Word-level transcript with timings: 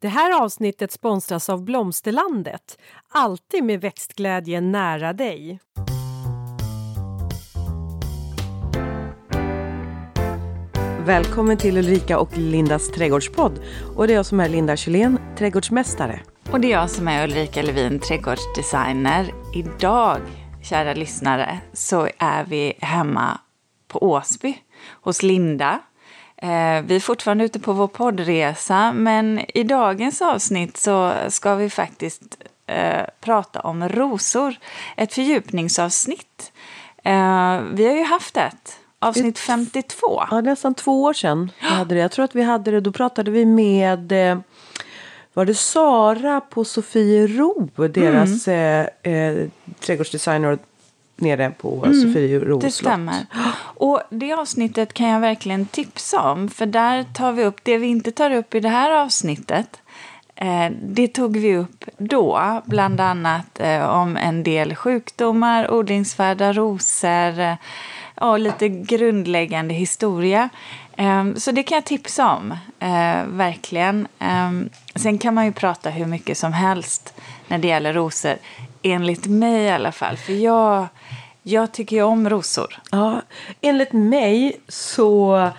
Det 0.00 0.08
här 0.08 0.42
avsnittet 0.42 0.92
sponsras 0.92 1.48
av 1.48 1.64
Blomsterlandet. 1.64 2.78
Alltid 3.08 3.64
med 3.64 3.80
växtglädje 3.80 4.60
nära 4.60 5.12
dig. 5.12 5.60
Välkommen 11.06 11.56
till 11.56 11.78
Ulrika 11.78 12.18
och 12.18 12.36
Lindas 12.36 12.90
trädgårdspodd. 12.90 13.60
Och 13.96 14.06
det 14.06 14.12
är 14.12 14.14
jag 14.14 14.26
som 14.26 14.40
är 14.40 14.48
Linda 14.48 14.76
Kjellén, 14.76 15.18
trädgårdsmästare. 15.38 16.20
Och 16.52 16.60
det 16.60 16.72
är 16.72 16.72
jag 16.72 16.90
som 16.90 17.08
är 17.08 17.24
Ulrika 17.24 17.62
Levin, 17.62 18.00
trädgårdsdesigner. 18.00 19.34
Idag, 19.54 20.20
kära 20.62 20.94
lyssnare, 20.94 21.58
så 21.72 22.08
är 22.18 22.44
vi 22.44 22.74
hemma 22.80 23.40
på 23.88 24.02
Åsby 24.02 24.58
hos 25.02 25.22
Linda. 25.22 25.80
Eh, 26.42 26.82
vi 26.82 26.96
är 26.96 27.00
fortfarande 27.00 27.44
ute 27.44 27.60
på 27.60 27.72
vår 27.72 27.86
poddresa, 27.86 28.92
men 28.92 29.40
i 29.54 29.62
dagens 29.62 30.22
avsnitt 30.22 30.76
så 30.76 31.14
ska 31.28 31.54
vi 31.54 31.70
faktiskt 31.70 32.22
eh, 32.66 33.04
prata 33.20 33.60
om 33.60 33.88
rosor. 33.88 34.54
Ett 34.96 35.14
fördjupningsavsnitt. 35.14 36.52
Eh, 37.04 37.60
vi 37.72 37.86
har 37.86 37.94
ju 37.94 38.04
haft 38.04 38.36
ett, 38.36 38.78
avsnitt 38.98 39.38
52. 39.38 40.22
Ja, 40.30 40.40
nästan 40.40 40.74
två 40.74 41.02
år 41.02 41.12
sedan 41.12 41.50
vi 41.60 41.66
hade 41.66 41.94
det. 41.94 42.00
Jag 42.00 42.10
tror 42.10 42.24
att 42.24 42.34
vi 42.34 42.42
hade 42.42 42.70
det, 42.70 42.80
då 42.80 42.92
pratade 42.92 43.30
vi 43.30 43.44
med 43.44 44.12
eh, 44.12 44.38
var 45.32 45.44
det 45.44 45.54
Sara 45.54 46.40
på 46.40 46.64
Sofiero, 46.64 47.68
deras 47.88 48.48
mm. 48.48 48.88
eh, 49.02 49.48
trädgårdsdesigner 49.80 50.58
nere 51.20 51.50
på 51.50 51.84
mm, 51.84 52.02
Sofiero 52.02 52.58
Det 52.58 52.70
stämmer. 52.70 53.26
Och 53.60 54.00
det 54.10 54.32
avsnittet 54.32 54.92
kan 54.92 55.08
jag 55.08 55.20
verkligen 55.20 55.66
tipsa 55.66 56.30
om. 56.30 56.48
För 56.48 56.66
där 56.66 57.04
tar 57.14 57.32
vi 57.32 57.44
upp 57.44 57.60
det 57.62 57.78
vi 57.78 57.86
inte 57.86 58.12
tar 58.12 58.30
upp 58.30 58.54
i 58.54 58.60
det 58.60 58.68
här 58.68 58.90
avsnittet. 58.90 59.80
Eh, 60.40 60.70
det 60.82 61.08
tog 61.08 61.36
vi 61.36 61.56
upp 61.56 61.84
då, 61.98 62.62
bland 62.64 63.00
annat 63.00 63.60
eh, 63.60 63.84
om 63.84 64.16
en 64.16 64.42
del 64.42 64.74
sjukdomar, 64.74 65.70
odlingsvärda 65.70 66.52
rosor 66.52 67.40
eh, 67.40 67.54
och 68.14 68.38
lite 68.38 68.68
grundläggande 68.68 69.74
historia. 69.74 70.48
Eh, 70.96 71.34
så 71.34 71.52
det 71.52 71.62
kan 71.62 71.76
jag 71.76 71.84
tipsa 71.84 72.34
om, 72.34 72.52
eh, 72.78 73.26
verkligen. 73.26 74.08
Eh, 74.18 74.50
sen 74.94 75.18
kan 75.18 75.34
man 75.34 75.44
ju 75.44 75.52
prata 75.52 75.90
hur 75.90 76.06
mycket 76.06 76.38
som 76.38 76.52
helst 76.52 77.14
när 77.48 77.58
det 77.58 77.68
gäller 77.68 77.92
rosor. 77.92 78.34
Enligt 78.82 79.26
mig 79.26 79.64
i 79.64 79.70
alla 79.70 79.92
fall. 79.92 80.16
För 80.16 80.32
jag, 80.32 80.86
jag 81.48 81.72
tycker 81.72 81.96
ju 81.96 82.02
om 82.02 82.30
rosor. 82.30 82.78
Ja, 82.90 83.22
enligt 83.60 83.92
mig 83.92 84.60
så 84.68 85.50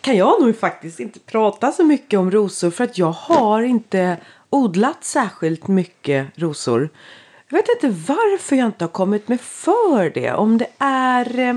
kan 0.00 0.16
jag 0.16 0.42
nog 0.42 0.58
faktiskt 0.58 1.00
inte 1.00 1.18
prata 1.18 1.72
så 1.72 1.84
mycket 1.84 2.18
om 2.18 2.30
rosor. 2.30 2.70
För 2.70 2.84
att 2.84 2.98
jag 2.98 3.12
har 3.12 3.62
inte 3.62 4.16
odlat 4.50 5.04
särskilt 5.04 5.68
mycket 5.68 6.26
rosor. 6.34 6.88
Jag 7.48 7.58
vet 7.58 7.68
inte 7.68 7.88
varför 7.88 8.56
jag 8.56 8.66
inte 8.66 8.84
har 8.84 8.90
kommit 8.90 9.28
med 9.28 9.40
för 9.40 10.10
det. 10.10 10.32
Om 10.32 10.58
det 10.58 10.68
är 10.78 11.38
eh, 11.38 11.54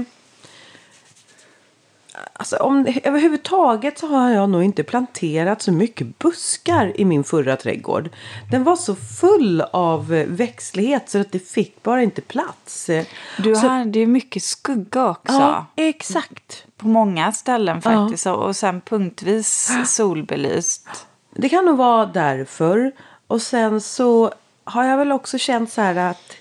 Alltså 2.34 2.58
om, 2.58 2.94
överhuvudtaget 3.04 4.00
så 4.00 4.08
har 4.08 4.30
jag 4.30 4.50
nog 4.50 4.64
inte 4.64 4.84
planterat 4.84 5.62
så 5.62 5.72
mycket 5.72 6.20
buskar 6.20 6.92
i 6.96 7.06
min 7.06 7.24
förra 7.24 7.56
trädgård. 7.56 8.10
Den 8.52 8.64
var 8.64 8.76
så 8.76 8.96
full 8.96 9.62
av 9.62 10.08
växtlighet 10.28 11.10
så 11.10 11.22
att 11.22 11.32
det 11.32 11.40
fick 11.40 11.84
bara 11.84 12.04
inte 12.04 12.22
plats. 12.22 12.90
Du 13.38 13.56
så, 13.56 13.68
hade 13.68 14.00
ju 14.00 14.08
mycket 14.08 14.44
skugga 14.44 15.10
också. 15.10 15.34
Ja, 15.34 15.66
exakt. 15.76 16.66
På 16.78 16.88
många 16.88 17.32
ställen 17.32 17.82
faktiskt. 17.82 18.26
Ja. 18.26 18.34
Och 18.34 18.56
sen 18.56 18.82
punktvis 18.82 19.72
solbelyst. 19.86 20.88
Det 21.36 21.50
kan 21.50 21.66
nog 21.66 21.78
vara 21.78 22.06
därför. 22.06 22.92
Och 23.28 23.42
sen 23.42 23.82
så 23.82 24.34
har 24.64 24.84
jag 24.84 24.98
väl 24.98 25.12
också 25.12 25.38
känt 25.38 25.72
så 25.72 25.82
här 25.82 25.96
att 25.96 26.34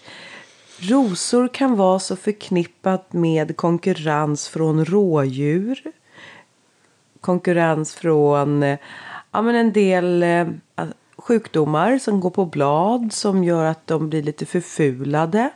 Rosor 0.82 1.48
kan 1.48 1.76
vara 1.76 1.98
så 1.98 2.16
förknippat 2.16 3.12
med 3.12 3.56
konkurrens 3.56 4.48
från 4.48 4.84
rådjur. 4.84 5.82
Konkurrens 7.20 7.94
från 7.94 8.62
ja, 9.30 9.42
men 9.42 9.54
en 9.54 9.72
del 9.72 10.22
eh, 10.22 10.46
sjukdomar 11.16 11.98
som 11.98 12.20
går 12.20 12.30
på 12.30 12.46
blad 12.46 13.12
som 13.12 13.44
gör 13.44 13.64
att 13.64 13.86
de 13.86 14.08
blir 14.08 14.22
lite 14.22 14.46
förfulade. 14.46 15.50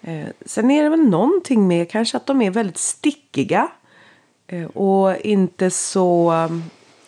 Eh, 0.00 0.26
sen 0.46 0.70
är 0.70 0.82
det 0.82 0.88
väl 0.88 1.08
någonting 1.08 1.68
med 1.68 1.90
kanske 1.90 2.16
att 2.16 2.26
de 2.26 2.42
är 2.42 2.50
väldigt 2.50 2.78
stickiga. 2.78 3.68
Eh, 4.46 4.64
och 4.64 5.16
inte 5.16 5.70
så 5.70 6.32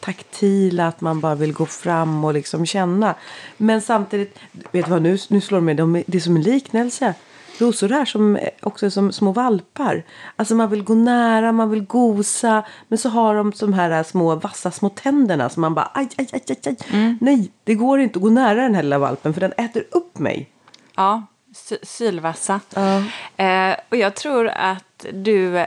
taktila 0.04 0.86
att 0.86 1.00
man 1.00 1.20
bara 1.20 1.34
vill 1.34 1.52
gå 1.52 1.66
fram 1.66 2.24
och 2.24 2.34
liksom 2.34 2.66
känna. 2.66 3.14
Men 3.56 3.80
samtidigt, 3.80 4.38
vet 4.52 4.84
du 4.84 4.90
vad 4.90 5.02
nu, 5.02 5.18
nu 5.28 5.40
slår 5.40 5.58
det 5.58 5.64
mig, 5.64 5.74
de, 5.74 6.04
det 6.06 6.18
är 6.18 6.20
som 6.20 6.36
en 6.36 6.42
liknelse. 6.42 7.14
Rosor 7.58 7.92
är 7.92 8.04
som, 8.04 8.38
också 8.62 8.90
som 8.90 9.12
små 9.12 9.32
valpar. 9.32 10.02
Alltså 10.36 10.54
man 10.54 10.70
vill 10.70 10.82
gå 10.82 10.94
nära, 10.94 11.52
man 11.52 11.70
vill 11.70 11.84
gosa. 11.84 12.64
Men 12.88 12.98
så 12.98 13.08
har 13.08 13.34
de 13.34 13.52
de 13.60 13.72
här 13.72 14.02
små 14.02 14.34
vassa 14.34 14.70
små 14.70 14.88
tänderna 14.88 15.48
som 15.48 15.60
man 15.60 15.74
bara 15.74 15.90
aj, 15.94 16.08
aj, 16.16 16.28
aj, 16.32 16.42
aj, 16.48 16.58
aj. 16.66 16.76
Mm. 16.90 17.18
Nej, 17.20 17.50
det 17.64 17.74
går 17.74 18.00
inte 18.00 18.18
att 18.18 18.22
gå 18.22 18.30
nära 18.30 18.62
den 18.62 18.74
här 18.74 18.82
lilla 18.82 18.98
valpen 18.98 19.34
för 19.34 19.40
den 19.40 19.52
äter 19.52 19.84
upp 19.90 20.18
mig. 20.18 20.50
Ja, 20.96 21.22
sylvassa. 21.82 22.60
Ja. 22.74 23.02
Eh, 23.44 23.76
och 23.88 23.96
jag 23.96 24.14
tror 24.14 24.48
att 24.48 25.06
du 25.12 25.66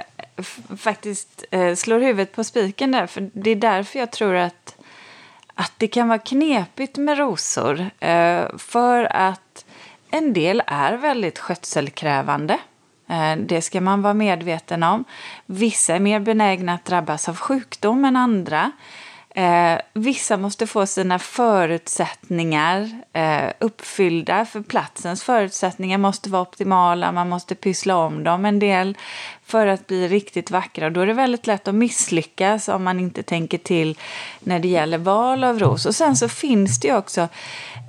faktiskt 0.78 1.46
eh, 1.52 1.76
slår 1.76 2.00
huvudet 2.00 2.32
på 2.32 2.44
spiken 2.44 2.92
där. 2.92 3.08
För 3.08 3.30
det 3.34 3.52
är 3.52 3.56
därför 3.56 4.00
jag 4.00 4.12
tror 4.12 4.36
att, 4.36 4.78
att 5.54 5.74
det 5.78 5.88
kan 5.88 6.08
vara 6.08 6.20
knepigt 6.20 6.98
med 6.98 7.18
rosor. 7.18 7.90
Eh, 8.00 8.58
för 8.58 9.16
att 9.16 9.66
en 10.12 10.34
del 10.34 10.64
är 10.68 10.94
väldigt 10.94 11.40
skötselkrävande. 11.40 12.60
Eh, 13.10 13.36
det 13.38 13.62
ska 13.62 13.82
man 13.82 14.02
vara 14.02 14.14
medveten 14.14 14.84
om. 14.84 15.04
Vissa 15.46 15.96
är 15.96 16.00
mer 16.00 16.20
benägna 16.20 16.74
att 16.74 16.86
drabbas 16.86 17.30
av 17.30 17.38
sjukdom 17.38 18.06
än 18.06 18.16
andra. 18.16 18.72
Eh, 19.38 19.80
vissa 19.94 20.38
måste 20.38 20.68
få 20.68 20.86
sina 20.86 21.20
förutsättningar 21.20 22.90
eh, 23.14 23.50
uppfyllda, 23.60 24.46
för 24.46 24.62
platsens 24.62 25.24
förutsättningar 25.24 25.98
måste 25.98 26.30
vara 26.30 26.42
optimala, 26.42 27.12
man 27.12 27.30
måste 27.30 27.56
pyssla 27.56 27.96
om 27.96 28.24
dem 28.24 28.46
en 28.46 28.60
del 28.60 28.98
för 29.46 29.68
att 29.68 29.88
bli 29.88 30.08
riktigt 30.08 30.52
vackra. 30.52 30.90
Då 30.90 31.02
är 31.02 31.08
det 31.08 31.14
väldigt 31.14 31.48
lätt 31.48 31.68
att 31.68 31.76
misslyckas 31.76 32.70
om 32.70 32.84
man 32.84 33.00
inte 33.00 33.24
tänker 33.24 33.58
till 33.58 33.98
när 34.40 34.60
det 34.60 34.68
gäller 34.68 34.98
val 34.98 35.44
av 35.44 35.60
ros. 35.60 35.86
Och 35.86 35.96
sen 35.96 36.16
så 36.16 36.30
finns 36.30 36.80
det 36.80 36.88
ju 36.88 36.98
också 36.98 37.28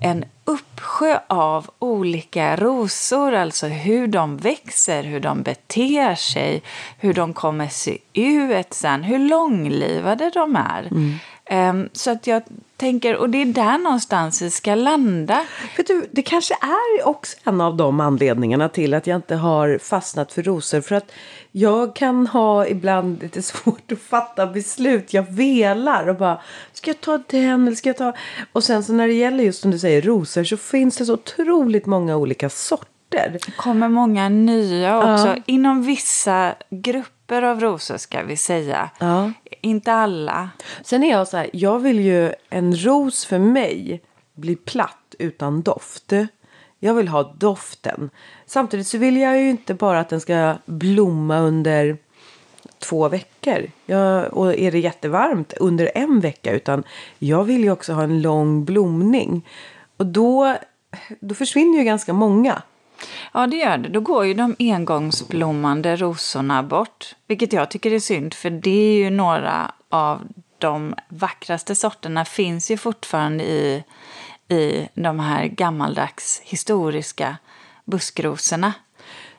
en 0.01 0.25
uppsjö 0.45 1.19
av 1.27 1.71
olika 1.79 2.57
rosor, 2.57 3.35
alltså 3.35 3.67
hur 3.67 4.07
de 4.07 4.37
växer, 4.37 5.03
hur 5.03 5.21
de 5.21 5.43
beter 5.43 6.15
sig, 6.15 6.63
hur 6.99 7.15
de 7.15 7.33
kommer 7.33 7.69
se 7.69 7.99
ut 8.13 8.75
sen, 8.75 9.03
hur 9.03 9.19
långlivade 9.19 10.31
de 10.35 10.57
är. 10.57 10.89
Mm. 10.91 11.19
Ehm, 11.49 11.89
så 11.93 12.11
att 12.11 12.27
jag 12.27 12.43
tänker, 12.77 13.17
och 13.17 13.31
det 13.31 13.43
är 13.43 13.47
där 13.47 13.79
någonstans 13.79 14.43
vi 14.43 14.51
ska 14.51 14.75
landa. 14.75 15.47
För 15.77 15.83
du, 15.83 16.07
det 16.11 16.23
kanske 16.23 16.55
är 16.55 17.07
också 17.07 17.37
en 17.45 17.61
av 17.61 17.77
de 17.77 18.01
anledningarna 18.01 18.69
till 18.69 18.95
att 18.95 19.07
jag 19.07 19.17
inte 19.17 19.37
har 19.37 19.79
fastnat 19.79 20.33
för 20.33 20.43
rosor. 20.43 20.81
För 20.81 20.95
att 20.95 21.13
jag 21.53 21.97
kan 21.97 22.27
ha 22.27 22.67
ibland 22.67 23.23
lite 23.23 23.43
svårt 23.53 23.93
att 23.93 23.99
fatta 23.99 24.47
beslut. 24.47 25.15
Jag 25.15 25.33
velar 25.33 26.09
och 26.09 26.17
bara, 26.17 26.41
ska 26.73 26.91
jag 26.91 27.01
ta 27.01 27.21
den 27.27 27.67
eller 27.67 27.77
ska 27.77 27.89
jag 27.89 27.97
ta... 27.97 28.13
Och 28.53 28.65
sen 28.65 28.85
så 28.85 28.93
när 28.93 29.09
det 29.09 29.15
gäller 29.15 29.45
just 29.45 29.63
som 29.63 29.71
du 29.71 29.79
säger 29.79 30.03
rosor 30.03 30.45
så 30.45 30.57
finns 30.57 30.97
det 30.97 31.07
så 31.07 31.15
otroligt 31.15 31.87
många 31.87 32.17
olika 32.17 32.51
sorter. 32.51 32.98
Det 33.09 33.57
kommer 33.57 33.89
många 33.89 34.29
nya 34.29 34.99
också. 34.99 35.29
Ja. 35.29 35.37
Inom 35.47 35.83
vissa 35.83 36.55
grupper 36.71 37.43
av 37.43 37.61
rosor 37.61 37.97
ska 37.97 38.23
vi 38.23 38.37
säga. 38.37 38.91
Ja. 38.99 39.33
Inte 39.61 39.93
alla. 39.93 40.51
Sen 40.83 41.05
är 41.05 41.11
jag 41.11 41.29
så 41.29 41.37
här, 41.37 41.51
jag 41.53 41.79
vill 41.79 42.01
ju 42.01 42.33
en 42.51 42.85
ros 42.85 43.25
för 43.25 43.39
mig 43.39 44.03
bli 44.35 44.57
platt 44.57 45.15
utan 45.19 45.63
doft. 45.63 46.13
Jag 46.79 46.95
vill 46.95 47.09
ha 47.09 47.23
doften. 47.23 48.11
Samtidigt 48.47 48.87
så 48.87 48.99
vill 48.99 49.17
jag 49.17 49.41
ju 49.41 49.51
inte 49.51 49.75
bara 49.75 50.01
att 50.01 50.09
den 50.09 50.21
ska 50.21 50.55
blomma 50.67 51.39
under 51.39 51.97
två 52.79 53.09
veckor. 53.09 53.67
Jag, 53.87 54.35
och 54.35 54.55
är 54.55 54.73
det 54.73 54.79
jättevarmt 54.79 55.53
under 55.53 55.91
en 55.95 56.21
vecka. 56.21 56.53
Utan 56.53 56.85
jag 57.19 57.45
vill 57.45 57.65
ju 57.65 57.71
också 57.71 57.93
ha 57.93 58.03
en 58.03 58.23
lång 58.23 58.65
blomning. 58.65 59.47
Och 59.97 60.07
då, 60.07 60.57
då 61.21 61.35
försvinner 61.35 61.79
ju 61.79 61.85
ganska 61.85 62.13
många. 62.13 62.63
Ja, 63.33 63.47
det 63.47 63.57
gör 63.57 63.79
det. 63.79 63.89
Då 63.89 64.01
går 64.01 64.27
ju 64.27 64.35
de 64.35 64.57
engångsblommande 64.59 65.97
rosorna 65.97 66.63
bort. 66.63 67.15
Vilket 67.27 67.53
jag 67.53 67.71
tycker 67.71 67.93
är 67.93 67.99
synd, 67.99 68.35
för 68.35 68.51
det 68.51 68.71
är 68.71 68.97
ju 68.97 69.11
några 69.11 69.73
av 69.89 70.29
de 70.59 70.95
vackraste 71.09 71.75
sorterna 71.75 72.25
finns 72.25 72.71
ju 72.71 72.77
fortfarande 72.77 73.45
i, 73.45 73.85
i 74.49 74.89
de 74.95 75.21
här 75.21 75.45
gammaldags 75.45 76.41
historiska 76.45 77.37
buskrosorna. 77.85 78.73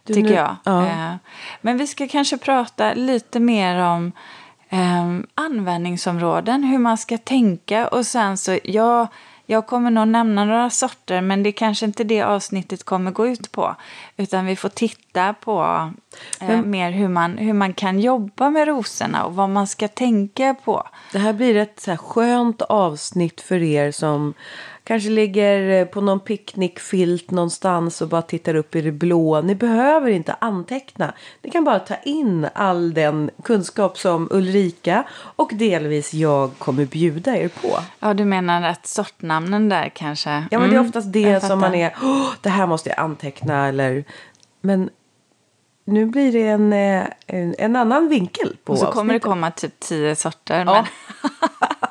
Du, 0.03 0.13
tycker 0.13 0.29
nu, 0.29 0.35
jag. 0.35 0.55
Ja. 0.63 0.85
Eh, 0.85 1.15
men 1.61 1.77
vi 1.77 1.87
ska 1.87 2.07
kanske 2.07 2.37
prata 2.37 2.93
lite 2.93 3.39
mer 3.39 3.79
om 3.79 4.11
eh, 4.69 5.19
användningsområden, 5.35 6.63
hur 6.63 6.77
man 6.77 6.97
ska 6.97 7.17
tänka 7.17 7.87
och 7.87 8.05
sen 8.05 8.37
så, 8.37 8.59
ja, 8.63 9.07
jag 9.51 9.67
kommer 9.67 9.91
nog 9.91 10.07
nämna 10.07 10.45
några 10.45 10.69
sorter 10.69 11.21
men 11.21 11.43
det 11.43 11.49
är 11.49 11.51
kanske 11.51 11.85
inte 11.85 12.03
det 12.03 12.21
avsnittet 12.21 12.83
kommer 12.83 13.11
gå 13.11 13.27
ut 13.27 13.51
på. 13.51 13.75
Utan 14.17 14.45
vi 14.45 14.55
får 14.55 14.69
titta 14.69 15.33
på 15.33 15.91
eh, 16.41 16.47
men, 16.47 16.69
mer 16.69 16.91
hur 16.91 17.07
man, 17.07 17.37
hur 17.37 17.53
man 17.53 17.73
kan 17.73 17.99
jobba 17.99 18.49
med 18.49 18.67
rosorna 18.67 19.25
och 19.25 19.35
vad 19.35 19.49
man 19.49 19.67
ska 19.67 19.87
tänka 19.87 20.55
på. 20.65 20.87
Det 21.11 21.19
här 21.19 21.33
blir 21.33 21.55
ett 21.55 21.79
så 21.79 21.91
här 21.91 21.97
skönt 21.97 22.61
avsnitt 22.61 23.41
för 23.41 23.61
er 23.61 23.91
som 23.91 24.33
Kanske 24.89 25.09
ligger 25.09 25.69
eh, 25.69 25.85
på 25.85 26.01
någon 26.01 26.19
picknickfilt 26.19 27.31
någonstans 27.31 28.01
och 28.01 28.09
bara 28.09 28.21
tittar 28.21 28.55
upp 28.55 28.75
i 28.75 28.81
det 28.81 28.91
blå. 28.91 29.41
Ni 29.41 29.55
behöver 29.55 30.09
inte 30.09 30.35
anteckna. 30.39 31.13
Ni 31.41 31.51
kan 31.51 31.63
bara 31.63 31.79
ta 31.79 31.95
in 31.95 32.47
all 32.53 32.93
den 32.93 33.29
kunskap 33.43 33.97
som 33.97 34.27
Ulrika 34.31 35.03
och 35.35 35.51
delvis 35.53 36.13
jag 36.13 36.51
kommer 36.57 36.85
bjuda 36.85 37.37
er 37.37 37.47
på. 37.47 37.79
Ja, 37.99 38.13
du 38.13 38.25
menar 38.25 38.61
att 38.61 38.87
sortnamnen 38.87 39.69
där 39.69 39.91
kanske? 39.95 40.29
Ja, 40.29 40.59
men 40.59 40.59
mm, 40.59 40.69
det 40.69 40.75
är 40.75 40.79
mm, 40.79 40.87
oftast 40.87 41.13
det 41.13 41.43
som 41.43 41.59
man 41.59 41.75
är. 41.75 41.89
Oh, 41.89 42.29
det 42.41 42.49
här 42.49 42.67
måste 42.67 42.89
jag 42.89 42.99
anteckna 42.99 43.67
eller. 43.67 44.03
Men 44.61 44.89
nu 45.85 46.05
blir 46.05 46.31
det 46.31 46.47
en, 46.47 46.73
eh, 46.73 47.05
en, 47.27 47.55
en 47.57 47.75
annan 47.75 48.09
vinkel 48.09 48.57
på 48.63 48.73
Och 48.73 48.79
så 48.79 48.85
kommer 48.85 49.13
det 49.13 49.19
komma 49.19 49.51
typ 49.51 49.79
tio 49.79 50.15
sorter. 50.15 50.65
Ja. 50.65 50.73
Men 50.73 50.85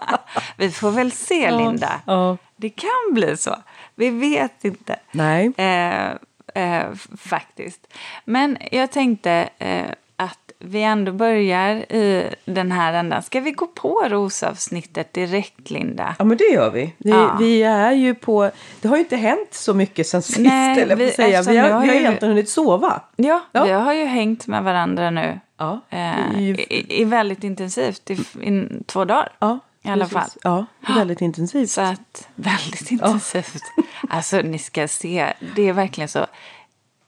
vi 0.59 0.71
får 0.71 0.91
väl 0.91 1.13
se, 1.13 1.51
Linda. 1.51 2.01
Ja. 2.07 2.37
Det 2.57 2.71
kan 2.71 3.15
bli 3.15 3.37
så. 3.37 3.57
Vi 3.95 4.11
vet 4.11 4.65
inte. 4.65 4.97
Nej. 5.13 5.53
Eh, 5.57 6.11
eh, 6.55 6.87
faktiskt. 7.19 7.95
Men 8.25 8.59
jag 8.71 8.91
tänkte 8.91 9.49
eh, 9.59 9.87
att 10.17 10.53
vi 10.59 10.83
ändå 10.83 11.13
börjar 11.13 11.93
i 11.93 12.35
den 12.45 12.73
här 12.73 12.93
ändan. 12.93 13.23
Ska 13.23 13.41
vi 13.41 13.51
gå 13.51 13.67
på 13.67 14.05
rosavsnittet 14.09 15.13
direkt, 15.13 15.71
Linda? 15.71 16.15
Ja, 16.19 16.25
men 16.25 16.37
det 16.37 16.45
gör 16.45 16.71
vi. 16.71 16.95
Vi, 16.99 17.11
ja. 17.11 17.37
vi 17.41 17.63
är 17.63 17.93
ju 17.93 18.15
på... 18.15 18.51
Det 18.81 18.89
har 18.89 18.97
ju 18.97 19.03
inte 19.03 19.17
hänt 19.17 19.55
så 19.55 19.75
mycket 19.75 20.07
sen 20.07 20.23
sist, 20.23 20.39
Nej, 20.39 20.81
eller 20.81 20.97
vi, 20.97 21.11
säga. 21.11 21.43
Vi 21.43 21.57
har, 21.57 21.71
har, 21.71 21.81
vi 21.81 21.89
har 21.89 21.95
ju... 21.95 22.01
egentligen 22.01 22.33
hunnit 22.33 22.49
sova. 22.49 23.01
Ja, 23.17 23.41
ja, 23.53 23.65
vi 23.65 23.71
har 23.71 23.93
ju 23.93 24.05
hängt 24.05 24.47
med 24.47 24.65
varandra 24.65 25.11
nu. 25.11 25.41
Ja. 25.59 25.81
Eh, 25.91 26.41
i, 26.41 26.87
i, 26.89 27.05
väldigt 27.05 27.45
intensivt 27.45 28.11
i, 28.11 28.15
i 28.43 28.69
två 28.87 29.05
dagar. 29.05 29.29
Ja. 29.39 29.59
I 29.89 29.93
alla 29.93 30.07
fall. 30.07 30.31
Ja, 30.43 30.67
väldigt 30.97 31.21
intensivt. 31.21 31.71
Så 31.71 31.81
att, 31.81 32.29
väldigt 32.35 32.91
intensivt. 32.91 33.63
Ja. 33.77 33.83
Alltså 34.09 34.37
ni 34.37 34.59
ska 34.59 34.89
se, 34.89 35.33
det 35.57 35.63
är 35.63 35.73
verkligen 35.73 36.09
så. 36.09 36.27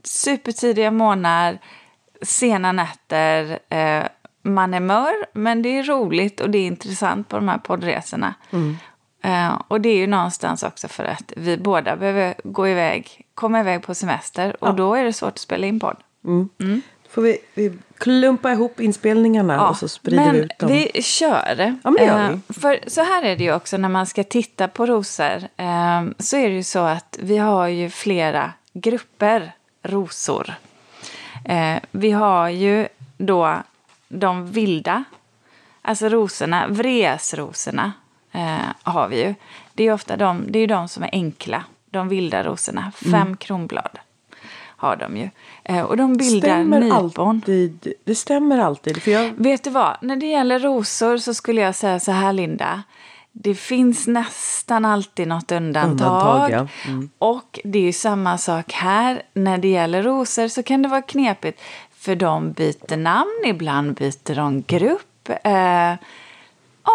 Supertidiga 0.04 0.90
morgnar, 0.90 1.58
sena 2.22 2.72
nätter. 2.72 3.58
Eh, 3.68 4.04
man 4.42 4.74
är 4.74 4.80
mör, 4.80 5.14
men 5.32 5.62
det 5.62 5.78
är 5.78 5.82
roligt 5.82 6.40
och 6.40 6.50
det 6.50 6.58
är 6.58 6.66
intressant 6.66 7.28
på 7.28 7.36
de 7.36 7.48
här 7.48 7.58
poddresorna. 7.58 8.34
Mm. 8.50 8.76
Eh, 9.22 9.62
och 9.68 9.80
det 9.80 9.88
är 9.88 9.96
ju 9.96 10.06
någonstans 10.06 10.62
också 10.62 10.88
för 10.88 11.04
att 11.04 11.32
vi 11.36 11.56
båda 11.56 11.96
behöver 11.96 12.34
gå 12.44 12.68
iväg, 12.68 13.26
komma 13.34 13.60
iväg 13.60 13.82
på 13.82 13.94
semester. 13.94 14.56
Och 14.60 14.68
ja. 14.68 14.72
då 14.72 14.94
är 14.94 15.04
det 15.04 15.12
svårt 15.12 15.32
att 15.32 15.38
spela 15.38 15.66
in 15.66 15.80
podd. 15.80 15.96
Mm. 16.24 16.48
Mm. 16.60 16.82
Får 17.10 17.22
vi, 17.22 17.38
vi 17.54 17.78
klumpa 18.00 18.52
ihop 18.52 18.80
inspelningarna 18.80 19.54
ja, 19.54 19.68
och 19.68 19.76
så 19.76 19.88
sprider 19.88 20.24
men 20.24 20.34
vi 20.34 20.40
ut 20.40 20.58
dem. 20.58 20.68
vi 20.68 21.02
kör. 21.02 21.76
Ja, 21.84 21.90
men 21.90 22.06
gör 22.06 22.28
vi. 22.28 22.34
Eh, 22.34 22.40
för 22.48 22.80
så 22.86 23.00
här 23.00 23.22
är 23.22 23.36
det 23.36 23.44
ju 23.44 23.54
också 23.54 23.76
när 23.76 23.88
man 23.88 24.06
ska 24.06 24.24
titta 24.24 24.68
på 24.68 24.86
rosor. 24.86 25.36
Eh, 25.56 26.02
så 26.18 26.36
är 26.36 26.48
det 26.48 26.54
ju 26.54 26.62
så 26.62 26.78
att 26.78 27.18
vi 27.22 27.38
har 27.38 27.68
ju 27.68 27.90
flera 27.90 28.52
grupper 28.72 29.52
rosor. 29.82 30.54
Eh, 31.44 31.76
vi 31.90 32.10
har 32.10 32.48
ju 32.48 32.88
då 33.16 33.56
de 34.08 34.46
vilda, 34.46 35.04
alltså 35.82 36.08
rosorna, 36.08 36.66
vresrosorna 36.68 37.92
har 38.82 39.08
vi 39.08 39.22
ju. 39.22 39.34
Det 39.74 39.84
är 39.84 39.92
ofta 39.92 40.16
de, 40.16 40.44
det 40.48 40.58
är 40.58 40.66
de 40.66 40.88
som 40.88 41.02
är 41.02 41.10
enkla, 41.12 41.64
de 41.90 42.08
vilda 42.08 42.42
rosorna, 42.42 42.92
fem 42.94 43.14
mm. 43.14 43.36
kronblad 43.36 43.98
har 44.80 44.96
de 44.96 45.16
ju. 45.16 45.30
Eh, 45.64 45.82
och 45.82 45.96
de 45.96 46.16
bildar 46.16 46.48
stämmer 46.48 46.80
nypon. 46.80 47.28
Alltid, 47.36 47.92
det 48.04 48.14
stämmer 48.14 48.58
alltid. 48.58 49.02
För 49.02 49.10
jag... 49.10 49.32
Vet 49.36 49.64
du 49.64 49.70
vad, 49.70 49.96
när 50.00 50.16
det 50.16 50.26
gäller 50.26 50.58
rosor 50.58 51.16
så 51.16 51.34
skulle 51.34 51.60
jag 51.60 51.74
säga 51.74 52.00
så 52.00 52.12
här 52.12 52.32
Linda. 52.32 52.82
Det 53.32 53.54
finns 53.54 54.06
nästan 54.06 54.84
alltid 54.84 55.28
något 55.28 55.52
undantag. 55.52 55.90
undantag 55.90 56.50
ja. 56.50 56.90
mm. 56.90 57.10
Och 57.18 57.60
det 57.64 57.78
är 57.78 57.82
ju 57.82 57.92
samma 57.92 58.38
sak 58.38 58.72
här. 58.72 59.22
När 59.32 59.58
det 59.58 59.68
gäller 59.68 60.02
rosor 60.02 60.48
så 60.48 60.62
kan 60.62 60.82
det 60.82 60.88
vara 60.88 61.02
knepigt. 61.02 61.60
För 61.96 62.14
de 62.14 62.52
byter 62.52 62.96
namn, 62.96 63.42
ibland 63.46 63.94
byter 63.94 64.34
de 64.34 64.62
grupp. 64.66 65.28
Eh, 65.44 65.94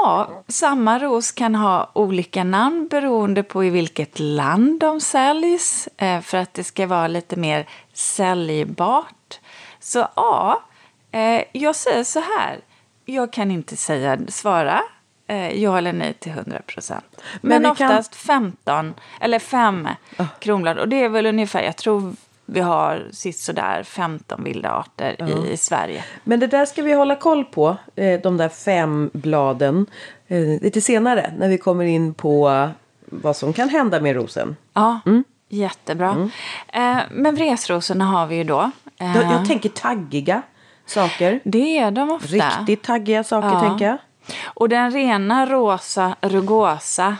Ja, 0.03 0.44
samma 0.47 1.00
ros 1.00 1.31
kan 1.31 1.56
ha 1.56 1.92
olika 1.94 2.44
namn 2.44 2.88
beroende 2.88 3.44
på 3.44 3.63
i 3.63 3.69
vilket 3.69 4.19
land 4.19 4.80
de 4.80 5.01
säljs 5.01 5.89
eh, 5.97 6.21
för 6.21 6.38
att 6.38 6.53
det 6.53 6.63
ska 6.63 6.88
vara 6.88 7.07
lite 7.07 7.36
mer 7.36 7.68
säljbart. 7.94 9.39
Så 9.80 10.07
ja, 10.15 10.63
eh, 11.12 11.44
jag 11.51 11.75
säger 11.75 12.03
så 12.03 12.19
här. 12.19 12.59
Jag 13.06 13.33
kan 13.33 13.51
inte 13.51 13.75
säga, 13.75 14.19
svara 14.27 14.81
eh, 15.27 15.63
ja 15.63 15.77
eller 15.77 15.94
nej 15.94 16.13
till 16.13 16.31
100 16.31 16.62
procent. 16.68 17.06
Men, 17.41 17.62
Men 17.62 17.71
oftast 17.71 18.12
kan... 18.12 18.51
15 18.53 18.94
eller 19.21 19.39
5 19.39 19.88
oh. 20.19 20.25
kronblad. 20.39 20.77
Och 20.77 20.88
det 20.88 21.03
är 21.03 21.09
väl 21.09 21.25
ungefär, 21.25 21.63
jag 21.63 21.77
tror 21.77 22.15
vi 22.45 22.59
har 22.59 23.03
sådär 23.33 23.83
15 23.83 24.44
vilda 24.44 24.71
arter 24.71 25.15
i, 25.30 25.51
i, 25.51 25.57
Sverige. 25.57 26.03
Men 26.24 26.39
det 26.39 26.47
där 26.47 26.65
ska 26.65 26.81
vi 26.81 26.94
hålla 26.94 27.15
koll 27.15 27.45
på, 27.45 27.77
eh, 27.95 28.21
de 28.21 28.38
där 28.38 28.50
fem 28.50 29.09
bladen, 29.13 29.86
eh, 30.27 30.62
lite 30.62 30.81
senare 30.81 31.33
när 31.38 31.50
vi 31.50 31.57
kommer 31.57 31.86
in 31.86 32.13
på 32.13 32.69
vad 33.06 33.36
som 33.36 33.53
kan 33.53 33.69
hända 33.69 34.00
med 34.00 34.15
rosen. 34.15 34.56
Ja, 34.74 35.00
mm. 35.06 35.24
jättebra. 35.50 36.09
Mm. 36.12 36.30
Eh, 36.68 37.03
men 37.12 37.36
vresrosorna 37.36 38.06
har 38.06 38.27
vi 38.27 38.36
ju 38.36 38.44
då. 38.44 38.71
Jag, 38.98 39.15
jag 39.15 39.48
tänker 39.48 39.69
taggiga 39.69 40.41
saker. 40.86 41.39
Det 41.44 41.77
är 41.77 41.91
de 41.91 42.12
ofta. 42.12 42.27
Riktigt 42.27 42.83
taggiga 42.83 43.24
saker 43.24 43.50
ja. 43.50 43.59
tänker 43.59 43.86
jag. 43.86 43.98
Och 44.44 44.69
den 44.69 44.91
rena 44.91 45.45
rosa 45.45 46.15
rugosa 46.21 47.18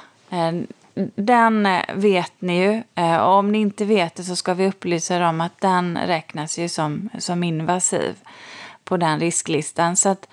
den 1.16 1.66
eh, 1.66 1.82
vet 1.94 2.34
ni 2.40 2.64
ju. 2.64 2.84
Eh, 2.96 3.18
och 3.18 3.34
om 3.34 3.52
ni 3.52 3.58
inte 3.58 3.86
vet 3.86 4.16
det 4.16 4.24
så 4.24 4.36
ska 4.36 4.54
vi 4.54 4.68
upplysa 4.68 5.16
er 5.16 5.22
om 5.22 5.42
att 5.42 5.62
den 5.62 5.98
räknas 6.08 6.60
ju 6.60 6.70
som, 6.70 7.10
som 7.20 7.44
invasiv 7.44 8.16
på 8.84 8.98
den 8.98 9.20
risklistan. 9.20 9.96
Så 9.96 10.10
att 10.10 10.28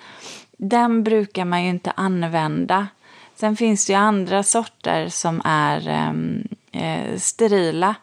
den 0.57 1.03
brukar 1.03 1.45
man 1.45 1.63
ju 1.63 1.71
inte 1.71 1.91
använda. 1.91 2.87
Sen 3.35 3.57
finns 3.57 3.87
det 3.87 3.93
ju 3.93 3.99
andra 3.99 4.43
sorter 4.43 5.09
som 5.09 5.43
är 5.45 5.89
ehm, 5.89 6.49
eh, 6.73 7.19
sterila. 7.19 7.95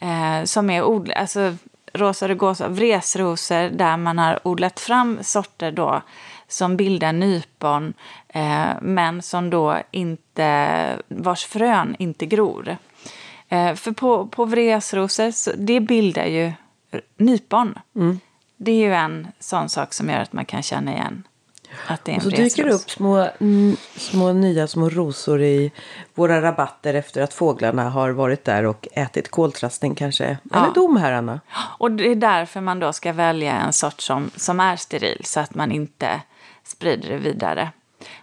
Eh, 0.00 0.44
som 0.44 0.70
är 0.70 0.84
odl 0.84 1.12
alltså 1.16 1.56
rosa 1.92 2.28
rugosa, 2.28 2.68
vresrosor 2.68 3.70
där 3.70 3.96
man 3.96 4.18
har 4.18 4.48
odlat 4.48 4.80
fram 4.80 5.18
sorter 5.22 5.72
då 5.72 6.02
som 6.48 6.76
bildar 6.76 7.12
nypon 7.12 7.94
eh, 8.28 8.70
men 8.82 9.22
som 9.22 9.50
då 9.50 9.76
inte, 9.90 10.98
vars 11.08 11.44
frön 11.44 11.96
inte 11.98 12.26
gror. 12.26 12.76
Eh, 13.48 13.74
för 13.74 13.92
på, 13.92 14.26
på 14.26 14.44
vresrosor, 14.44 15.30
så, 15.30 15.52
det 15.56 15.80
bildar 15.80 16.26
ju 16.26 16.52
nypon. 17.16 17.78
Mm. 17.96 18.20
Det 18.56 18.72
är 18.72 18.86
ju 18.86 18.94
en 18.94 19.28
sån 19.38 19.68
sak 19.68 19.94
som 19.94 20.08
gör 20.08 20.18
att 20.18 20.32
man 20.32 20.44
kan 20.44 20.62
känna 20.62 20.92
igen 20.92 21.24
att 21.86 22.04
det 22.04 22.12
är 22.12 22.14
en 22.14 22.16
och 22.16 22.22
så 22.22 22.30
dyker 22.30 22.64
det 22.64 22.72
upp 22.72 22.90
små, 22.90 23.28
små 23.96 24.32
nya 24.32 24.66
små 24.66 24.88
rosor 24.88 25.42
i 25.42 25.72
våra 26.14 26.42
rabatter 26.42 26.94
efter 26.94 27.22
att 27.22 27.34
fåglarna 27.34 27.90
har 27.90 28.10
varit 28.10 28.44
där 28.44 28.64
och 28.64 28.88
ätit 28.92 29.30
koltrasten 29.30 29.94
kanske. 29.94 30.38
Ja. 30.42 30.58
Eller 30.58 30.74
domherrarna. 30.74 31.40
Och 31.78 31.90
det 31.90 32.10
är 32.10 32.14
därför 32.14 32.60
man 32.60 32.78
då 32.78 32.92
ska 32.92 33.12
välja 33.12 33.52
en 33.52 33.72
sort 33.72 34.00
som, 34.00 34.30
som 34.36 34.60
är 34.60 34.76
steril 34.76 35.20
så 35.24 35.40
att 35.40 35.54
man 35.54 35.72
inte 35.72 36.20
sprider 36.68 37.08
det 37.08 37.16
vidare. 37.16 37.70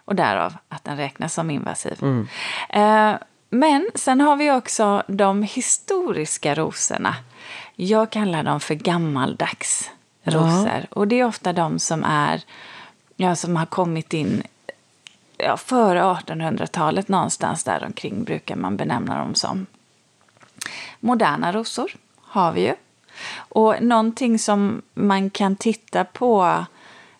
Och 0.05 0.15
därav 0.15 0.53
att 0.69 0.83
den 0.83 0.97
räknas 0.97 1.33
som 1.33 1.49
invasiv. 1.49 1.97
Mm. 2.01 2.27
Eh, 2.69 3.19
men 3.49 3.89
sen 3.95 4.21
har 4.21 4.35
vi 4.35 4.51
också 4.51 5.03
de 5.07 5.43
historiska 5.43 6.55
rosorna. 6.55 7.15
Jag 7.75 8.09
kallar 8.09 8.43
dem 8.43 8.59
för 8.59 8.75
gammaldags 8.75 9.91
rosor. 10.23 10.67
Ja. 10.67 10.87
Och 10.89 11.07
det 11.07 11.19
är 11.19 11.25
ofta 11.25 11.53
de 11.53 11.79
som 11.79 12.03
är 12.03 12.41
ja, 13.15 13.35
som 13.35 13.55
har 13.55 13.65
kommit 13.65 14.13
in 14.13 14.43
ja, 15.37 15.57
före 15.57 16.01
1800-talet 16.01 17.07
någonstans 17.07 17.63
där 17.63 17.83
omkring 17.85 18.23
brukar 18.23 18.55
man 18.55 18.77
benämna 18.77 19.17
dem 19.17 19.35
som. 19.35 19.65
Moderna 20.99 21.51
rosor 21.51 21.91
har 22.21 22.51
vi 22.51 22.61
ju. 22.61 22.75
Och 23.37 23.75
någonting 23.81 24.39
som 24.39 24.81
man 24.93 25.29
kan 25.29 25.55
titta 25.55 26.03
på 26.03 26.65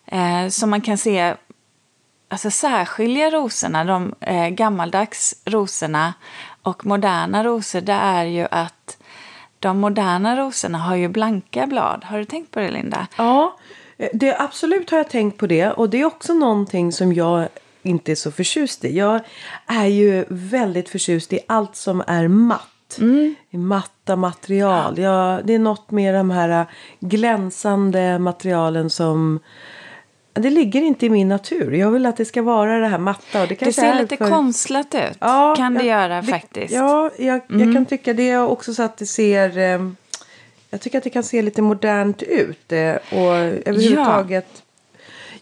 eh, 0.06 0.48
som 0.48 0.70
man 0.70 0.80
kan 0.80 0.98
se 0.98 1.34
alltså 2.28 2.50
särskilja 2.50 3.30
rosorna, 3.30 3.84
de 3.84 4.14
eh, 4.20 4.48
gammaldags 4.48 5.34
rosorna 5.44 6.14
och 6.62 6.86
moderna 6.86 7.44
rosor, 7.44 7.80
det 7.80 7.92
är 7.92 8.24
ju 8.24 8.46
att 8.50 8.98
de 9.58 9.78
moderna 9.78 10.36
rosorna 10.36 10.78
har 10.78 10.96
ju 10.96 11.08
blanka 11.08 11.66
blad. 11.66 12.04
Har 12.04 12.18
du 12.18 12.24
tänkt 12.24 12.50
på 12.50 12.60
det, 12.60 12.70
Linda? 12.70 13.06
Ja, 13.16 13.56
Eh, 13.98 14.08
Det, 14.12 14.36
absolut 14.38 14.90
har 14.90 14.98
jag 14.98 15.08
tänkt 15.08 15.38
på 15.38 15.46
det. 15.46 15.70
Och 15.70 15.90
det 15.90 16.00
är 16.00 16.04
också 16.04 16.34
någonting 16.34 16.92
som 16.92 17.12
jag 17.12 17.48
inte 17.82 18.12
är 18.12 18.16
så 18.16 18.30
förtjust 18.32 18.84
i. 18.84 18.96
Jag 18.98 19.20
är 19.66 19.86
ju 19.86 20.24
väldigt 20.28 20.88
förtjust 20.88 21.32
i 21.32 21.38
allt 21.48 21.76
som 21.76 22.02
är 22.06 22.28
matt. 22.28 22.98
I 23.50 23.56
matta 23.58 24.16
material. 24.16 24.98
Jag, 24.98 25.46
det 25.46 25.54
är 25.54 25.58
något 25.58 25.90
med 25.90 26.14
de 26.14 26.30
här 26.30 26.66
glänsande 27.00 28.18
materialen 28.18 28.90
som... 28.90 29.40
Det 30.36 30.50
ligger 30.50 30.82
inte 30.82 31.06
i 31.06 31.10
min 31.10 31.28
natur. 31.28 31.72
Jag 31.72 31.90
vill 31.90 32.06
att 32.06 32.16
det 32.16 32.24
ska 32.24 32.42
vara 32.42 32.78
det 32.78 32.88
här 32.88 32.98
matta. 32.98 33.42
Och 33.42 33.48
det 33.48 33.54
Det 33.60 33.72
ser 33.72 33.94
lite 33.94 34.16
för... 34.16 34.30
konstlat 34.30 34.94
ut, 34.94 35.16
Ja, 35.20 35.54
kan 35.56 35.74
det 35.74 35.84
jag- 35.84 36.00
göra 36.02 36.22
faktiskt. 36.22 36.74
Ja, 36.74 37.10
jag, 37.18 37.40
jag 37.48 37.72
kan 37.74 37.86
tycka 37.86 38.12
det 38.14 38.36
också 38.38 38.74
så 38.74 38.82
att 38.82 38.96
det 38.96 39.06
ser... 39.06 39.58
Eh, 39.58 39.90
jag 40.70 40.80
tycker 40.80 40.98
att 40.98 41.04
det 41.04 41.10
kan 41.10 41.22
se 41.22 41.42
lite 41.42 41.62
modernt 41.62 42.22
ut. 42.22 42.72
Eh, 42.72 42.94
och 42.94 43.34
överhuvudtaget... 43.66 44.62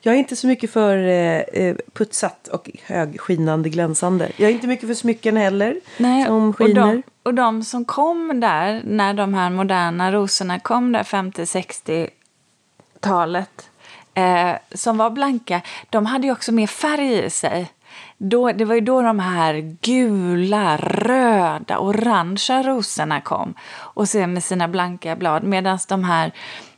Jag 0.06 0.14
är 0.14 0.18
inte 0.18 0.36
så 0.36 0.46
mycket 0.46 0.70
för 0.70 0.96
eh, 0.96 1.38
eh, 1.38 1.76
putsat 1.92 2.48
och 2.48 2.70
högskinande 2.86 3.68
glänsande. 3.68 4.28
Jag 4.36 4.50
är 4.50 4.54
inte 4.54 4.66
mycket 4.66 4.86
för 4.88 4.94
smycken 4.94 5.36
heller. 5.36 5.76
Nej, 5.96 6.24
som 6.26 6.48
och, 6.48 6.56
skiner. 6.56 6.74
de, 6.92 7.02
och 7.22 7.34
de 7.34 7.64
som 7.64 7.84
kom 7.84 8.40
där, 8.40 8.82
när 8.84 9.14
de 9.14 9.34
här 9.34 9.50
moderna 9.50 10.12
rosorna 10.12 10.60
kom 10.60 10.92
där 10.92 11.02
50-60-talet, 11.02 13.68
eh, 14.14 14.52
som 14.74 14.96
var 14.98 15.10
blanka, 15.10 15.60
de 15.90 16.06
hade 16.06 16.26
ju 16.26 16.32
också 16.32 16.52
mer 16.52 16.66
färg 16.66 17.24
i 17.24 17.30
sig. 17.30 17.70
Då, 18.18 18.52
det 18.52 18.64
var 18.64 18.74
ju 18.74 18.80
då 18.80 19.02
de 19.02 19.18
här 19.18 19.76
gula, 19.80 20.76
röda, 20.76 21.78
orangea 21.78 22.62
rosorna 22.62 23.20
kom. 23.20 23.54
Och 23.74 24.08
sen 24.08 24.32
med 24.32 24.44
sina 24.44 24.68
blanka 24.68 25.16
blad. 25.16 25.44
Medan 25.44 25.78
de 25.88 26.04
här 26.04 26.32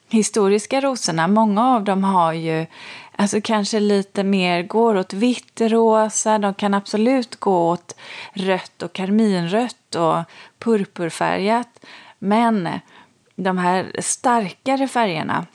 historiska 0.09 0.81
rosorna, 0.81 1.29
många 1.29 1.75
av 1.75 1.85
dem 1.85 2.05
har 2.05 2.33
ju 2.33 2.67
alltså 3.17 3.41
kanske 3.45 3.81
lite 3.81 4.25
mer, 4.25 4.63
går 4.63 4.97
åt 4.97 5.13
vitt, 5.13 5.61
rosa. 5.61 6.39
De 6.39 6.55
kan 6.55 6.75
absolut 6.75 7.37
gå 7.37 7.71
åt 7.71 7.97
rött 8.33 8.83
och 8.83 8.93
karminrött 8.93 9.95
och 9.95 10.19
purpurfärgat. 10.59 11.87
Men 12.19 12.69
de 13.37 13.59
här 13.59 13.93
starkare 13.99 14.89
färgerna 14.89 15.47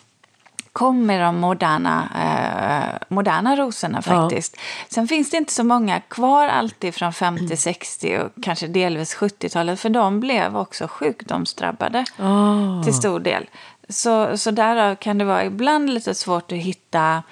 kom 0.73 1.05
med 1.05 1.21
de 1.21 1.39
moderna, 1.39 2.09
eh, 2.15 3.05
moderna 3.07 3.55
rosorna 3.55 4.01
faktiskt. 4.01 4.57
Sen 4.89 5.07
finns 5.07 5.29
det 5.29 5.37
inte 5.37 5.53
så 5.53 5.63
många 5.63 5.99
kvar 5.99 6.47
alltid 6.47 6.95
från 6.95 7.13
50, 7.13 7.57
60 7.57 8.17
och 8.17 8.43
kanske 8.43 8.67
delvis 8.67 9.15
70-talet. 9.15 9.79
För 9.79 9.89
de 9.89 10.19
blev 10.19 10.57
också 10.57 10.87
sjukdomsdrabbade 10.87 12.05
Ah. 12.17 12.83
till 12.83 12.93
stor 12.93 13.19
del. 13.19 13.49
Så, 13.89 14.37
så 14.37 14.51
därav 14.51 14.95
kan 14.95 15.17
det 15.17 15.25
vara 15.25 15.45
ibland 15.45 15.89
lite 15.89 16.15
svårt 16.15 16.51
att 16.51 16.57
hitta 16.57 17.23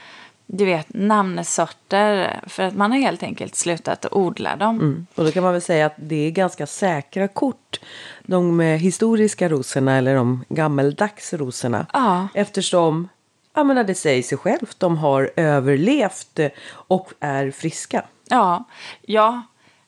du 0.52 0.66
vet, 0.66 0.88
namnsorter 0.94 2.40
för 2.48 2.64
att 2.64 2.76
man 2.76 2.92
har 2.92 3.00
helt 3.00 3.24
enkelt 3.24 3.56
slutat 3.56 4.06
att 4.06 4.14
odla 4.14 4.56
dem. 4.56 4.76
Mm. 4.76 5.08
Och 5.16 5.26
då 5.26 5.32
kan 5.32 5.44
man 5.44 5.52
väl 5.54 5.62
säga 5.62 5.86
att 5.86 5.94
det 5.98 6.16
är 6.28 6.32
ganska 6.32 6.68
säkra 6.68 7.28
kort. 7.28 7.80
De 8.26 8.60
eh, 8.60 8.78
historiska 8.80 9.50
rosorna 9.50 9.98
eller 9.98 10.16
de 10.16 10.46
gammeldags 10.50 11.34
rosorna. 11.34 11.86
Ja. 11.94 12.28
Eftersom, 12.34 13.10
jag 13.54 13.66
menar 13.66 13.84
det 13.84 13.96
säger 13.96 14.24
sig 14.24 14.38
självt, 14.38 14.80
de 14.80 14.98
har 14.98 15.32
överlevt 15.36 16.40
och 16.72 17.14
är 17.20 17.52
friska. 17.52 18.06
Ja, 18.30 18.64
ja. 19.02 19.42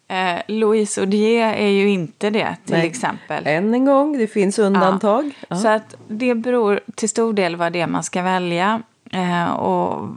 Eh, 0.08 0.42
Louise 0.48 1.02
Odier 1.02 1.54
är 1.54 1.68
ju 1.68 1.90
inte 1.90 2.30
det 2.30 2.56
till 2.66 2.76
Nej. 2.76 2.88
exempel. 2.88 3.48
Än 3.48 3.74
en 3.74 3.86
gång, 3.86 4.18
det 4.18 4.28
finns 4.28 4.60
undantag. 4.60 5.32
Ja. 5.50 5.56
Så 5.56 5.68
att 5.68 5.96
det 6.08 6.36
beror 6.36 6.80
till 6.96 7.10
stor 7.10 7.34
del 7.34 7.56
vad 7.56 7.74
det 7.74 7.82
är 7.82 7.88
man 7.88 8.04
ska 8.04 8.22
välja 8.22 8.82
eh, 9.12 9.52
och 9.52 10.10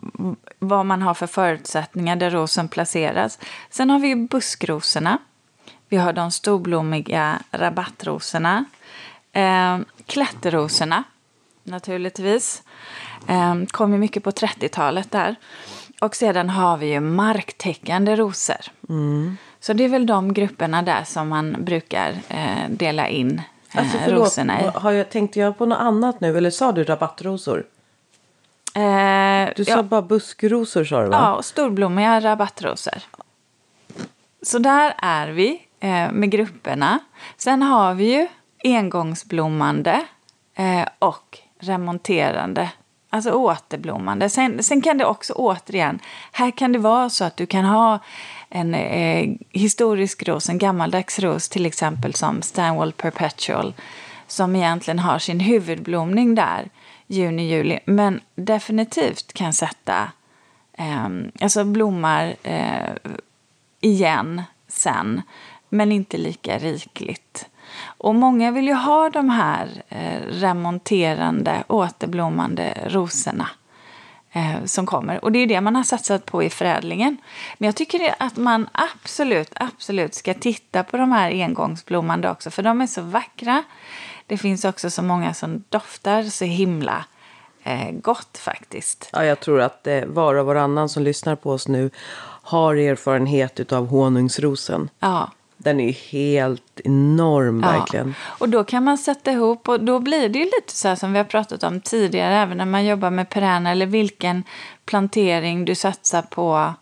vad 0.59 0.87
man 0.87 1.03
har 1.03 1.15
för 1.15 1.27
förutsättningar 1.27 2.17
där 2.17 2.31
rosen 2.31 2.69
placeras. 2.69 3.39
Sen 3.71 3.91
har 3.91 3.99
vi 3.99 4.09
ju 4.09 4.17
buskrosorna. 4.17 5.19
Vi 5.89 5.97
har 5.97 6.13
de 6.13 6.31
storblommiga 6.31 7.39
rabattrosorna. 7.51 8.65
Eh, 9.33 9.79
klätterrosorna, 10.07 11.05
naturligtvis. 11.65 12.63
Eh, 13.29 13.55
kom 13.71 13.93
ju 13.93 13.99
mycket 13.99 14.25
på 14.25 14.31
30-talet 14.31 15.11
där. 15.11 15.35
Och 16.01 16.17
sedan 16.17 16.51
har 16.51 16.77
vi 16.77 16.87
ju 16.87 17.01
marktäckande 17.01 18.17
rosor. 18.17 18.57
Så 19.61 19.73
det 19.73 19.85
är 19.85 19.89
väl 19.89 20.07
de 20.07 20.33
grupperna 20.35 20.83
där 20.83 21.05
som 21.05 21.29
man 21.29 21.57
brukar 21.65 22.15
eh, 22.29 22.69
dela 22.71 23.09
in 23.09 23.43
eh, 23.73 23.79
Alltså 23.81 23.99
förlåt, 24.05 24.27
rosorna 24.27 24.61
i. 24.63 24.71
har 24.75 24.91
jag, 24.93 25.11
tänkte 25.11 25.41
jag 25.41 25.59
på 25.59 25.67
något 25.67 25.79
annat 25.79 26.21
nu? 26.21 26.39
Eller 26.39 26.51
sa 26.51 26.73
du 26.73 26.85
rabattrosor? 26.85 27.65
Eh, 28.75 29.49
Du 29.57 29.65
sa 29.65 29.71
ja, 29.71 29.83
bara 29.83 30.03
buskrosor 30.03 30.85
sa 30.85 31.03
du 31.03 31.09
va? 31.09 31.17
ja, 31.23 31.35
och 31.35 31.45
storblommiga 31.45 32.21
rabattrosor. 32.21 32.99
Så 34.43 34.59
där 34.59 34.95
är 34.99 35.29
vi 35.29 35.63
eh, 35.81 36.13
med 36.13 36.31
grupperna. 36.31 36.99
Sen 37.37 37.63
har 37.63 37.95
vi 37.95 38.13
ju 38.15 38.27
engångsblommande 38.65 40.05
eh, 40.55 40.89
och 40.99 41.39
remonterande. 41.61 42.71
Alltså 43.15 43.33
återblommande. 43.33 44.29
Sen, 44.29 44.63
sen 44.63 44.83
kan 44.83 44.99
det 44.99 45.05
också 45.05 45.33
återigen, 45.33 45.99
här 46.33 46.51
kan 46.51 46.73
det 46.73 46.79
vara 46.79 47.11
så 47.11 47.25
att 47.25 47.37
du 47.37 47.47
kan 47.47 47.65
ha 47.65 47.99
en 48.49 48.75
eh, 48.75 49.35
historisk 49.51 50.29
ros, 50.29 50.49
en 50.49 50.59
gammaldags 50.59 51.19
ros 51.19 51.49
till 51.49 51.67
exempel 51.67 52.15
som 52.15 52.43
Stanwell 52.43 52.93
Perpetual 52.93 53.75
som 54.27 54.57
egentligen 54.57 54.99
har 54.99 55.19
sin 55.19 55.41
huvudblomning 55.41 56.35
där 56.35 56.69
juni, 57.07 57.49
juli 57.49 57.79
men 57.85 58.21
definitivt 58.35 59.33
kan 59.33 59.53
sätta, 59.53 60.13
eh, 60.73 61.09
alltså 61.41 61.65
blommar 61.65 62.37
eh, 62.43 62.95
igen 63.81 64.43
sen 64.69 65.23
men 65.69 65.93
inte 65.93 66.17
lika 66.17 66.59
rikligt. 66.59 67.49
Och 67.99 68.15
många 68.15 68.51
vill 68.51 68.67
ju 68.67 68.75
ha 68.75 69.11
de 69.11 69.31
här 69.31 69.83
eh, 69.89 70.21
remonterande, 70.29 71.65
återblommande 71.69 72.75
rosorna 72.87 73.49
eh, 74.33 74.65
som 74.65 74.87
kommer. 74.87 75.25
Och 75.25 75.33
det 75.33 75.39
är 75.39 75.47
det 75.47 75.61
man 75.61 75.77
har 75.77 75.83
satsat 75.83 76.27
på 76.27 76.43
i 76.43 76.51
förädlingen. 76.51 77.17
Men 77.59 77.67
jag 77.67 77.77
tycker 77.77 78.15
att 78.19 78.37
man 78.37 78.69
absolut, 78.73 79.53
absolut 79.55 80.15
ska 80.15 80.35
titta 80.35 80.83
på 80.83 80.97
de 80.97 81.13
här 81.13 81.31
engångsblommande 81.31 82.31
också, 82.31 82.51
för 82.51 82.63
de 82.63 82.81
är 82.81 82.87
så 82.87 83.03
vackra. 83.03 83.63
Det 84.27 84.39
finns 84.39 84.65
också 84.65 84.91
så 84.91 85.03
många 85.03 85.35
som 85.35 85.65
doftar 85.69 86.23
så 86.23 86.45
himla 86.45 87.05
eh, 87.63 87.91
gott 87.91 88.39
faktiskt. 88.39 89.11
Ja, 89.13 89.25
jag 89.25 89.41
tror 89.41 89.61
att 89.61 89.89
var 90.07 90.35
och 90.35 90.47
varannan 90.47 90.89
som 90.89 91.03
lyssnar 91.03 91.37
på 91.37 91.51
oss 91.51 91.69
nu 91.69 91.91
har 92.43 92.75
erfarenhet 92.75 93.73
av 93.73 93.87
honungsrosen. 93.87 94.91
Ja. 95.01 95.31
Den 95.57 95.81
är 95.81 95.87
ju 95.87 95.93
helt 95.93 96.81
enorm 96.85 97.61
verkligen. 97.61 98.15
Och 98.39 98.49
då 98.49 98.65
kan 98.65 98.85
man 98.85 98.99
sätta 98.99 99.33
ihop 99.33 99.69
och 99.69 99.81
då 99.81 99.99
blir 99.99 100.29
det 100.29 100.39
ju 100.39 100.45
lite 100.45 100.77
så 100.77 100.89
här 100.89 100.95
som 100.97 101.13
vi 101.13 101.19
har 101.19 101.25
pratat 101.25 101.63
om 101.63 101.81
tidigare 101.81 102.35
även 102.35 102.59
när 102.59 102.65
man 102.65 102.87
jobbar 102.87 103.11
med 103.11 103.29
perenner 103.31 103.73
eller 103.73 103.87
vilken 103.87 104.45
plantering 104.85 105.65
du 105.65 105.75
satsar 105.75 106.23
på. 106.23 106.75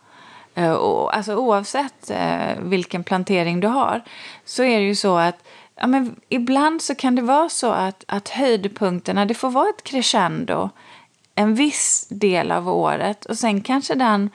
eh, 0.55 0.73
alltså 1.13 1.35
oavsett 1.35 2.11
eh, 2.11 2.59
vilken 2.63 3.05
plantering 3.05 3.61
du 3.61 3.69
har 3.69 4.01
så 4.45 4.63
är 4.63 4.81
det 4.81 4.87
ju 4.87 4.95
så 4.95 5.17
att 5.17 5.45
ja, 5.77 5.87
men 5.87 6.17
ibland 6.29 6.83
så 6.83 6.95
kan 6.95 7.15
det 7.15 7.23
vara 7.23 7.49
så 7.49 7.71
att, 7.71 8.05
att 8.09 8.29
höjdpunkterna, 8.29 9.25
det 9.25 9.35
får 9.35 9.51
vara 9.51 9.69
ett 9.69 9.85
crescendo 9.85 10.71
en 11.35 11.55
viss 11.55 12.07
del 12.11 12.53
av 12.53 12.69
året 12.69 13.25
och 13.25 13.39
sen 13.39 13.61
kanske 13.61 13.95
den 13.95 14.31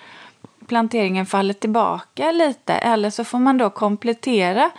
planteringen 0.67 1.25
faller 1.25 1.53
tillbaka 1.53 2.31
lite 2.31 2.74
eller 2.74 3.09
så 3.09 3.24
får 3.24 3.39
man 3.39 3.57
då 3.57 3.69
komplettera 3.69 4.71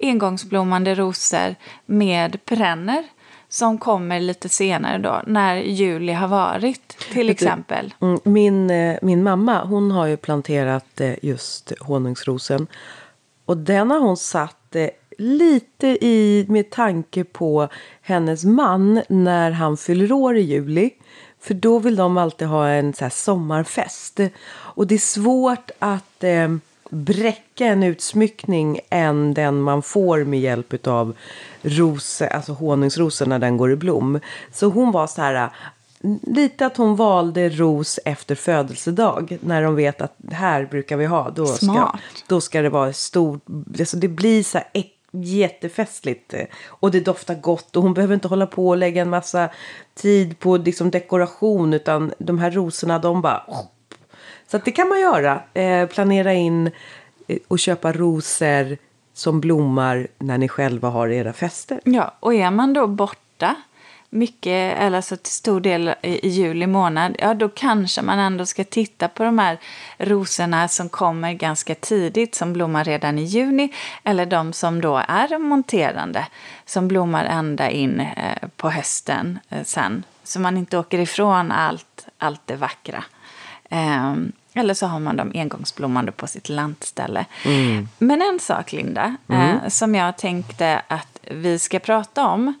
engångsblommande 0.00 0.94
rosor 0.94 1.54
med 1.86 2.44
perenner 2.44 3.04
som 3.48 3.78
kommer 3.78 4.20
lite 4.20 4.48
senare 4.48 4.98
då 4.98 5.22
när 5.26 5.56
juli 5.56 6.12
har 6.12 6.28
varit 6.28 6.88
till 7.12 7.30
exempel. 7.30 7.94
Mm, 8.00 8.20
min, 8.24 8.70
eh, 8.70 8.98
min 9.02 9.22
mamma 9.22 9.64
hon 9.64 9.90
har 9.90 10.06
ju 10.06 10.16
planterat 10.16 11.00
eh, 11.00 11.14
just 11.22 11.72
honungsrosen. 11.80 12.66
Och 13.44 13.56
den 13.56 13.90
har 13.90 13.98
hon 13.98 14.16
satt 14.16 14.76
eh, 14.76 14.88
lite 15.18 15.86
i 15.86 16.46
med 16.48 16.70
tanke 16.70 17.24
på 17.24 17.68
hennes 18.02 18.44
man 18.44 19.02
när 19.08 19.50
han 19.50 19.76
fyller 19.76 20.12
år 20.12 20.36
i 20.36 20.40
juli. 20.40 20.90
För 21.44 21.54
då 21.54 21.78
vill 21.78 21.96
de 21.96 22.18
alltid 22.18 22.48
ha 22.48 22.68
en 22.68 22.94
så 22.94 23.10
sommarfest. 23.10 24.20
Och 24.50 24.86
det 24.86 24.94
är 24.94 24.98
svårt 24.98 25.70
att 25.78 26.24
eh, 26.24 26.48
bräcka 26.90 27.66
en 27.66 27.82
utsmyckning 27.82 28.80
än 28.90 29.34
den 29.34 29.60
man 29.60 29.82
får 29.82 30.24
med 30.24 30.40
hjälp 30.40 30.86
av 30.86 31.14
rose, 31.62 32.28
alltså 32.28 32.52
honungsrosen 32.52 33.28
när 33.28 33.38
den 33.38 33.56
går 33.56 33.72
i 33.72 33.76
blom. 33.76 34.20
Så 34.52 34.66
hon 34.66 34.92
var 34.92 35.06
så 35.06 35.22
här 35.22 35.50
Lite 36.22 36.66
att 36.66 36.76
hon 36.76 36.96
valde 36.96 37.48
ros 37.48 38.00
efter 38.04 38.34
födelsedag. 38.34 39.38
När 39.40 39.62
de 39.62 39.74
vet 39.74 40.00
att 40.00 40.16
här 40.30 40.64
brukar 40.64 40.96
vi 40.96 41.06
ha. 41.06 41.30
Då 41.30 41.46
ska, 41.46 41.66
Smart. 41.66 42.00
då 42.26 42.40
ska 42.40 42.62
det 42.62 42.68
vara 42.68 42.92
stort. 42.92 43.42
Alltså 43.78 43.96
det 43.96 44.08
blir 44.08 44.42
så 44.42 44.58
här 44.58 44.66
jättefestligt. 45.22 46.34
Och 46.66 46.90
det 46.90 47.00
doftar 47.00 47.34
gott 47.34 47.76
och 47.76 47.82
hon 47.82 47.94
behöver 47.94 48.14
inte 48.14 48.28
hålla 48.28 48.46
på 48.46 48.68
och 48.68 48.76
lägga 48.76 49.02
en 49.02 49.10
massa 49.10 49.48
tid 49.94 50.38
på 50.38 50.56
liksom 50.56 50.90
dekoration 50.90 51.74
utan 51.74 52.12
de 52.18 52.38
här 52.38 52.50
rosorna 52.50 52.98
de 52.98 53.22
bara... 53.22 53.42
Så 54.46 54.56
att 54.56 54.64
det 54.64 54.72
kan 54.72 54.88
man 54.88 55.00
göra. 55.00 55.42
Eh, 55.54 55.88
planera 55.88 56.32
in 56.32 56.70
eh, 57.26 57.38
och 57.48 57.58
köpa 57.58 57.92
rosor 57.92 58.76
som 59.14 59.40
blommar 59.40 60.08
när 60.18 60.38
ni 60.38 60.48
själva 60.48 60.88
har 60.88 61.08
era 61.08 61.32
fester. 61.32 61.80
Ja, 61.84 62.14
och 62.20 62.34
är 62.34 62.50
man 62.50 62.72
då 62.72 62.86
borta 62.86 63.56
mycket, 64.14 64.78
eller 64.78 65.00
så 65.00 65.16
till 65.16 65.32
stor 65.32 65.60
del 65.60 65.94
i, 66.02 66.28
juli 66.28 66.66
månad, 66.66 67.16
ja 67.18 67.34
då 67.34 67.48
kanske 67.48 68.02
man 68.02 68.18
ändå 68.18 68.46
ska 68.46 68.64
titta 68.64 69.08
på 69.08 69.24
de 69.24 69.38
här 69.38 69.58
rosorna 69.98 70.68
som 70.68 70.88
kommer 70.88 71.32
ganska 71.32 71.74
tidigt, 71.74 72.34
som 72.34 72.52
blommar 72.52 72.84
redan 72.84 73.18
i 73.18 73.24
juni, 73.24 73.72
eller 74.04 74.26
de 74.26 74.52
som 74.52 74.80
då 74.80 75.02
är 75.08 75.38
monterande, 75.38 76.26
som 76.66 76.88
blommar 76.88 77.24
ända 77.24 77.70
in 77.70 78.00
eh, 78.00 78.48
på 78.56 78.70
hösten 78.70 79.38
eh, 79.48 79.64
sen. 79.64 80.04
Så 80.24 80.40
man 80.40 80.56
inte 80.56 80.78
åker 80.78 80.98
ifrån 80.98 81.52
allt, 81.52 82.06
allt 82.18 82.40
det 82.44 82.56
vackra. 82.56 83.04
Eh, 83.70 84.14
eller 84.54 84.74
så 84.74 84.86
har 84.86 85.00
man 85.00 85.16
dem 85.16 85.32
engångsblommande 85.34 86.12
på 86.12 86.26
sitt 86.26 86.48
lantställe. 86.48 87.26
Mm. 87.44 87.88
Men 87.98 88.22
en 88.22 88.40
sak, 88.40 88.72
Linda, 88.72 89.16
mm. 89.28 89.40
eh, 89.40 89.68
som 89.68 89.94
jag 89.94 90.16
tänkte 90.16 90.82
att 90.88 91.18
vi 91.30 91.58
ska 91.58 91.78
prata 91.78 92.26
om, 92.26 92.54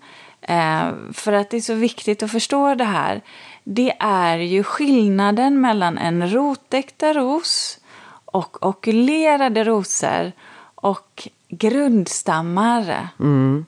eh, 0.48 1.12
för 1.12 1.32
att 1.32 1.50
det 1.50 1.56
är 1.56 1.60
så 1.60 1.74
viktigt 1.74 2.22
att 2.22 2.30
förstå 2.30 2.74
det 2.74 2.84
här, 2.84 3.20
det 3.64 3.96
är 4.00 4.38
ju 4.38 4.62
skillnaden 4.62 5.60
mellan 5.60 5.98
en 5.98 6.32
rotäkta 6.32 7.12
ros 7.12 7.78
och 8.24 8.66
okulerade 8.66 9.64
rosor 9.64 10.32
och 10.74 11.28
grundstammar. 11.48 13.08
Mm. 13.20 13.66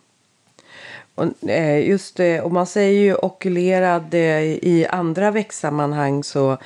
Och, 1.15 1.49
eh, 1.51 1.89
just 1.89 2.17
det, 2.17 2.41
och 2.41 2.53
man 2.53 2.67
säger 2.67 3.01
ju 3.01 3.15
okulerad 3.15 4.15
eh, 4.15 4.43
i 4.43 4.87
andra 4.91 5.31
växtsammanhang 5.31 6.25
så 6.25 6.59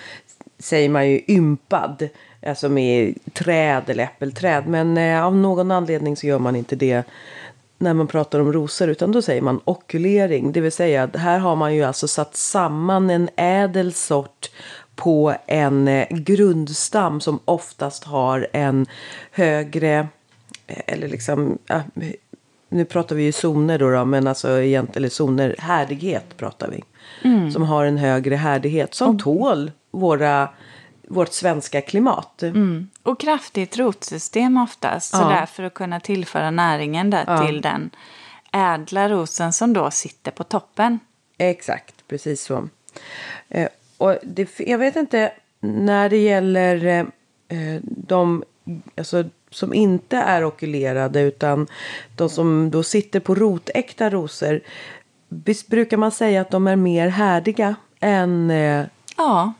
säger 0.58 0.88
man 0.88 1.10
ju 1.10 1.20
ympad. 1.28 2.08
Alltså 2.46 2.68
med 2.68 3.14
träd 3.32 3.82
eller 3.86 4.04
äppelträd. 4.04 4.66
Men 4.66 4.98
eh, 4.98 5.24
av 5.24 5.36
någon 5.36 5.70
anledning 5.70 6.16
så 6.16 6.26
gör 6.26 6.38
man 6.38 6.56
inte 6.56 6.76
det 6.76 7.04
när 7.80 7.94
man 7.94 8.06
pratar 8.06 8.40
om 8.40 8.52
rosor. 8.52 8.88
Utan 8.88 9.12
då 9.12 9.22
säger 9.22 9.42
man 9.42 9.60
okulering. 9.64 10.52
Det 10.52 10.60
vill 10.60 10.72
säga 10.72 11.02
att 11.02 11.16
här 11.16 11.38
har 11.38 11.56
man 11.56 11.74
ju 11.74 11.82
alltså 11.82 12.08
satt 12.08 12.36
samman 12.36 13.10
en 13.10 13.28
ädel 13.36 13.92
sort 13.92 14.50
på 14.96 15.34
en 15.46 15.88
eh, 15.88 16.06
grundstam 16.10 17.20
som 17.20 17.40
oftast 17.44 18.04
har 18.04 18.48
en 18.52 18.86
högre 19.30 20.08
eh, 20.66 20.82
eller 20.86 21.08
liksom 21.08 21.58
ja, 21.66 21.82
nu 22.68 22.84
pratar 22.84 23.16
vi 23.16 23.22
ju 23.22 23.32
zoner 23.32 23.78
då, 23.78 23.90
då 23.90 24.04
men 24.04 24.26
alltså 24.26 24.60
egentligen, 24.60 24.96
eller 24.96 25.08
zoner, 25.08 25.54
härdighet 25.58 26.36
pratar 26.36 26.70
vi. 26.70 26.82
Mm. 27.28 27.50
Som 27.50 27.62
har 27.62 27.84
en 27.84 27.98
högre 27.98 28.36
härdighet 28.36 28.94
som 28.94 29.14
och, 29.14 29.22
tål 29.22 29.72
våra, 29.90 30.48
vårt 31.10 31.32
svenska 31.32 31.80
klimat. 31.80 32.42
Mm. 32.42 32.88
Och 33.02 33.20
kraftigt 33.20 33.78
rotsystem 33.78 34.56
oftast. 34.56 35.10
Så 35.10 35.22
ja. 35.22 35.28
därför 35.28 35.62
att 35.62 35.74
kunna 35.74 36.00
tillföra 36.00 36.50
näringen 36.50 37.10
där 37.10 37.24
ja. 37.26 37.46
till 37.46 37.60
den 37.60 37.90
ädla 38.52 39.08
rosen 39.08 39.52
som 39.52 39.72
då 39.72 39.90
sitter 39.90 40.30
på 40.30 40.44
toppen. 40.44 40.98
Exakt, 41.38 41.94
precis 42.08 42.42
så. 42.42 42.68
Eh, 43.48 43.68
och 43.98 44.16
det, 44.22 44.60
jag 44.60 44.78
vet 44.78 44.96
inte 44.96 45.32
när 45.60 46.08
det 46.08 46.16
gäller 46.16 46.84
eh, 47.48 47.80
de 47.82 48.44
alltså, 48.96 49.24
som 49.50 49.74
inte 49.74 50.16
är 50.16 50.44
okulerade 50.44 51.20
utan 51.20 51.66
de 52.16 52.28
som 52.28 52.70
då 52.70 52.82
sitter 52.82 53.20
på 53.20 53.34
rotäkta 53.34 54.10
rosor. 54.10 54.60
Brukar 55.68 55.96
man 55.96 56.12
säga 56.12 56.40
att 56.40 56.50
de 56.50 56.66
är 56.66 56.76
mer 56.76 57.08
härdiga 57.08 57.74
än 58.00 58.50
eh, 58.50 58.86
ja. 59.16 59.52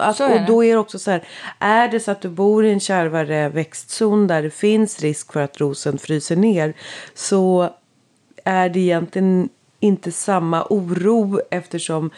Alltså, 0.00 0.24
och 0.24 0.40
då 0.46 0.64
är 0.64 0.72
det 0.72 0.80
också 0.80 0.98
så 0.98 1.10
här, 1.10 1.24
är 1.58 1.88
det 1.88 2.00
så 2.00 2.10
att 2.10 2.20
du 2.20 2.28
bor 2.28 2.64
i 2.64 2.72
en 2.72 2.80
kärvare 2.80 3.48
växtzon 3.48 4.26
där 4.26 4.42
det 4.42 4.50
finns 4.50 5.00
risk 5.00 5.32
för 5.32 5.40
att 5.40 5.60
rosen 5.60 5.98
fryser 5.98 6.36
ner 6.36 6.74
så 7.14 7.70
är 8.44 8.68
det 8.68 8.80
egentligen 8.80 9.48
inte 9.80 10.12
samma 10.12 10.66
oro 10.70 11.40
eftersom 11.50 12.10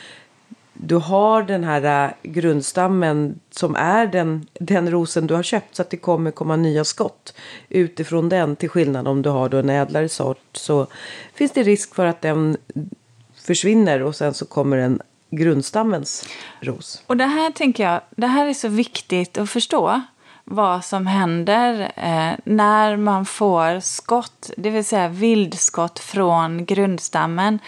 du 0.75 0.97
har 0.97 1.43
den 1.43 1.65
här 1.65 2.05
äh, 2.05 2.11
grundstammen 2.23 3.41
som 3.51 3.77
är 3.77 4.07
den, 4.07 4.47
den 4.53 4.91
rosen 4.91 5.27
du 5.27 5.35
har 5.35 5.43
köpt 5.43 5.77
så 5.77 5.83
att 5.83 5.91
det 5.91 5.97
kommer 5.97 6.31
komma 6.31 6.57
nya 6.57 6.85
skott 6.85 7.35
utifrån 7.69 8.29
den. 8.29 8.57
Till 8.57 8.69
skillnad 8.69 9.09
om 9.09 9.23
du 9.23 9.31
har 9.31 9.49
då 9.49 9.57
en 9.57 9.71
ädlare 9.71 10.09
sort 10.09 10.57
så 10.57 10.87
finns 11.35 11.53
det 11.53 11.63
risk 11.63 11.95
för 11.95 12.07
att 12.07 12.21
den 12.21 12.57
försvinner 13.35 14.03
och 14.03 14.17
sen 14.17 14.35
så 14.35 14.47
kommer 14.47 14.77
en 14.77 15.01
grundstammens 15.33 16.29
ros. 16.61 17.03
Och 17.07 17.17
det 17.17 17.25
här 17.25 17.51
tänker 17.51 17.85
jag, 17.85 18.01
det 18.11 18.27
här 18.27 18.47
är 18.47 18.55
så 18.55 18.69
viktigt 18.69 19.39
att 19.39 19.51
förstå 19.51 20.03
vad 20.45 20.85
som 20.85 21.07
händer 21.07 21.93
eh, 21.97 22.39
när 22.45 22.97
man 22.97 23.25
får 23.25 23.81
skott, 23.81 24.51
det 24.57 24.71
vill 24.71 24.85
säga 24.85 25.09
vildskott 25.09 25.99
från 25.99 26.65
grundstammen. 26.65 27.59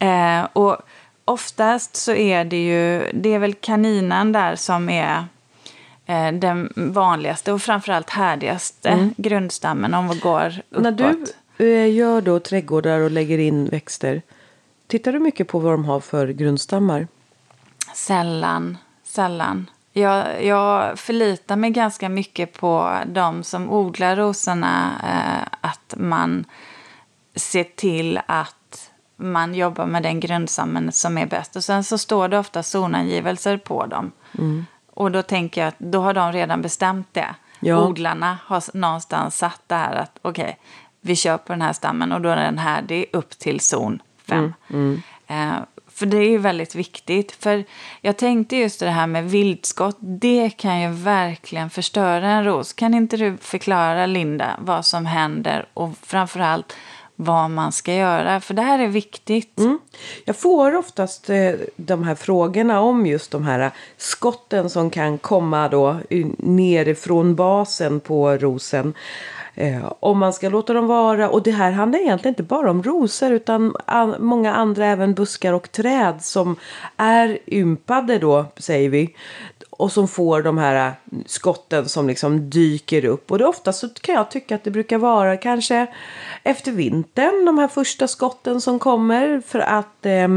Eh, 0.00 0.44
och 0.52 0.76
oftast 1.24 1.96
så 1.96 2.12
är 2.12 2.44
det 2.44 2.66
ju, 2.66 3.10
det 3.14 3.34
är 3.34 3.38
väl 3.38 3.54
kaninen 3.54 4.32
där 4.32 4.56
som 4.56 4.88
är 4.88 5.24
eh, 6.06 6.32
den 6.32 6.72
vanligaste 6.76 7.52
och 7.52 7.62
framförallt 7.62 8.10
härdigaste 8.10 8.88
mm. 8.88 9.14
grundstammen 9.16 9.94
om 9.94 10.08
vi 10.08 10.18
går 10.18 10.54
uppåt. 10.70 10.82
När 10.82 10.92
du 10.92 11.24
eh, 11.66 11.94
gör 11.94 12.20
då 12.20 12.40
trädgårdar 12.40 13.00
och 13.00 13.10
lägger 13.10 13.38
in 13.38 13.66
växter, 13.66 14.22
Tittar 14.88 15.12
du 15.12 15.18
mycket 15.18 15.48
på 15.48 15.58
vad 15.58 15.72
de 15.72 15.84
har 15.84 16.00
för 16.00 16.28
grundstammar? 16.28 17.08
Sällan, 17.94 18.78
sällan. 19.04 19.70
Jag, 19.92 20.44
jag 20.44 20.98
förlitar 20.98 21.56
mig 21.56 21.70
ganska 21.70 22.08
mycket 22.08 22.52
på 22.52 22.98
de 23.06 23.42
som 23.42 23.70
odlar 23.70 24.16
rosorna. 24.16 24.92
Eh, 25.04 25.58
att 25.60 25.94
man 25.96 26.44
ser 27.34 27.64
till 27.64 28.20
att 28.26 28.90
man 29.16 29.54
jobbar 29.54 29.86
med 29.86 30.02
den 30.02 30.20
grundstammen 30.20 30.92
som 30.92 31.18
är 31.18 31.26
bäst. 31.26 31.56
Och 31.56 31.64
sen 31.64 31.84
så 31.84 31.98
står 31.98 32.28
det 32.28 32.38
ofta 32.38 32.62
zonangivelser 32.62 33.56
på 33.56 33.86
dem. 33.86 34.12
Mm. 34.38 34.66
Och 34.94 35.10
då 35.10 35.22
tänker 35.22 35.60
jag 35.60 35.68
att 35.68 35.78
då 35.78 36.00
har 36.00 36.14
de 36.14 36.32
redan 36.32 36.62
bestämt 36.62 37.08
det. 37.12 37.34
Ja. 37.60 37.86
Odlarna 37.86 38.38
har 38.44 38.76
någonstans 38.76 39.38
satt 39.38 39.62
det 39.66 39.74
här 39.74 39.94
att 39.96 40.18
okej, 40.22 40.42
okay, 40.42 40.54
vi 41.00 41.16
kör 41.16 41.38
på 41.38 41.52
den 41.52 41.62
här 41.62 41.72
stammen 41.72 42.12
och 42.12 42.20
då 42.20 42.28
är 42.28 42.36
den 42.36 42.58
här, 42.58 42.82
det 42.82 42.94
är 42.94 43.06
upp 43.16 43.30
till 43.30 43.60
zon 43.60 44.02
fem. 44.28 44.54
Mm, 44.70 45.02
mm. 45.26 45.52
Eh, 45.56 45.62
för 45.98 46.06
det 46.06 46.16
är 46.16 46.30
ju 46.30 46.38
väldigt 46.38 46.74
viktigt. 46.74 47.32
För 47.32 47.64
jag 48.00 48.16
tänkte 48.16 48.56
just 48.56 48.80
det 48.80 48.90
här 48.90 49.06
med 49.06 49.30
vildskott. 49.30 49.96
Det 50.00 50.50
kan 50.50 50.80
ju 50.80 50.88
verkligen 50.88 51.70
förstöra 51.70 52.30
en 52.30 52.44
ros. 52.44 52.72
Kan 52.72 52.94
inte 52.94 53.16
du 53.16 53.36
förklara, 53.40 54.06
Linda, 54.06 54.56
vad 54.60 54.86
som 54.86 55.06
händer 55.06 55.66
och 55.74 55.90
framförallt 56.02 56.76
vad 57.16 57.50
man 57.50 57.72
ska 57.72 57.94
göra? 57.94 58.40
För 58.40 58.54
det 58.54 58.62
här 58.62 58.78
är 58.78 58.88
viktigt. 58.88 59.58
Mm. 59.58 59.78
Jag 60.24 60.36
får 60.36 60.76
oftast 60.76 61.30
eh, 61.30 61.52
de 61.76 62.02
här 62.02 62.14
frågorna 62.14 62.80
om 62.80 63.06
just 63.06 63.30
de 63.30 63.44
här 63.44 63.70
skotten 63.96 64.70
som 64.70 64.90
kan 64.90 65.18
komma 65.18 65.68
då 65.68 65.96
nerifrån 66.38 67.34
basen 67.34 68.00
på 68.00 68.36
rosen. 68.36 68.94
Eh, 69.60 69.92
om 70.00 70.18
man 70.18 70.32
ska 70.32 70.48
låta 70.48 70.72
dem 70.72 70.86
vara. 70.86 71.30
Och 71.30 71.42
det 71.42 71.50
här 71.50 71.72
handlar 71.72 71.98
egentligen 71.98 72.32
inte 72.32 72.42
bara 72.42 72.70
om 72.70 72.82
rosor 72.82 73.32
utan 73.32 73.74
an, 73.84 74.14
många 74.18 74.54
andra 74.54 74.86
även 74.86 75.14
buskar 75.14 75.52
och 75.52 75.72
träd 75.72 76.14
som 76.20 76.56
är 76.96 77.38
ympade 77.46 78.18
då 78.18 78.46
säger 78.56 78.88
vi. 78.88 79.14
Och 79.78 79.92
som 79.92 80.08
får 80.08 80.42
de 80.42 80.58
här 80.58 80.86
äh, 80.86 81.18
skotten 81.26 81.88
som 81.88 82.08
liksom 82.08 82.50
dyker 82.50 83.04
upp. 83.04 83.30
Och 83.30 83.38
det 83.38 83.46
ofta 83.46 83.72
så 83.72 83.88
kan 83.88 84.14
jag 84.14 84.30
tycka 84.30 84.54
att 84.54 84.64
det 84.64 84.70
brukar 84.70 84.98
vara 84.98 85.36
kanske 85.36 85.86
efter 86.42 86.72
vintern 86.72 87.44
de 87.44 87.58
här 87.58 87.68
första 87.68 88.08
skotten 88.08 88.60
som 88.60 88.78
kommer. 88.78 89.42
För 89.46 89.58
att 89.58 90.06
eh, 90.06 90.28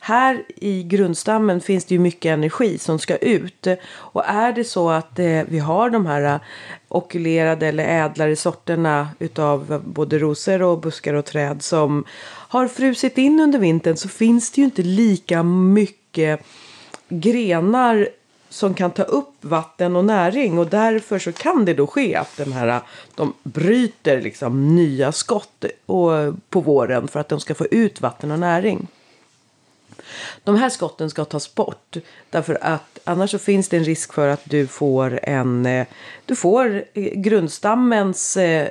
här 0.00 0.44
i 0.56 0.82
grundstammen 0.82 1.60
finns 1.60 1.84
det 1.84 1.94
ju 1.94 1.98
mycket 1.98 2.30
energi 2.30 2.78
som 2.78 2.98
ska 2.98 3.16
ut. 3.16 3.66
Och 3.88 4.24
är 4.26 4.52
det 4.52 4.64
så 4.64 4.90
att 4.90 5.18
eh, 5.18 5.42
vi 5.48 5.58
har 5.58 5.90
de 5.90 6.06
här 6.06 6.22
äh, 6.22 6.40
okulerade 6.88 7.66
eller 7.66 7.84
ädlare 7.84 8.36
sorterna 8.36 9.08
utav 9.18 9.82
både 9.86 10.18
rosor 10.18 10.62
och 10.62 10.80
buskar 10.80 11.14
och 11.14 11.24
träd 11.24 11.62
som 11.62 12.04
har 12.48 12.68
frusit 12.68 13.18
in 13.18 13.40
under 13.40 13.58
vintern 13.58 13.96
så 13.96 14.08
finns 14.08 14.50
det 14.50 14.60
ju 14.60 14.64
inte 14.64 14.82
lika 14.82 15.42
mycket 15.42 16.40
grenar 17.08 18.08
som 18.48 18.74
kan 18.74 18.90
ta 18.90 19.02
upp 19.02 19.34
vatten 19.40 19.96
och 19.96 20.04
näring 20.04 20.58
och 20.58 20.66
därför 20.66 21.18
så 21.18 21.32
kan 21.32 21.64
det 21.64 21.74
då 21.74 21.86
ske 21.86 22.16
att 22.16 22.36
den 22.36 22.52
här, 22.52 22.80
de 23.14 23.32
bryter 23.42 24.20
liksom 24.20 24.76
nya 24.76 25.12
skott 25.12 25.64
och, 25.86 26.10
på 26.50 26.60
våren 26.60 27.08
för 27.08 27.20
att 27.20 27.28
de 27.28 27.40
ska 27.40 27.54
få 27.54 27.66
ut 27.66 28.00
vatten 28.00 28.30
och 28.30 28.38
näring. 28.38 28.88
De 30.44 30.56
här 30.56 30.68
skotten 30.68 31.10
ska 31.10 31.24
tas 31.24 31.54
bort. 31.54 31.96
Därför 32.30 32.58
att 32.60 32.98
annars 33.04 33.30
så 33.30 33.38
finns 33.38 33.68
det 33.68 33.76
en 33.76 33.84
risk 33.84 34.12
för 34.12 34.28
att 34.28 34.40
du 34.44 34.66
får 34.66 35.20
en... 35.22 35.66
Eh, 35.66 35.86
du 36.26 36.36
får 36.36 36.84
eh, 36.94 37.02
grundstammens 37.02 38.36
eh, 38.36 38.68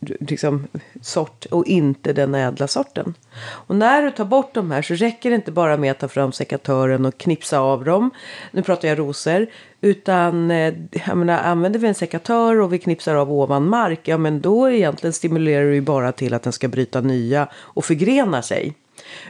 liksom, 0.00 0.66
sort 1.02 1.44
och 1.44 1.66
inte 1.66 2.12
den 2.12 2.34
ädla 2.34 2.68
sorten. 2.68 3.14
Och 3.48 3.76
när 3.76 4.02
du 4.02 4.10
tar 4.10 4.24
bort 4.24 4.54
de 4.54 4.70
här 4.70 4.82
så 4.82 4.94
räcker 4.94 5.30
det 5.30 5.36
inte 5.36 5.52
bara 5.52 5.76
med 5.76 5.90
att 5.90 5.98
ta 5.98 6.08
fram 6.08 6.32
sekatören 6.32 7.06
och 7.06 7.18
knipsa 7.18 7.60
av 7.60 7.84
dem. 7.84 8.10
Nu 8.50 8.62
pratar 8.62 8.88
jag 8.88 8.98
rosor. 8.98 9.46
Utan 9.80 10.50
jag 10.50 11.16
menar, 11.16 11.38
använder 11.38 11.78
vi 11.78 11.88
en 11.88 11.94
sekatör 11.94 12.60
och 12.60 12.72
vi 12.72 12.78
knipsar 12.78 13.14
av 13.14 13.32
ovan 13.32 13.68
mark. 13.68 14.00
Ja 14.04 14.18
men 14.18 14.40
då 14.40 14.70
egentligen 14.70 15.12
stimulerar 15.12 15.64
du 15.64 15.74
ju 15.74 15.80
bara 15.80 16.12
till 16.12 16.34
att 16.34 16.42
den 16.42 16.52
ska 16.52 16.68
bryta 16.68 17.00
nya 17.00 17.48
och 17.54 17.84
förgrena 17.84 18.42
sig. 18.42 18.74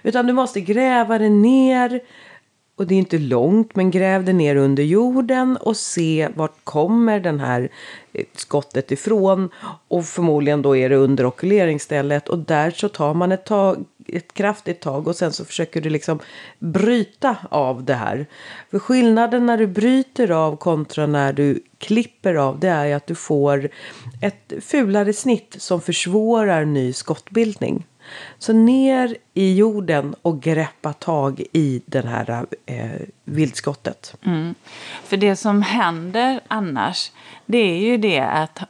Utan 0.03 0.27
du 0.27 0.33
måste 0.33 0.61
gräva 0.61 1.19
det 1.19 1.29
ner. 1.29 2.01
Och 2.79 2.87
det 2.87 2.95
är 2.95 2.99
inte 2.99 3.19
långt, 3.19 3.77
men 3.77 3.91
gräv 3.91 4.25
det 4.25 4.33
ner 4.33 4.57
under 4.57 4.83
jorden 4.83 5.57
och 5.57 5.77
se 5.77 6.29
vart 6.35 6.64
kommer 6.64 7.21
den 7.21 7.41
här 7.41 7.69
eh, 8.12 8.25
skottet 8.35 8.93
ifrån. 8.93 9.51
Och 9.88 10.05
förmodligen 10.05 10.62
då 10.62 10.77
är 10.77 10.88
det 10.88 10.97
under 10.97 11.27
okuleringsstället 11.27 12.29
och 12.29 12.38
där 12.38 12.71
så 12.71 12.88
tar 12.88 13.14
man 13.14 13.33
ett, 13.33 13.45
tag, 13.45 13.85
ett 14.07 14.35
kraftigt 14.35 14.81
tag 14.81 15.09
och 15.09 15.17
sen 15.17 15.33
så 15.33 15.45
försöker 15.45 15.81
du 15.81 15.91
liksom 15.91 16.19
bryta 16.59 17.37
av 17.51 17.85
det 17.85 17.95
här. 17.95 18.27
För 18.71 18.79
skillnaden 18.79 19.47
när 19.47 19.59
du 19.59 19.67
bryter 19.67 20.31
av 20.31 20.57
kontra 20.57 21.07
när 21.07 21.33
du 21.33 21.62
klipper 21.79 22.35
av 22.35 22.61
det 22.61 22.69
är 22.69 22.85
ju 22.85 22.93
att 22.93 23.07
du 23.07 23.14
får 23.14 23.69
ett 24.23 24.53
fulare 24.61 25.12
snitt 25.12 25.57
som 25.59 25.81
försvårar 25.81 26.64
ny 26.64 26.93
skottbildning. 26.93 27.85
Så 28.38 28.53
ner 28.53 29.16
i 29.35 29.55
jorden 29.55 30.14
och 30.23 30.42
greppa 30.42 30.92
tag 30.92 31.42
i 31.53 31.83
det 31.87 32.07
här 32.07 32.47
eh, 32.66 32.90
vildskottet. 33.25 34.14
För 35.05 35.16
det 35.16 35.37
som 35.37 35.62
händer 35.62 36.40
annars, 36.49 37.12
det 37.47 37.59
är 37.59 37.79
ju 37.79 37.97
det 37.97 38.21
att 38.21 38.61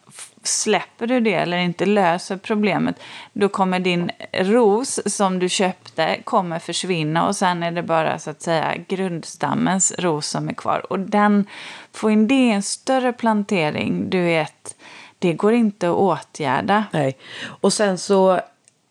släpper 0.43 1.07
du 1.07 1.21
det 1.21 1.35
eller 1.35 1.59
inte 1.59 1.87
löser 1.87 2.37
problemet, 2.37 3.01
då 3.33 3.49
kommer 3.49 3.81
din 3.81 4.11
ros 4.33 5.01
som 5.07 5.39
du 5.39 5.49
köpte 5.49 6.21
kommer 6.25 6.59
försvinna 6.59 7.27
och 7.27 7.37
sen 7.37 7.63
är 7.63 7.71
det 7.71 7.83
bara 7.83 8.19
så 8.19 8.31
att 8.31 8.43
säga 8.43 8.75
grundstammens 8.89 9.93
ros 9.99 10.27
som 10.27 10.49
är 10.49 10.53
kvar. 10.53 10.93
Och 10.93 10.99
den, 10.99 11.47
får 11.93 12.11
in 12.11 12.29
det 12.29 12.35
i 12.35 12.51
en 12.51 12.63
större 12.63 13.13
plantering, 13.13 14.11
du 14.11 14.23
vet, 14.23 14.77
det 15.19 15.33
går 15.33 15.53
inte 15.53 15.89
att 15.89 15.97
åtgärda. 15.97 16.85
Nej. 16.93 17.17
Och 17.61 17.73
sen 17.73 17.99
så 17.99 18.41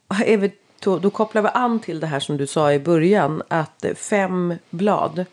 är 0.07 0.37
vi, 0.37 0.51
då, 0.79 0.99
då 0.99 1.09
kopplar 1.09 1.41
vi 1.41 1.49
an 1.53 1.79
till 1.79 1.99
det 1.99 2.07
här 2.07 2.19
som 2.19 2.37
du 2.37 2.47
sa 2.47 2.73
i 2.73 2.79
början. 2.79 3.41
Att 3.47 3.85
fem 3.95 4.55
blad. 4.69 5.25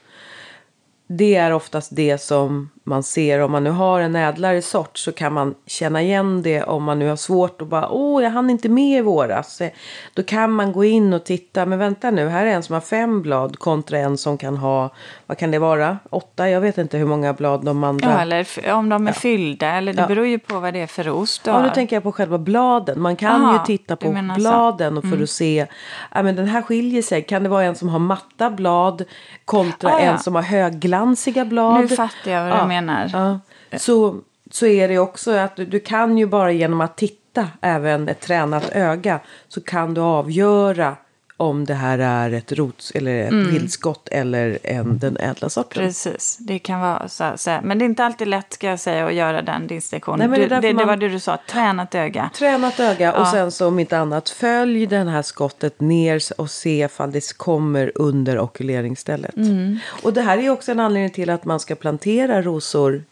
Det 1.07 1.35
är 1.35 1.53
oftast 1.53 1.97
det 1.97 2.19
som 2.19 2.71
man 2.87 3.03
ser 3.03 3.41
om 3.41 3.53
man 3.53 3.65
nu 3.65 3.71
har 3.71 4.01
en 4.01 4.17
ädlare 4.17 4.63
sort 4.63 4.99
så 4.99 5.13
kan 5.13 5.33
man 5.33 5.55
känna 5.67 6.03
igen 6.03 6.43
det 6.43 6.63
om 6.63 6.85
man 6.85 6.99
nu 6.99 7.09
har 7.09 7.17
svårt 7.17 7.61
och 7.61 7.67
bara 7.67 7.89
åh 7.89 8.23
jag 8.23 8.31
hann 8.31 8.51
inte 8.51 8.69
med 8.69 8.99
i 8.99 9.03
våras. 9.03 9.61
Eh, 9.61 9.71
Då 10.15 10.23
kan 10.23 10.53
man 10.53 10.73
gå 10.73 10.85
in 10.85 11.13
och 11.13 11.25
titta 11.25 11.67
men 11.67 11.79
vänta 11.79 12.11
nu 12.11 12.29
här 12.29 12.47
är 12.47 12.51
en 12.51 12.63
som 12.63 12.73
har 12.75 12.81
fem 12.81 13.23
blad 13.23 13.59
kontra 13.59 13.99
en 13.99 14.19
som 14.19 14.39
kan 14.39 14.57
ha 14.57 14.91
vad 15.27 15.39
kan 15.39 15.51
det 15.51 15.59
vara 15.59 15.99
åtta 16.11 16.51
jag 16.51 16.61
vet 16.61 16.79
inte 16.79 16.99
hur 16.99 17.07
många 17.07 17.33
blad 17.33 17.65
de 17.65 17.85
andra. 17.85 18.11
Ja, 18.11 18.21
eller 18.21 18.47
om 18.75 18.89
de 18.89 19.09
är 19.09 19.13
fyllda, 19.13 19.67
eller 19.67 19.93
det 19.93 20.01
Ja. 20.03 20.07
beror 20.09 20.27
ju 20.27 20.39
på 20.39 20.61
vad 20.61 20.75
det 20.75 20.81
är 20.81 20.87
för 20.87 21.05
du 21.05 21.25
Ja, 21.45 21.63
nu 21.63 21.71
tänker 21.71 21.97
jag 21.97 22.03
på 22.03 22.13
själva 22.13 22.39
bladen. 22.39 23.01
Man 23.01 23.17
kan 23.17 23.43
Aha, 23.45 23.53
ju 23.53 23.59
titta 23.77 23.97
på 23.97 24.13
menar 24.13 24.35
bladen 24.35 24.99
och 24.99 25.05
för 25.05 25.23
att 25.23 25.31
se. 25.31 25.67
Ja, 26.15 26.23
men 26.23 26.37
den 26.37 26.47
här 26.47 26.63
skiljer 26.63 27.03
sig. 27.03 27.23
Kan 27.23 27.43
det 27.43 27.49
vara 27.49 27.65
en 27.65 27.75
som 27.75 27.89
har 27.89 27.99
matta 27.99 28.51
blad 28.51 29.05
kontra 29.45 29.91
Ah, 29.91 29.93
ja. 29.93 29.99
en 30.01 30.19
som 30.19 30.35
har 30.35 30.43
högglansiga 30.43 31.45
blad? 31.45 31.81
Nu 31.81 31.89
fattar 31.89 32.31
jag 32.31 32.41
vad 32.43 32.53
du 32.53 32.57
Ja, 32.57 32.67
menar. 32.75 33.11
Ja. 33.13 33.41
Så, 33.79 34.21
så 34.51 34.67
är 34.67 34.89
det 34.89 34.99
också 34.99 35.31
att 35.31 35.57
du, 35.57 35.65
du 35.65 35.81
kan 35.81 36.19
ju 36.19 36.27
bara 36.27 36.53
genom 36.53 36.81
att 36.81 36.97
titta, 36.97 37.49
även 37.61 38.09
ett 38.09 38.21
tränat 38.21 38.71
öga, 38.73 39.21
så 39.49 39.61
kan 39.61 39.95
du 39.95 40.01
avgöra 40.01 40.97
om 41.45 41.65
det 41.65 41.75
här 41.75 41.99
är 41.99 42.33
ett 42.33 42.53
rots 42.53 42.91
eller 42.91 43.23
ett 43.25 43.33
Mm. 43.33 43.51
vildskott 43.53 44.09
eller 44.09 44.59
en, 44.63 44.99
den 44.99 45.17
ädla 45.21 45.49
sorten. 45.49 45.83
Precis, 45.83 46.37
det 46.41 46.59
kan 46.59 46.81
vara 46.81 47.09
så, 47.09 47.33
så 47.37 47.51
här. 47.51 47.61
Men 47.63 47.79
det 47.79 47.85
är 47.85 47.87
inte 47.87 48.05
alltid 48.05 48.29
lätt 48.29 48.53
ska 48.53 48.67
jag 48.67 48.81
säga 48.81 49.07
att 49.07 49.15
göra 49.15 49.43
den 49.43 49.67
distinktionen. 49.67 50.19
Nej, 50.19 50.29
men 50.29 50.41
det 50.49 50.61
det, 50.61 50.69
det, 50.69 50.75
man- 50.75 50.87
var 50.87 50.97
det 50.97 51.09
du 51.09 51.21
sa, 51.21 51.39
tränat 51.49 51.95
öga. 51.95 52.31
Tränat 52.35 52.81
öga 52.81 53.13
och 53.13 53.21
Ja. 53.27 53.31
sen 53.33 53.51
så 53.51 53.69
om 53.69 53.79
inte 53.79 53.99
annat 53.99 54.31
följ 54.31 54.87
den 54.87 55.09
här 55.09 55.23
skottet 55.23 55.81
ner 55.81 56.23
och 56.39 56.51
se 56.51 56.85
ifall 56.85 57.13
det 57.13 57.37
kommer 57.37 57.93
under 57.95 58.39
okuleringsstället. 58.39 59.37
Mm. 59.37 59.79
Och 60.03 60.13
det 60.13 60.21
här 60.23 60.39
är 60.39 60.51
också 60.51 60.73
en 60.73 60.81
anledning 60.81 61.11
till 61.11 61.31
att 61.31 61.45
man 61.45 61.61
ska 61.61 61.75
plantera 61.75 62.43
rosor 62.43 63.03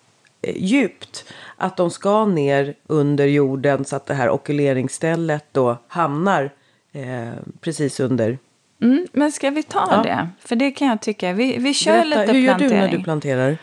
eh, 0.43 0.55
djupt. 0.57 1.25
Att 1.57 1.77
de 1.77 1.91
ska 1.91 2.25
ner 2.25 2.75
under 2.87 3.27
jorden 3.27 3.85
så 3.85 3.97
att 3.97 4.07
det 4.07 4.15
här 4.15 4.31
okuleringsstället 4.31 5.45
då 5.53 5.77
hamnar 5.89 6.51
eh, 6.93 7.33
precis 7.61 8.01
under. 8.01 8.39
Mm, 8.83 9.07
men 9.13 9.33
ska 9.33 9.51
vi 9.51 9.63
ta 9.63 9.89
Ja. 9.91 10.03
det? 10.03 10.29
För 10.45 10.57
det 10.57 10.71
kan 10.71 10.89
jag 10.89 11.01
tycka. 11.01 11.33
Vi, 11.33 11.59
vi 11.59 11.75
kör 11.75 11.93
Berätta, 11.93 12.21
lite 12.21 12.33
hur 12.33 12.41
gör 12.41 12.55
plantering. 12.55 12.81
du 12.81 12.87
när 12.91 12.99
du 12.99 13.05
planterar? 13.05 13.57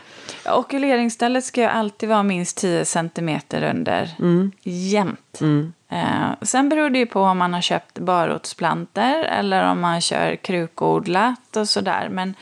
Okuleringsstället 0.55 1.43
ska 1.43 1.61
ju 1.61 1.67
alltid 1.67 2.09
vara 2.09 2.23
minst 2.23 2.57
10 2.57 2.85
centimeter 2.85 3.63
under. 3.75 4.09
Mm. 4.19 4.51
Jämt. 4.63 5.39
Eh, 5.89 5.99
sen 6.41 6.69
beror 6.69 6.89
det 6.89 6.99
ju 6.99 7.05
på 7.05 7.21
om 7.21 7.37
man 7.37 7.53
har 7.53 7.61
köpt 7.61 7.99
barrotsplanter 7.99 9.23
eller 9.23 9.71
om 9.71 9.81
man 9.81 10.01
kör 10.01 10.35
krukodlat 10.35 11.55
och 11.57 11.69
sådär. 11.69 12.07
Men 12.11 12.33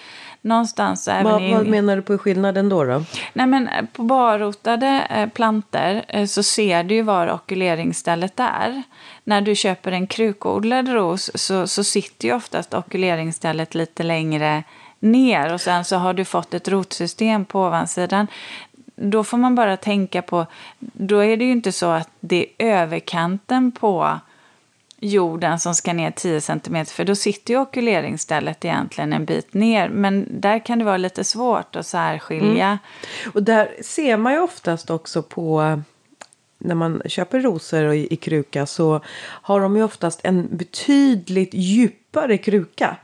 någonstans 0.41 1.07
även 1.07 1.23
Vad, 1.23 1.41
i... 1.43 1.53
vad 1.53 1.67
menar 1.67 1.95
du 1.95 2.01
på 2.01 2.17
skillnaden 2.17 2.69
då? 2.69 2.83
då? 2.83 3.03
Nej, 3.33 3.47
men 3.47 3.67
eh, 3.67 3.85
på 3.93 4.03
barrotade 4.03 5.07
eh, 5.09 5.29
planter 5.29 6.05
eh, 6.07 6.25
så 6.25 6.43
ser 6.43 6.83
du 6.83 6.95
ju 6.95 7.01
var 7.01 7.31
okuleringsstället 7.31 8.39
är. 8.39 8.83
När 9.27 9.41
du 9.41 9.55
köper 9.55 9.91
en 9.91 10.07
krukodlad 10.07 10.89
ros 10.89 11.31
så, 11.35 11.67
så 11.67 11.83
sitter 11.83 12.27
ju 12.27 12.33
oftast 12.33 12.73
okuleringsstället 12.73 13.75
lite 13.75 14.03
längre 14.03 14.63
ner 14.99 15.53
och 15.53 15.61
sen 15.61 15.85
så 15.85 15.95
har 15.95 16.13
du 16.13 16.25
fått 16.25 16.53
ett 16.53 16.67
rotsystem 16.67 17.45
på 17.45 17.61
ovansidan. 17.61 18.27
Då 18.95 19.23
får 19.23 19.37
man 19.37 19.55
bara 19.55 19.77
tänka 19.77 20.21
på, 20.21 20.45
då 20.79 21.19
är 21.19 21.37
det 21.37 21.45
ju 21.45 21.51
inte 21.51 21.71
så 21.71 21.85
att 21.85 22.09
det 22.19 22.45
är 22.57 22.65
överkanten 22.65 23.71
på 23.71 24.19
jorden 24.99 25.59
som 25.59 25.75
ska 25.75 25.93
ner 25.93 26.11
10 26.11 26.41
cm 26.41 26.85
för 26.85 27.05
då 27.05 27.15
sitter 27.15 27.53
ju 27.53 27.59
okuleringsstället 27.59 28.65
egentligen 28.65 29.13
en 29.13 29.25
bit 29.25 29.53
ner. 29.53 29.89
Men 29.89 30.27
där 30.29 30.65
kan 30.65 30.79
det 30.79 30.85
vara 30.85 30.97
lite 30.97 31.23
svårt 31.23 31.75
att 31.75 31.87
särskilja. 31.87 32.67
Mm. 32.67 33.31
Och 33.33 33.43
där 33.43 33.75
ser 33.81 34.17
man 34.17 34.33
ju 34.33 34.39
oftast 34.39 34.89
också 34.89 35.21
på 35.21 35.81
när 36.57 36.75
man 36.75 37.01
köper 37.05 37.39
rosor 37.39 37.93
i, 37.93 38.07
i 38.13 38.15
kruka 38.15 38.65
så 38.65 39.01
har 39.19 39.61
de 39.61 39.75
ju 39.75 39.83
oftast 39.83 40.19
en 40.23 40.47
betydligt 40.57 41.53
djupare 41.53 42.37
kruka 42.37 42.97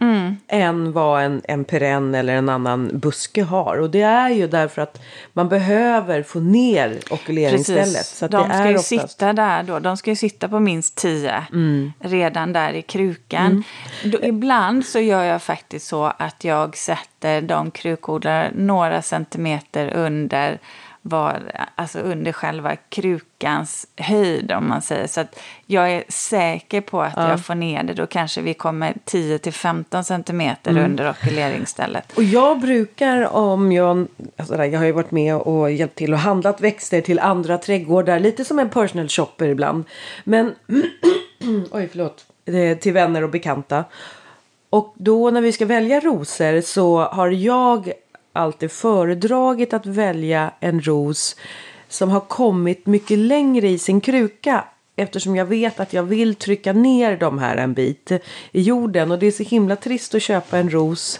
än 0.47 0.91
vad 0.91 1.23
en, 1.23 1.41
en 1.43 1.63
perenn 1.63 2.15
eller 2.15 2.35
en 2.35 2.49
annan 2.49 2.89
buske 2.93 3.43
har. 3.43 3.77
Och 3.77 3.89
det 3.89 4.01
är 4.01 4.29
ju 4.29 4.47
därför 4.47 4.81
att 4.81 5.01
man 5.33 5.49
behöver 5.49 6.23
få 6.23 6.39
ner 6.39 6.99
okuleringsstället. 7.09 8.05
Så 8.05 8.25
att 8.25 8.31
de 8.31 8.49
ska 8.49 8.57
är 8.57 8.67
ju 8.67 8.75
oftast... 8.75 9.11
sitta 9.11 9.33
där 9.33 9.63
då. 9.63 9.79
De 9.79 9.97
ska 9.97 10.09
ju 10.09 10.15
sitta 10.15 10.49
på 10.49 10.59
minst 10.59 10.95
10 10.95 11.43
Mm. 11.53 11.93
redan 11.99 12.53
där 12.53 12.73
i 12.73 12.81
krukan. 12.81 13.63
Då, 14.03 14.23
ibland 14.23 14.85
så 14.85 14.99
gör 14.99 15.23
jag 15.23 15.41
faktiskt 15.41 15.87
så 15.87 16.13
att 16.17 16.43
jag 16.43 16.77
sätter 16.77 17.41
de 17.41 17.71
krukodlar 17.71 18.51
några 18.55 19.01
centimeter 19.01 19.93
under 19.93 20.59
var, 21.05 21.51
alltså 21.75 21.99
under 21.99 22.31
själva 22.31 22.75
krukans 22.75 23.87
höjd 23.97 24.51
om 24.51 24.69
man 24.69 24.81
säger. 24.81 25.07
Så 25.07 25.21
att 25.21 25.39
jag 25.65 25.91
är 25.91 26.03
säker 26.09 26.81
på 26.81 27.01
att 27.01 27.13
jag 27.17 27.45
får 27.45 27.55
ner 27.55 27.83
det. 27.83 27.93
Då 27.93 28.05
kanske 28.05 28.41
vi 28.41 28.53
kommer 28.53 28.93
10-15 29.05 30.03
centimeter 30.03 30.71
Mm. 30.71 30.85
under 30.85 31.09
okuleringsstället. 31.09 32.17
Och 32.17 32.23
jag 32.23 32.59
brukar 32.59 33.35
om 33.35 33.71
jag, 33.71 34.07
alltså 34.37 34.65
jag 34.65 34.79
har 34.79 34.85
ju 34.85 34.91
varit 34.91 35.11
med 35.11 35.35
och 35.35 35.71
hjälpt 35.71 35.95
till 35.95 36.13
och 36.13 36.19
handlat 36.19 36.61
växter 36.61 37.01
till 37.01 37.19
andra 37.19 37.57
trädgårdar. 37.57 38.19
Lite 38.19 38.45
som 38.45 38.59
en 38.59 38.69
personal 38.69 39.07
shopper 39.09 39.47
ibland. 39.47 39.83
Men, 40.23 40.55
oj 41.71 41.89
förlåt, 41.91 42.25
till 42.81 42.93
vänner 42.93 43.23
och 43.23 43.29
bekanta. 43.29 43.83
Och 44.69 44.93
då 44.97 45.29
när 45.29 45.41
vi 45.41 45.51
ska 45.51 45.65
välja 45.65 45.99
rosor 45.99 46.61
så 46.61 46.99
har 46.99 47.27
jag 47.29 47.91
alltid 48.33 48.71
föredragit 48.71 49.73
att 49.73 49.85
välja 49.85 50.51
en 50.59 50.81
ros 50.81 51.35
som 51.87 52.09
har 52.09 52.19
kommit 52.19 52.85
mycket 52.85 53.17
längre 53.17 53.69
i 53.69 53.77
sin 53.77 54.01
kruka 54.01 54.65
eftersom 54.95 55.35
jag 55.35 55.45
vet 55.45 55.79
att 55.79 55.93
jag 55.93 56.03
vill 56.03 56.35
trycka 56.35 56.73
ner 56.73 57.17
de 57.17 57.39
här 57.39 57.57
en 57.57 57.73
bit 57.73 58.11
i 58.51 58.61
jorden. 58.61 59.11
Och 59.11 59.19
det 59.19 59.27
är 59.27 59.31
så 59.31 59.43
himla 59.43 59.75
trist 59.75 60.15
att 60.15 60.21
köpa 60.21 60.57
en 60.57 60.69
ros 60.69 61.19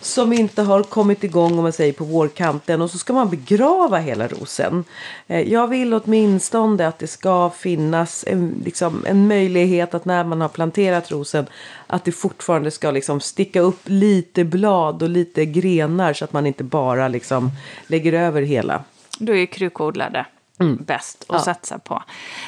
som 0.00 0.32
inte 0.32 0.62
har 0.62 0.82
kommit 0.82 1.24
igång 1.24 1.58
om 1.58 1.62
man 1.62 1.72
säger 1.72 1.92
på 1.92 2.04
vårkanten 2.04 2.82
och 2.82 2.90
så 2.90 2.98
ska 2.98 3.12
man 3.12 3.30
begrava 3.30 3.98
hela 3.98 4.28
rosen. 4.28 4.84
Eh, 5.26 5.52
jag 5.52 5.68
vill 5.68 5.94
åtminstone 5.94 6.86
att 6.86 6.98
det 6.98 7.06
ska 7.06 7.50
finnas 7.50 8.24
en, 8.28 8.62
liksom, 8.64 9.04
en 9.06 9.28
möjlighet 9.28 9.94
att 9.94 10.04
när 10.04 10.24
man 10.24 10.40
har 10.40 10.48
planterat 10.48 11.10
rosen 11.10 11.46
att 11.86 12.04
det 12.04 12.12
fortfarande 12.12 12.70
ska 12.70 12.90
liksom 12.90 13.20
sticka 13.20 13.60
upp 13.60 13.80
lite 13.84 14.44
blad 14.44 15.02
och 15.02 15.08
lite 15.08 15.44
grenar 15.44 16.12
så 16.12 16.24
att 16.24 16.32
man 16.32 16.46
inte 16.46 16.64
bara 16.64 17.08
liksom 17.08 17.50
lägger 17.86 18.12
över 18.12 18.42
hela. 18.42 18.84
Då 19.18 19.34
är 19.34 19.46
krukodlade 19.46 20.26
mm. 20.60 20.84
bäst 20.84 21.24
att 21.28 21.36
ja. 21.36 21.38
satsa 21.38 21.78
på. 21.78 22.02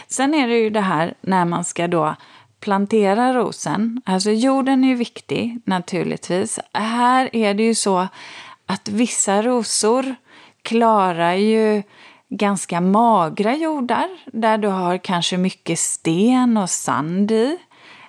Sen 0.08 0.34
är 0.34 0.48
det 0.48 0.58
ju 0.58 0.70
det 0.70 0.80
här 0.80 1.14
när 1.20 1.44
man 1.44 1.64
ska 1.64 1.88
då 1.88 2.14
plantera 2.60 3.34
rosen. 3.34 4.02
Alltså 4.04 4.30
jorden 4.30 4.84
är 4.84 4.88
ju 4.88 4.94
viktig 4.94 5.60
naturligtvis. 5.64 6.58
Här 6.72 7.36
är 7.36 7.54
det 7.54 7.62
ju 7.62 7.74
så 7.74 8.08
att 8.66 8.88
vissa 8.88 9.42
rosor 9.42 10.14
klarar 10.62 11.32
ju 11.32 11.82
ganska 12.28 12.80
magra 12.80 13.54
jordar 13.54 14.08
där 14.26 14.58
du 14.58 14.68
har 14.68 14.98
kanske 14.98 15.36
mycket 15.36 15.78
sten 15.78 16.56
och 16.56 16.70
sand 16.70 17.30
i. 17.30 17.58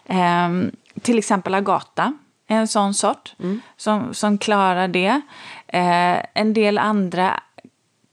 Eh, 0.06 0.50
till 1.02 1.18
exempel 1.18 1.54
agata 1.54 2.14
är 2.48 2.56
en 2.58 2.68
sån 2.68 2.94
sort 2.94 3.36
mm. 3.40 3.62
som, 3.78 4.14
som 4.14 4.38
klarar 4.38 4.88
det. 4.88 5.22
Eh, 5.68 6.18
en 6.34 6.54
del 6.54 6.78
andra 6.78 7.40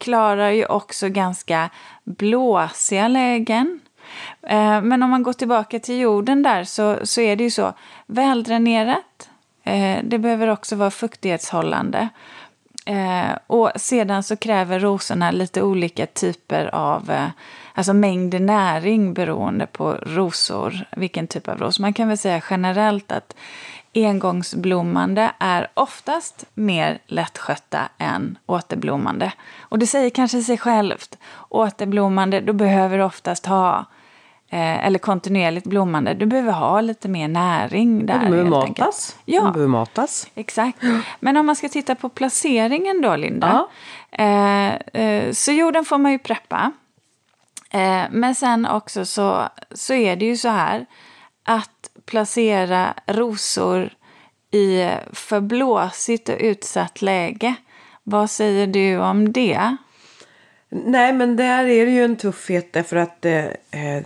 klarar 0.02 0.50
ju 0.50 0.66
också 0.66 1.08
ganska 1.08 1.70
blåsiga 2.04 3.08
lägen. 3.08 3.80
Eh, 4.42 4.82
men 4.82 5.02
om 5.02 5.10
man 5.10 5.22
går 5.22 5.32
tillbaka 5.32 5.78
till 5.78 5.98
jorden 5.98 6.42
där 6.42 6.64
så, 6.64 7.06
så 7.06 7.20
är 7.20 7.36
det 7.36 7.44
ju 7.44 7.50
så 7.50 7.72
väldränerat. 8.06 9.28
Eh, 9.64 9.98
det 10.04 10.18
behöver 10.18 10.48
också 10.48 10.76
vara 10.76 10.90
fuktighetshållande. 10.90 12.08
Eh, 12.86 13.38
och 13.46 13.70
sedan 13.76 14.22
så 14.22 14.36
kräver 14.36 14.80
rosorna 14.80 15.30
lite 15.30 15.62
olika 15.62 16.06
typer 16.06 16.74
av 16.74 17.12
alltså 17.74 17.92
mängd 17.92 18.40
näring 18.40 19.14
beroende 19.14 19.66
på 19.66 19.92
rosor, 19.92 20.84
vilken 20.96 21.26
typ 21.26 21.48
av 21.48 21.58
ros. 21.58 21.78
Man 21.78 21.92
kan 21.92 22.08
väl 22.08 22.18
säga 22.18 22.42
generellt 22.50 23.12
att 23.12 23.36
engångsblommande 23.94 25.32
är 25.38 25.68
oftast 25.74 26.44
mer 26.54 26.98
lättskötta 27.06 27.88
än 27.98 28.38
återblommande. 28.46 29.32
Och 29.60 29.78
det 29.78 29.86
säger 29.86 30.10
kanske 30.10 30.42
sig 30.42 30.58
självt. 30.58 31.18
Återblommande, 31.48 32.40
då 32.40 32.52
behöver 32.52 32.98
du 32.98 33.04
oftast 33.04 33.46
ha 33.46 33.86
Eh, 34.52 34.86
eller 34.86 34.98
kontinuerligt 34.98 35.66
blommande, 35.66 36.14
du 36.14 36.26
behöver 36.26 36.52
ha 36.52 36.80
lite 36.80 37.08
mer 37.08 37.28
näring 37.28 38.06
där. 38.06 38.18
De 38.18 38.30
behöver 38.30 38.50
matas. 38.50 39.16
Ja, 39.24 39.42
de 39.42 39.52
behöver 39.52 39.70
matas. 39.70 40.26
Exakt. 40.34 40.78
Men 41.20 41.36
om 41.36 41.46
man 41.46 41.56
ska 41.56 41.68
titta 41.68 41.94
på 41.94 42.08
placeringen 42.08 43.00
då, 43.00 43.16
Linda. 43.16 43.66
Ja. 44.10 44.24
Eh, 44.24 45.02
eh, 45.02 45.32
så 45.32 45.52
jorden 45.52 45.84
får 45.84 45.98
man 45.98 46.12
ju 46.12 46.18
preppa. 46.18 46.72
Eh, 47.70 48.02
men 48.10 48.34
sen 48.34 48.66
också 48.66 49.04
så, 49.04 49.48
så 49.70 49.94
är 49.94 50.16
det 50.16 50.24
ju 50.24 50.36
så 50.36 50.48
här 50.48 50.86
att 51.44 51.71
placera 52.06 52.94
rosor 53.06 53.90
i 54.50 54.88
för 55.12 55.40
blåsigt 55.40 56.28
och 56.28 56.36
utsatt 56.40 57.02
läge. 57.02 57.54
Vad 58.02 58.30
säger 58.30 58.66
du 58.66 58.98
om 58.98 59.32
det? 59.32 59.76
Nej, 60.68 61.12
men 61.12 61.36
där 61.36 61.64
är 61.64 61.86
det 61.86 61.92
ju 61.92 62.04
en 62.04 62.16
tuffhet 62.16 62.72
därför 62.72 62.96
att 62.96 63.24
eh, 63.24 63.44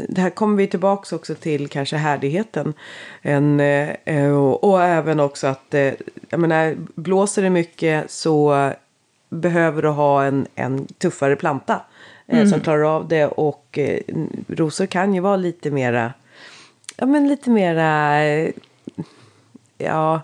det 0.08 0.20
här 0.20 0.30
kommer 0.30 0.56
vi 0.56 0.66
tillbaks 0.66 1.12
också 1.12 1.34
till 1.34 1.68
kanske 1.68 1.96
härdigheten. 1.96 2.74
En, 3.22 3.60
eh, 3.60 4.32
och, 4.32 4.64
och, 4.64 4.82
även 4.82 5.20
också 5.20 5.46
att, 5.46 5.74
eh, 5.74 5.92
jag 6.28 6.40
menar, 6.40 6.76
blåser 6.94 7.42
det 7.42 7.50
mycket 7.50 8.10
så 8.10 8.72
behöver 9.28 9.82
du 9.82 9.88
ha 9.88 10.24
en, 10.24 10.46
en 10.54 10.86
tuffare 10.86 11.36
planta 11.36 11.80
eh, 12.26 12.38
mm. 12.38 12.50
som 12.50 12.60
klarar 12.60 12.96
av 12.96 13.08
det 13.08 13.26
och 13.26 13.78
eh, 13.78 14.00
rosor 14.48 14.86
kan 14.86 15.14
ju 15.14 15.20
vara 15.20 15.36
lite 15.36 15.70
mera, 15.70 16.12
ja 16.96 17.06
men 17.06 17.28
lite 17.28 17.50
mera, 17.50 18.22
ja 19.78 20.20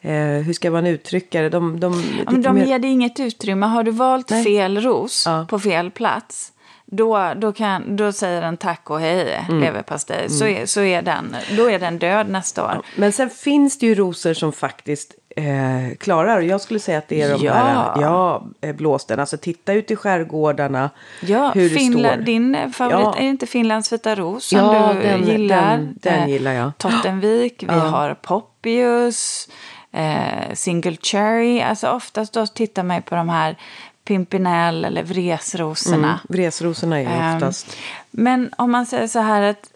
eh, 0.00 0.16
hur 0.16 0.52
ska 0.52 0.70
man 0.70 0.86
uttrycka 0.86 1.42
det? 1.42 1.48
De, 1.48 1.80
de, 1.80 2.04
ja, 2.24 2.30
men 2.30 2.42
de 2.42 2.54
mer... 2.54 2.64
ger 2.64 2.78
dig 2.78 2.90
inget 2.90 3.20
utrymme. 3.20 3.66
Har 3.66 3.82
du 3.84 3.90
valt 3.90 4.30
Nej. 4.30 4.44
fel 4.44 4.80
ros 4.80 5.22
ja. 5.26 5.46
på 5.48 5.58
fel 5.58 5.90
plats 5.90 6.52
då, 6.86 7.32
då, 7.36 7.52
kan, 7.52 7.96
då 7.96 8.12
säger 8.12 8.40
den 8.40 8.56
tack 8.56 8.90
och 8.90 9.00
hej, 9.00 9.44
mm. 9.48 9.60
leverpastej. 9.60 10.18
Mm. 10.18 10.30
Så, 10.30 10.46
är, 10.46 10.66
så 10.66 10.80
är 10.80 11.02
den, 11.02 11.36
då 11.56 11.70
är 11.70 11.78
den 11.78 11.98
död 11.98 12.28
nästa 12.28 12.64
år. 12.64 12.70
Ja. 12.74 12.82
Men 12.96 13.12
sen 13.12 13.30
finns 13.30 13.78
det 13.78 13.86
ju 13.86 13.94
rosor 13.94 14.34
som 14.34 14.52
faktiskt 14.52 15.14
eh, 15.36 15.96
klarar. 15.98 16.40
Jag 16.40 16.60
skulle 16.60 16.80
säga 16.80 16.98
att 16.98 17.08
det 17.08 17.22
är 17.22 17.32
de 17.38 17.44
ja. 17.44 17.54
här 17.54 18.02
ja, 18.02 18.46
eh, 18.60 18.74
blåsten. 18.74 19.20
Alltså 19.20 19.36
titta 19.36 19.72
ut 19.72 19.90
i 19.90 19.96
skärgårdarna. 19.96 20.90
Ja, 21.20 21.50
hur 21.54 21.68
Finland, 21.68 22.04
det 22.04 22.22
står. 22.22 22.24
din 22.24 22.72
favorit, 22.72 23.00
ja. 23.00 23.16
är 23.18 23.26
inte 23.26 23.46
Finlands 23.46 23.92
vita 23.92 24.14
ros 24.14 24.44
som 24.46 24.58
ja, 24.58 24.92
du 24.92 25.00
den, 25.00 25.24
gillar? 25.24 25.76
Den, 25.76 25.98
den 26.02 26.22
eh, 26.22 26.28
gillar 26.28 26.52
jag. 26.52 26.78
Tottenvik, 26.78 27.62
vi 27.62 27.78
har 27.78 28.14
Poppius 28.14 29.48
eh, 29.92 30.54
single 30.54 30.96
cherry. 31.02 31.60
Alltså 31.60 31.90
oftast 31.90 32.32
då 32.32 32.46
tittar 32.46 32.82
man 32.82 33.02
på 33.02 33.14
de 33.14 33.28
här 33.28 33.56
pimpinell 34.04 34.84
eller 34.84 35.02
vresrosorna. 35.02 36.08
Mm, 36.08 36.18
vresrosorna 36.28 36.96
är 36.96 37.00
ju 37.00 37.08
ehm, 37.08 37.34
oftast. 37.34 37.66
Um, 37.66 37.74
men 38.10 38.50
om 38.58 38.70
man 38.70 38.86
säger 38.86 39.06
så 39.06 39.18
här 39.18 39.42
att 39.42 39.72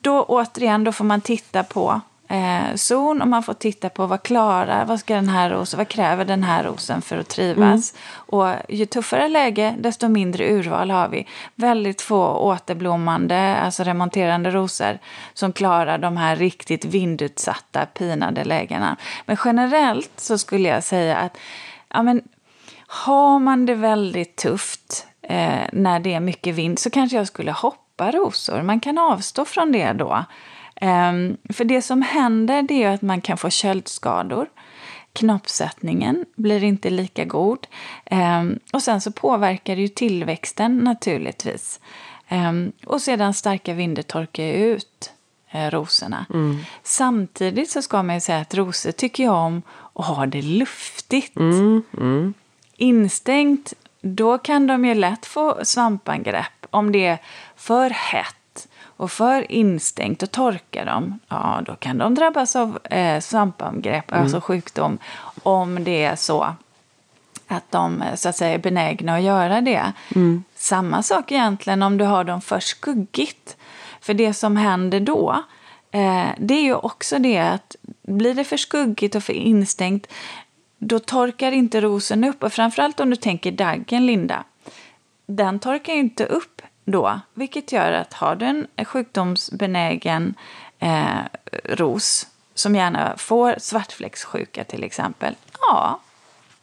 då 0.00 0.22
återigen 0.22 0.84
då 0.84 0.92
får 0.92 1.04
man 1.04 1.20
titta 1.20 1.62
på 1.62 2.00
eh, 2.28 2.74
zon 2.74 3.22
och 3.22 3.28
man 3.28 3.42
får 3.42 3.54
titta 3.54 3.88
på 3.88 4.06
vad 4.06 4.22
klarar, 4.22 4.84
vad 4.84 5.00
ska 5.00 5.14
den 5.14 5.28
här 5.28 5.50
rosen, 5.50 5.78
vad 5.78 5.88
kräver 5.88 6.24
den 6.24 6.42
här 6.42 6.64
rosen 6.64 7.02
för 7.02 7.18
att 7.18 7.28
trivas. 7.28 7.92
Mm. 7.92 8.02
Och 8.40 8.54
ju 8.68 8.86
tuffare 8.86 9.28
läge, 9.28 9.74
desto 9.78 10.08
mindre 10.08 10.52
urval 10.52 10.90
har 10.90 11.08
vi. 11.08 11.26
Väldigt 11.54 12.02
få 12.02 12.26
återblommande, 12.26 13.56
alltså 13.56 13.82
remonterande 13.82 14.50
rosor 14.50 14.98
som 15.34 15.52
klarar 15.52 15.98
de 15.98 16.16
här 16.16 16.36
riktigt 16.36 16.84
vindutsatta, 16.84 17.86
pinade 17.86 18.44
lägena. 18.44 18.96
Men 19.26 19.36
generellt 19.44 20.12
så 20.16 20.38
skulle 20.38 20.68
jag 20.68 20.84
säga 20.84 21.16
att 21.16 21.38
ja, 21.88 22.02
men, 22.02 22.22
har 22.88 23.38
man 23.38 23.66
det 23.66 23.74
väldigt 23.74 24.36
tufft 24.36 25.06
eh, 25.22 25.64
när 25.72 26.00
det 26.00 26.14
är 26.14 26.20
mycket 26.20 26.54
vind 26.54 26.78
så 26.78 26.90
kanske 26.90 27.16
jag 27.16 27.26
skulle 27.26 27.52
hoppa 27.52 28.10
rosor. 28.10 28.62
Man 28.62 28.80
kan 28.80 28.98
avstå 28.98 29.44
från 29.44 29.72
det 29.72 29.92
då. 29.92 30.24
Um, 30.80 31.36
för 31.52 31.64
det 31.64 31.82
som 31.82 32.02
händer 32.02 32.62
det 32.62 32.82
är 32.82 32.90
att 32.90 33.02
man 33.02 33.20
kan 33.20 33.38
få 33.38 33.50
köldskador. 33.50 34.46
Knoppsättningen 35.12 36.24
blir 36.36 36.64
inte 36.64 36.90
lika 36.90 37.24
god. 37.24 37.66
Um, 38.10 38.58
och 38.72 38.82
sen 38.82 39.00
så 39.00 39.12
påverkar 39.12 39.76
det 39.76 39.82
ju 39.82 39.88
tillväxten 39.88 40.78
naturligtvis. 40.78 41.80
Um, 42.30 42.72
och 42.86 43.02
sedan 43.02 43.34
starka 43.34 43.74
vindar 43.74 44.02
torkar 44.02 44.44
ut 44.44 45.12
eh, 45.50 45.70
rosorna. 45.70 46.26
Mm. 46.34 46.58
Samtidigt 46.82 47.70
så 47.70 47.82
ska 47.82 48.02
man 48.02 48.14
ju 48.14 48.20
säga 48.20 48.38
att 48.38 48.54
rosor 48.54 48.92
tycker 48.92 49.24
jag 49.24 49.34
om 49.34 49.62
att 49.94 50.06
ha 50.06 50.26
det 50.26 50.42
luftigt. 50.42 51.36
Mm. 51.36 51.82
Mm. 51.98 52.34
Instängt, 52.76 53.72
då 54.00 54.38
kan 54.38 54.66
de 54.66 54.84
ju 54.84 54.94
lätt 54.94 55.26
få 55.26 55.58
svampangrepp 55.62 56.66
om 56.70 56.92
det 56.92 57.06
är 57.06 57.18
för 57.56 57.90
hett 57.90 58.36
och 58.96 59.10
för 59.10 59.52
instängt 59.52 60.22
och 60.22 60.30
torkar 60.30 60.84
de, 60.84 61.18
ja 61.28 61.62
då 61.66 61.74
kan 61.74 61.98
de 61.98 62.14
drabbas 62.14 62.56
av 62.56 62.78
eh, 62.84 63.20
svampangrepp, 63.20 64.10
mm. 64.12 64.22
alltså 64.22 64.40
sjukdom, 64.40 64.98
om 65.42 65.84
det 65.84 66.04
är 66.04 66.16
så 66.16 66.54
att 67.48 67.72
de 67.72 68.04
så 68.14 68.28
att 68.28 68.36
säga 68.36 68.54
är 68.54 68.58
benägna 68.58 69.14
att 69.14 69.22
göra 69.22 69.60
det. 69.60 69.92
Mm. 70.14 70.44
Samma 70.54 71.02
sak 71.02 71.32
egentligen 71.32 71.82
om 71.82 71.98
du 71.98 72.04
har 72.04 72.24
dem 72.24 72.40
för 72.40 72.60
skuggigt. 72.60 73.56
För 74.00 74.14
det 74.14 74.34
som 74.34 74.56
händer 74.56 75.00
då, 75.00 75.42
eh, 75.90 76.26
det 76.38 76.54
är 76.54 76.62
ju 76.62 76.74
också 76.74 77.18
det 77.18 77.38
att 77.38 77.76
blir 78.02 78.34
det 78.34 78.44
för 78.44 78.56
skuggigt 78.56 79.14
och 79.14 79.22
för 79.22 79.32
instängt, 79.32 80.06
då 80.78 80.98
torkar 80.98 81.52
inte 81.52 81.80
rosen 81.80 82.24
upp. 82.24 82.42
Och 82.42 82.52
framförallt 82.52 83.00
om 83.00 83.10
du 83.10 83.16
tänker 83.16 83.52
daggen, 83.52 84.06
Linda. 84.06 84.44
Den 85.26 85.58
torkar 85.58 85.92
ju 85.92 85.98
inte 85.98 86.26
upp 86.26 86.55
då, 86.86 87.20
vilket 87.34 87.72
gör 87.72 87.92
att 87.92 88.12
har 88.12 88.36
du 88.36 88.46
en 88.46 88.84
sjukdomsbenägen 88.84 90.34
eh, 90.78 91.18
ros 91.64 92.26
som 92.54 92.74
gärna 92.74 93.16
får 93.16 93.54
svartfläcksjuka 93.58 94.64
till 94.64 94.84
exempel, 94.84 95.34
ja, 95.60 96.00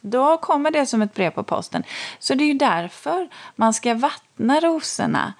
då 0.00 0.36
kommer 0.36 0.70
det 0.70 0.86
som 0.86 1.02
ett 1.02 1.14
brev 1.14 1.30
på 1.30 1.42
posten. 1.42 1.82
Så 2.18 2.34
det 2.34 2.44
är 2.44 2.48
ju 2.48 2.54
därför 2.54 3.28
man 3.56 3.74
ska 3.74 3.94
vattna 3.94 4.60
rosorna 4.60 5.32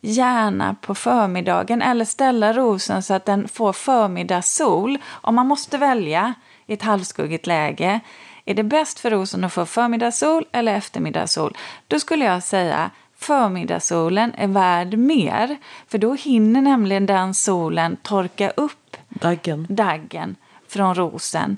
gärna 0.00 0.76
på 0.80 0.94
förmiddagen 0.94 1.82
eller 1.82 2.04
ställa 2.04 2.52
rosen 2.52 3.02
så 3.02 3.14
att 3.14 3.24
den 3.24 3.48
får 3.48 3.72
förmiddagssol. 3.72 4.98
Om 5.08 5.34
man 5.34 5.46
måste 5.46 5.78
välja 5.78 6.34
i 6.66 6.72
ett 6.72 6.82
halvskuggigt 6.82 7.46
läge, 7.46 8.00
är 8.44 8.54
det 8.54 8.62
bäst 8.62 9.00
för 9.00 9.10
rosen 9.10 9.44
att 9.44 9.52
få 9.52 9.66
förmiddagssol 9.66 10.44
eller 10.52 10.74
eftermiddagssol? 10.74 11.56
Då 11.88 12.00
skulle 12.00 12.24
jag 12.24 12.42
säga 12.42 12.90
förmiddagssolen 13.24 14.34
är 14.34 14.46
värd 14.46 14.98
mer. 14.98 15.56
För 15.88 15.98
då 15.98 16.14
hinner 16.14 16.62
nämligen 16.62 17.06
den 17.06 17.34
solen 17.34 17.96
torka 18.02 18.50
upp 18.50 18.96
Daggen. 19.08 19.66
daggen 19.68 20.36
från 20.68 20.94
rosen. 20.94 21.56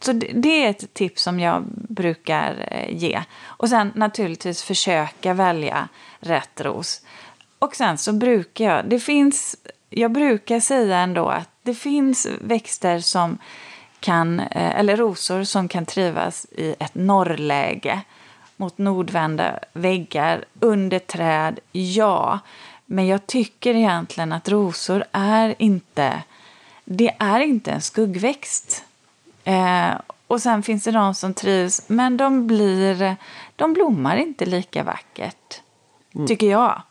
Så 0.00 0.12
det, 0.12 0.30
det 0.34 0.64
är 0.64 0.70
ett 0.70 0.94
tips 0.94 1.22
som 1.22 1.40
jag 1.40 1.64
brukar 1.72 2.68
eh, 2.70 2.96
ge. 2.96 3.22
Och 3.44 3.68
sen 3.68 3.92
naturligtvis 3.94 4.62
försöka 4.62 5.34
välja 5.34 5.88
rätt 6.20 6.60
ros. 6.60 7.02
Och 7.58 7.76
sen 7.76 7.98
så 7.98 8.12
brukar 8.12 8.64
jag, 8.64 8.84
det 8.88 9.00
finns, 9.00 9.56
jag 9.90 10.12
brukar 10.12 10.60
säga 10.60 10.98
ändå 10.98 11.28
att 11.28 11.50
det 11.62 11.74
finns 11.74 12.26
växter 12.40 12.98
som 12.98 13.38
kan, 14.00 14.40
eh, 14.40 14.78
eller 14.78 14.96
rosor 14.96 15.44
som 15.44 15.68
kan 15.68 15.86
trivas 15.86 16.46
i 16.50 16.74
ett 16.78 16.94
norrläge 16.94 18.00
mot 18.58 18.78
nordvända 18.78 19.58
väggar, 19.72 20.44
under 20.60 20.98
träd, 20.98 21.60
ja. 21.72 22.38
Men 22.86 23.06
jag 23.06 23.26
tycker 23.26 23.74
egentligen 23.74 24.32
att 24.32 24.48
rosor 24.48 25.04
är 25.12 25.54
inte, 25.58 26.22
det 26.84 27.14
är 27.18 27.40
inte 27.40 27.70
en 27.70 27.80
skuggväxt. 27.80 28.84
Eh, 29.44 29.90
och 30.26 30.42
sen 30.42 30.62
finns 30.62 30.84
det 30.84 30.90
de 30.90 31.14
som 31.14 31.34
trivs, 31.34 31.82
men 31.88 32.16
de 32.16 32.46
blir, 32.46 33.16
de 33.56 33.72
blommar 33.72 34.16
inte 34.16 34.46
lika 34.46 34.82
vackert, 34.82 35.60
tycker 36.26 36.50
jag. 36.50 36.82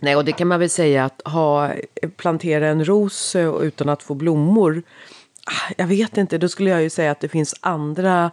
Nej, 0.00 0.16
och 0.16 0.24
det 0.24 0.32
kan 0.32 0.48
man 0.48 0.60
väl 0.60 0.70
säga 0.70 1.04
att 1.04 1.22
ha, 1.24 1.70
plantera 2.16 2.68
en 2.68 2.84
ros 2.84 3.36
eh, 3.36 3.54
utan 3.60 3.88
att 3.88 4.02
få 4.02 4.14
blommor. 4.14 4.82
ah, 5.46 5.72
Jag 5.76 5.86
vet 5.86 6.16
inte, 6.16 6.38
då 6.38 6.48
skulle 6.48 6.70
jag 6.70 6.82
ju 6.82 6.90
säga 6.90 7.10
att 7.10 7.20
det 7.20 7.28
finns 7.28 7.54
andra 7.60 8.30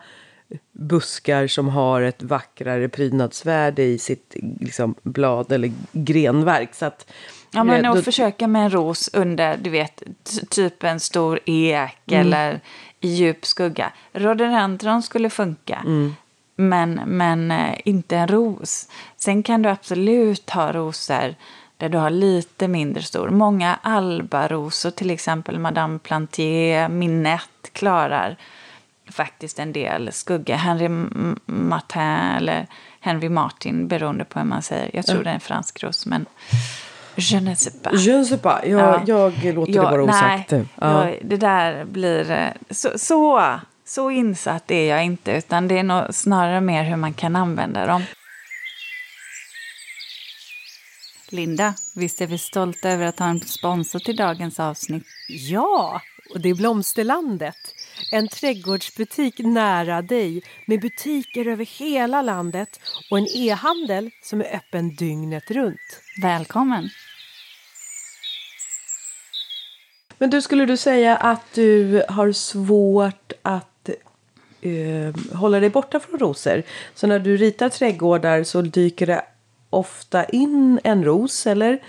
buskar 0.71 1.47
som 1.47 1.69
har 1.69 2.01
ett 2.01 2.23
vackrare 2.23 2.89
prydnadsvärde 2.89 3.83
i 3.83 3.97
sitt 3.97 4.35
liksom, 4.59 4.95
blad 5.03 5.51
eller 5.51 5.71
grenverk. 5.91 6.75
Så 6.75 6.85
att, 6.85 7.11
Ja, 7.53 7.63
men 7.63 7.85
att 7.85 7.95
då- 7.95 8.01
försöka 8.01 8.47
med 8.47 8.63
en 8.63 8.69
ros 8.71 9.09
under, 9.13 9.57
du 9.57 9.69
vet, 9.69 10.03
typ 10.49 10.83
en 10.83 10.99
stor 10.99 11.39
ek 11.45 11.97
Mm. 12.11 12.21
eller 12.27 12.59
i 12.99 13.07
djup 13.07 13.45
skugga. 13.45 13.91
Rhododendron 14.13 15.03
skulle 15.03 15.29
funka, 15.29 15.81
Mm. 15.85 16.15
men, 16.55 16.93
men 17.05 17.51
eh, 17.51 17.75
inte 17.85 18.17
en 18.17 18.27
ros. 18.27 18.87
Sen 19.17 19.43
kan 19.43 19.61
du 19.61 19.69
absolut 19.69 20.49
ha 20.49 20.71
rosor 20.71 21.35
där 21.77 21.89
du 21.89 21.97
har 21.97 22.09
lite 22.09 22.67
mindre 22.67 23.03
stor. 23.03 23.29
Många 23.29 23.79
albarosor, 23.81 24.91
till 24.91 25.09
exempel 25.09 25.59
Madame 25.59 25.99
Plantier, 25.99 26.89
Minette, 26.89 27.69
klarar 27.71 28.37
faktiskt 29.09 29.59
en 29.59 29.73
del 29.73 30.11
skugga. 30.13 30.55
Henry 30.55 30.89
Martin 31.45 32.01
eller 32.01 32.67
Henry 32.99 33.29
Martin, 33.29 33.87
beroende 33.87 34.25
på 34.25 34.39
hur 34.39 34.45
man 34.45 34.61
säger. 34.61 34.89
Jag 34.93 35.05
tror 35.05 35.23
det 35.23 35.29
är 35.29 35.33
en 35.33 35.39
fransk 35.39 35.83
ros, 35.83 36.05
men 36.05 36.25
je 37.15 37.39
ne 37.39 37.55
sais 37.55 37.81
pas. 37.81 37.93
Je 38.05 38.17
ne 38.17 38.25
sais 38.25 38.41
pas, 38.41 38.59
jag, 38.65 38.79
Ja. 38.79 39.03
jag 39.07 39.55
låter 39.55 39.73
det 39.73 39.79
vara 39.79 40.03
osagt. 40.03 40.51
Nej, 40.51 40.65
Ja. 40.75 41.07
jag, 41.09 41.17
det 41.23 41.37
där 41.37 41.85
blir... 41.85 42.31
eh, 42.31 42.47
Så, 42.69 42.89
så, 42.99 43.59
så 43.85 44.11
insatt 44.11 44.71
är 44.71 44.89
jag 44.89 45.03
inte, 45.05 45.31
utan 45.31 45.67
det 45.67 45.77
är 45.79 45.83
nog 45.83 46.13
snarare 46.15 46.61
mer 46.61 46.83
hur 46.83 46.95
man 46.95 47.13
kan 47.13 47.35
använda 47.35 47.85
dem. 47.85 48.03
Linda, 51.29 51.73
visst 51.95 52.21
är 52.21 52.27
vi 52.27 52.37
stolta 52.37 52.89
över 52.89 53.05
att 53.05 53.19
ha 53.19 53.25
en 53.27 53.39
sponsor 53.39 53.99
till 53.99 54.15
dagens 54.15 54.59
avsnitt? 54.59 55.03
Ja, 55.27 56.01
och 56.33 56.41
det 56.41 56.49
är 56.49 56.55
Blomsterlandet. 56.55 57.55
En 58.11 58.27
trädgårdsbutik 58.27 59.39
nära 59.39 60.01
dig 60.01 60.43
med 60.65 60.81
butiker 60.81 61.47
över 61.47 61.65
hela 61.65 62.21
landet 62.21 62.79
och 63.11 63.17
en 63.17 63.27
e-handel 63.35 64.09
som 64.23 64.41
är 64.41 64.55
öppen 64.55 64.95
dygnet 64.95 65.51
runt. 65.51 66.01
Välkommen! 66.21 66.89
Men 70.17 70.29
du, 70.29 70.41
skulle 70.41 70.65
du 70.65 70.77
säga 70.77 71.17
att 71.17 71.53
du 71.53 72.03
har 72.09 72.31
svårt 72.31 73.33
att 73.41 73.89
eh, 74.61 75.37
hålla 75.37 75.59
dig 75.59 75.69
borta 75.69 75.99
från 75.99 76.19
rosor? 76.19 76.63
Så 76.95 77.07
när 77.07 77.19
du 77.19 77.37
ritar 77.37 77.69
trädgårdar 77.69 78.43
så 78.43 78.61
dyker 78.61 79.07
det 79.07 79.25
ofta 79.69 80.25
in 80.25 80.79
en 80.83 81.03
ros, 81.03 81.47
eller? 81.47 81.79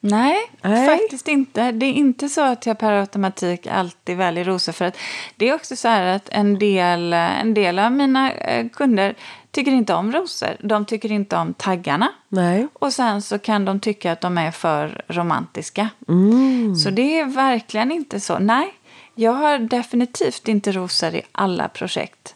Nej, 0.00 0.36
Nej. 0.62 0.86
faktiskt 0.98 1.28
inte. 1.28 1.72
Det 1.72 1.86
är 1.86 1.92
inte 1.92 2.28
så 2.28 2.40
att 2.40 2.66
jag 2.66 2.78
per 2.78 2.92
automatik 2.92 3.66
alltid 3.66 4.16
väljer 4.16 4.44
rosor. 4.44 4.72
För 4.72 4.84
att 4.84 4.96
det 5.36 5.48
är 5.48 5.54
också 5.54 5.76
så 5.76 5.88
här 5.88 6.16
att 6.16 6.28
en 6.28 6.58
del, 6.58 7.12
en 7.12 7.54
del 7.54 7.78
av 7.78 7.92
mina 7.92 8.32
eh, 8.32 8.68
kunder 8.68 9.14
tycker 9.50 9.72
inte 9.72 9.94
om 9.94 10.12
rosor. 10.12 10.56
De 10.60 10.84
tycker 10.84 11.12
inte 11.12 11.36
om 11.36 11.54
taggarna. 11.54 12.08
Nej. 12.28 12.68
Och 12.72 12.92
sen 12.92 13.22
så 13.22 13.38
kan 13.38 13.64
de 13.64 13.80
tycka 13.80 14.12
att 14.12 14.20
de 14.20 14.38
är 14.38 14.50
för 14.50 15.02
romantiska. 15.08 15.88
Mm. 16.08 16.76
Så 16.76 16.90
det 16.90 17.20
är 17.20 17.24
verkligen 17.24 17.92
inte 17.92 18.20
så. 18.20 18.38
Nej, 18.38 18.74
jag 19.14 19.32
har 19.32 19.58
definitivt 19.58 20.48
inte 20.48 20.72
rosor 20.72 21.14
i 21.14 21.22
alla 21.32 21.68
projekt. 21.68 22.34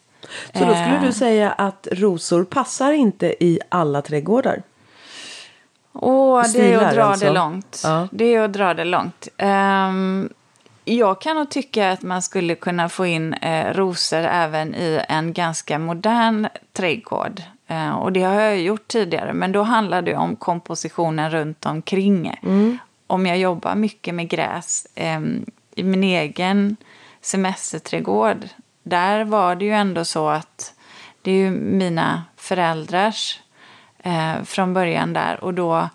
Så 0.53 0.59
då 0.65 0.75
skulle 0.75 0.97
Eh. 0.97 1.03
du 1.05 1.13
säga 1.13 1.53
att 1.53 1.89
rosor 1.93 2.45
passar 2.45 2.93
inte 2.93 3.45
i 3.45 3.59
alla 3.69 4.03
trädgårdar? 4.03 4.63
Åh, 5.93 6.43
det 6.53 6.73
är 6.73 6.79
att 6.79 6.95
dra 6.95 7.03
alltså. 7.03 7.27
det 7.27 7.33
långt. 7.33 7.81
Ja. 7.85 8.09
Det 8.13 8.35
är 8.35 8.41
att 8.41 8.53
dra 8.53 8.75
det 8.75 8.85
långt. 8.85 9.29
Ehm, 9.37 10.29
jag 10.85 11.21
kan 11.21 11.37
nog 11.37 11.51
tycka 11.51 11.93
att 11.93 12.03
man 12.03 12.23
skulle 12.23 12.55
kunna 12.55 12.89
få 12.89 13.07
in 13.07 13.35
eh, 13.35 13.75
rosor 13.75 14.19
även 14.19 14.75
i 14.75 15.01
en 15.09 15.33
ganska 15.33 15.79
modern 15.79 16.49
trädgård. 16.73 17.43
Eh, 17.67 17.91
och 17.91 18.13
det 18.13 18.23
har 18.23 18.41
jag 18.41 18.61
gjort 18.61 18.89
tidigare, 18.89 19.33
men 19.33 19.53
då 19.53 19.63
handlar 19.63 20.03
det 20.03 20.17
om 20.17 20.37
kompositionen 20.37 21.31
runt 21.31 21.67
omkring. 21.67 22.35
Om 23.07 23.27
jag 23.27 23.39
jobbar 23.39 23.75
mycket 23.75 24.15
med 24.15 24.29
gräs 24.29 24.87
ehm, 24.95 25.45
i 25.75 25.83
min 25.83 26.05
egen 26.05 26.77
semesterträdgård, 27.21 28.49
där 28.83 29.25
var 29.25 29.55
det 29.55 29.65
ju 29.65 29.73
ändå 29.73 30.05
så 30.05 30.29
att 30.29 30.75
det 31.23 31.31
är 31.31 31.37
ju 31.37 31.51
mina 31.51 32.25
föräldrars 32.37 33.41
eh, 34.03 34.43
från 34.45 34.75
början 34.75 35.13
där. 35.13 35.45
Och 35.45 35.55
då, 35.55 35.89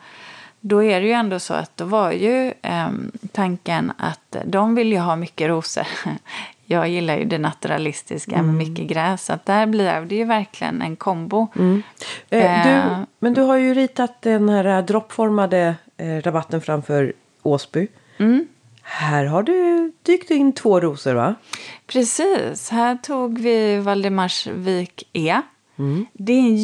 då 0.59 0.83
är 0.83 1.01
det 1.01 1.07
ju 1.07 1.13
ändå 1.13 1.39
så 1.39 1.53
att 1.53 1.77
då 1.77 1.85
var 1.85 2.11
ju 2.11 2.53
eh, 2.61 2.89
tanken 3.31 3.91
att 3.97 4.35
de 4.45 4.75
vill 4.75 4.91
ju 4.91 4.99
ha 4.99 5.15
mycket 5.15 5.49
rosor. 5.49 5.87
Jag 6.69 6.89
gillar 6.89 7.17
ju 7.17 7.25
det 7.25 7.37
naturalistiska 7.37 8.43
med 8.43 8.55
mycket 8.55 8.87
gräs. 8.87 9.25
Så 9.25 9.33
att 9.33 9.45
där 9.45 9.65
blev 9.65 10.07
det 10.07 10.15
ju 10.15 10.23
verkligen 10.23 10.81
en 10.81 10.95
kombo. 10.95 11.47
Eh, 11.55 11.79
du, 12.29 12.37
Eh. 12.37 12.99
men 13.19 13.33
du 13.33 13.41
har 13.41 13.57
ju 13.57 13.73
ritat 13.73 14.21
den 14.21 14.49
här 14.49 14.65
eh, 14.65 14.85
droppformade 14.85 15.75
eh, 15.97 16.21
rabatten 16.21 16.61
framför 16.61 17.13
Åsby. 17.43 17.87
Mm. 18.17 18.47
Här 18.81 19.25
har 19.25 19.43
du 19.43 19.91
dykt 20.03 20.31
in 20.31 20.53
två 20.53 20.79
rosor, 20.79 21.13
va? 21.13 21.35
Precis, 21.87 22.69
här 22.69 22.95
tog 22.95 23.39
vi 23.39 23.77
Valdemarsvik 23.77 25.03
E. 25.13 25.41
Det 26.13 26.33
är 26.33 26.39
en 26.39 26.57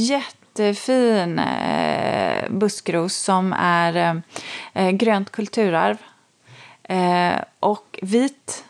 jättefin 0.59 1.39
eh, 1.39 2.49
buskros 2.49 3.15
som 3.15 3.53
är 3.57 4.21
eh, 4.73 4.91
grönt 4.91 5.31
kulturarv. 5.31 5.97
Eh, 6.83 7.41
och 7.59 7.99
vit, 8.01 8.65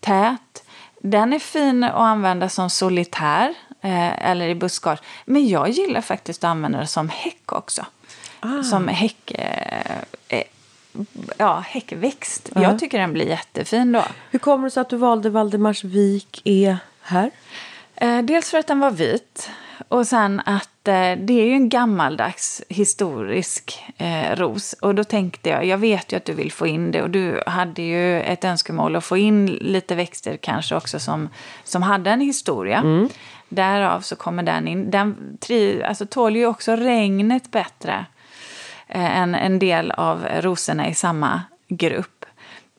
tät. 0.00 0.64
Den 1.02 1.32
är 1.32 1.38
fin 1.38 1.84
att 1.84 1.94
använda 1.94 2.48
som 2.48 2.70
solitär 2.70 3.54
eh, 3.80 4.30
eller 4.30 4.48
i 4.48 4.54
buskage. 4.54 4.98
Men 5.24 5.48
jag 5.48 5.68
gillar 5.68 6.00
faktiskt 6.00 6.44
att 6.44 6.50
använda 6.50 6.78
det 6.78 6.86
som 6.86 7.08
häck 7.08 7.52
också. 7.52 7.86
Som 8.70 8.88
häck... 8.88 9.32
Eh, 9.34 9.98
eh, 10.28 10.42
ja, 11.36 11.64
häckväxt. 11.66 12.50
Jag 12.54 12.78
tycker 12.78 12.98
den 12.98 13.12
blir 13.12 13.26
jättefin 13.26 13.92
då. 13.92 14.04
Hur 14.30 14.38
kommer 14.38 14.64
det 14.64 14.70
sig 14.70 14.80
att 14.80 14.90
du 14.90 14.96
valde 14.96 15.30
Valdemarsvik 15.30 16.42
E 16.44 16.76
här? 17.02 17.30
Eh, 17.94 18.22
dels 18.22 18.50
för 18.50 18.58
att 18.58 18.66
den 18.66 18.80
var 18.80 18.90
vit 18.90 19.50
och 19.88 20.06
sen 20.06 20.40
att 20.46 20.88
eh, 20.88 21.12
det 21.18 21.32
är 21.32 21.44
ju 21.44 21.52
en 21.52 21.68
gammaldags 21.68 22.62
historisk 22.68 23.82
eh, 23.96 24.36
ros. 24.36 24.72
Och 24.72 24.94
då 24.94 25.04
tänkte 25.04 25.50
jag, 25.50 25.64
jag 25.64 25.78
vet 25.78 26.12
ju 26.12 26.16
att 26.16 26.24
du 26.24 26.32
vill 26.32 26.52
få 26.52 26.66
in 26.66 26.90
det 26.90 27.02
och 27.02 27.10
du 27.10 27.42
hade 27.46 27.82
ju 27.82 28.20
ett 28.20 28.44
önskemål 28.44 28.96
att 28.96 29.04
få 29.04 29.16
in 29.16 29.46
lite 29.46 29.94
växter 29.94 30.36
kanske 30.36 30.76
också 30.76 30.98
som, 30.98 31.28
som 31.64 31.82
hade 31.82 32.10
en 32.10 32.20
historia. 32.20 33.08
Därav 33.48 34.00
så 34.00 34.16
kommer 34.16 34.42
den 34.42 34.68
in. 34.68 34.90
Den 34.90 35.38
tri, 35.40 35.82
alltså, 35.82 36.06
tål 36.06 36.36
ju 36.36 36.46
också 36.46 36.76
regnet 36.76 37.50
bättre 37.50 38.06
eh, 38.88 39.18
än 39.18 39.34
en 39.34 39.58
del 39.58 39.90
av 39.90 40.26
rosorna 40.40 40.88
i 40.88 40.94
samma 40.94 41.42
grupp. 41.68 42.24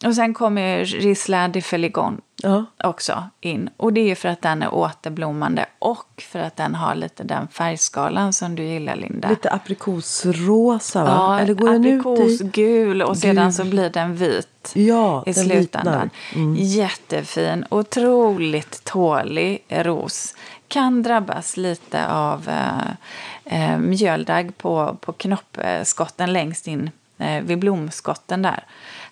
Och 0.05 0.15
sen 0.15 0.33
kommer 0.33 0.85
Risla 0.85 1.47
de 1.47 1.61
Feligon. 1.61 2.21
Ja. 2.43 2.65
också 2.83 3.23
in. 3.41 3.69
Och 3.77 3.93
det 3.93 4.11
är 4.11 4.15
för 4.15 4.29
att 4.29 4.41
den 4.41 4.63
är 4.63 4.73
återblommande 4.73 5.65
och 5.79 6.23
för 6.31 6.39
att 6.39 6.55
den 6.55 6.75
har 6.75 6.95
lite 6.95 7.23
den 7.23 7.47
färgskalan 7.47 8.33
som 8.33 8.55
du 8.55 8.63
gillar 8.63 8.95
Linda. 8.95 9.29
Lite 9.29 9.49
aprikosrosa 9.51 11.03
va? 11.03 11.09
Ja, 11.09 11.39
Eller 11.39 11.53
går 11.53 11.75
aprikosgul 11.75 13.01
och 13.01 13.17
sedan 13.17 13.43
Gul. 13.45 13.53
så 13.53 13.63
blir 13.65 13.89
den 13.89 14.15
vit 14.15 14.71
Ja, 14.73 15.23
i 15.25 15.31
den 15.33 15.43
slutändan. 15.45 16.09
Mm. 16.35 16.55
Jättefin, 16.59 17.65
otroligt 17.69 18.83
tålig 18.83 19.65
ros. 19.69 20.35
Kan 20.67 21.03
drabbas 21.03 21.57
lite 21.57 22.07
av 22.07 22.49
eh, 22.49 23.71
eh, 23.71 23.77
mjöldagg 23.77 24.57
på, 24.57 24.97
på 25.01 25.13
knoppskotten 25.13 26.33
längst 26.33 26.67
in 26.67 26.89
eh, 27.21 27.41
vid 27.43 27.59
blomskotten 27.59 28.41
där. 28.41 28.63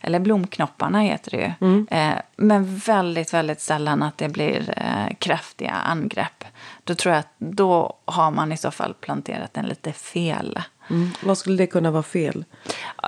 Eller 0.01 0.19
blomknopparna 0.19 1.01
heter 1.01 1.31
det 1.31 1.37
ju. 1.37 1.67
Mm. 1.67 1.87
Eh, 1.91 2.21
men 2.35 2.77
väldigt, 2.77 3.33
väldigt 3.33 3.61
sällan 3.61 4.03
att 4.03 4.17
det 4.17 4.29
blir 4.29 4.73
eh, 4.77 5.15
kraftiga 5.19 5.71
angrepp. 5.71 6.43
Då 6.83 6.95
tror 6.95 7.13
jag 7.13 7.19
att 7.19 7.33
då 7.37 7.93
har 8.05 8.31
man 8.31 8.51
i 8.51 8.57
så 8.57 8.71
fall 8.71 8.93
planterat 8.93 9.53
den 9.53 9.65
lite 9.65 9.93
fel. 9.93 10.59
Mm. 10.89 11.09
Vad 11.23 11.37
skulle 11.37 11.57
det 11.57 11.67
kunna 11.67 11.91
vara 11.91 12.03
fel? 12.03 12.45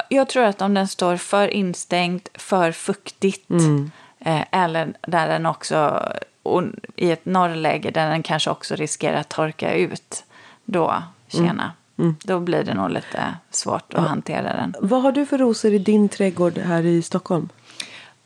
Jag 0.10 0.30
tror 0.30 0.44
att 0.44 0.62
om 0.62 0.74
den 0.74 0.88
står 0.88 1.18
för 1.18 1.48
instängt, 1.48 2.30
för 2.34 2.72
fuktigt 2.72 3.52
eh, 4.20 4.44
eller 4.52 4.94
där 5.02 5.28
den 5.28 5.46
också 5.46 6.06
i 6.96 7.12
ett 7.12 7.26
norrläge 7.26 7.92
där 7.92 8.10
den 8.10 8.24
kanske 8.24 8.50
också 8.50 8.76
riskerar 8.76 9.20
att 9.20 9.30
torka 9.30 9.74
ut, 9.74 10.24
då, 10.66 11.04
tjena, 11.28 11.74
då 12.24 12.40
blir 12.40 12.64
det 12.64 12.74
nog 12.74 12.90
lite 12.90 13.36
svårt 13.52 13.94
att 13.94 14.08
hantera 14.08 14.54
den. 14.56 14.76
Vad 14.82 15.02
har 15.02 15.12
du 15.12 15.26
för 15.26 15.38
rosor 15.38 15.74
i 15.74 15.78
din 15.80 16.10
trädgård 16.10 16.58
här 16.58 16.86
i 16.86 17.02
Stockholm? 17.02 17.50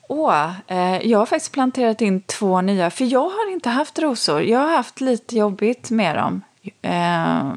Åh, 0.10 0.52
eh, 0.68 1.08
jag 1.08 1.20
har 1.20 1.26
faktiskt 1.26 1.52
planterat 1.52 2.02
in 2.02 2.22
två 2.22 2.62
nya, 2.62 2.90
för 2.90 3.06
jag 3.06 3.30
har 3.30 3.52
inte 3.52 3.70
haft 3.70 4.00
rosor. 4.00 4.42
Jag 4.42 4.60
har 4.60 4.70
haft 4.78 5.02
lite 5.02 5.36
jobbigt 5.38 5.90
med 5.92 6.16
dem. 6.16 6.42
Eh, 6.82 7.54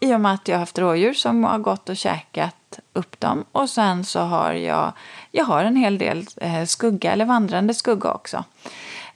I 0.00 0.14
och 0.14 0.20
med 0.20 0.32
att 0.34 0.48
jag 0.48 0.54
har 0.56 0.60
haft 0.60 0.78
rådjur 0.78 1.12
som 1.14 1.44
har 1.44 1.58
gått 1.58 1.88
och 1.88 1.96
käkat 1.96 2.78
upp 2.92 3.20
dem. 3.20 3.44
Och 3.52 3.70
sen 3.70 4.04
så 4.04 4.20
har 4.20 4.52
jag, 4.52 4.92
jag 5.30 5.44
har 5.44 5.64
en 5.64 5.76
hel 5.76 5.98
del 5.98 6.26
eh, 6.36 6.64
skugga, 6.64 7.12
eller 7.12 7.24
vandrande 7.24 7.74
skugga 7.74 8.12
också. 8.12 8.44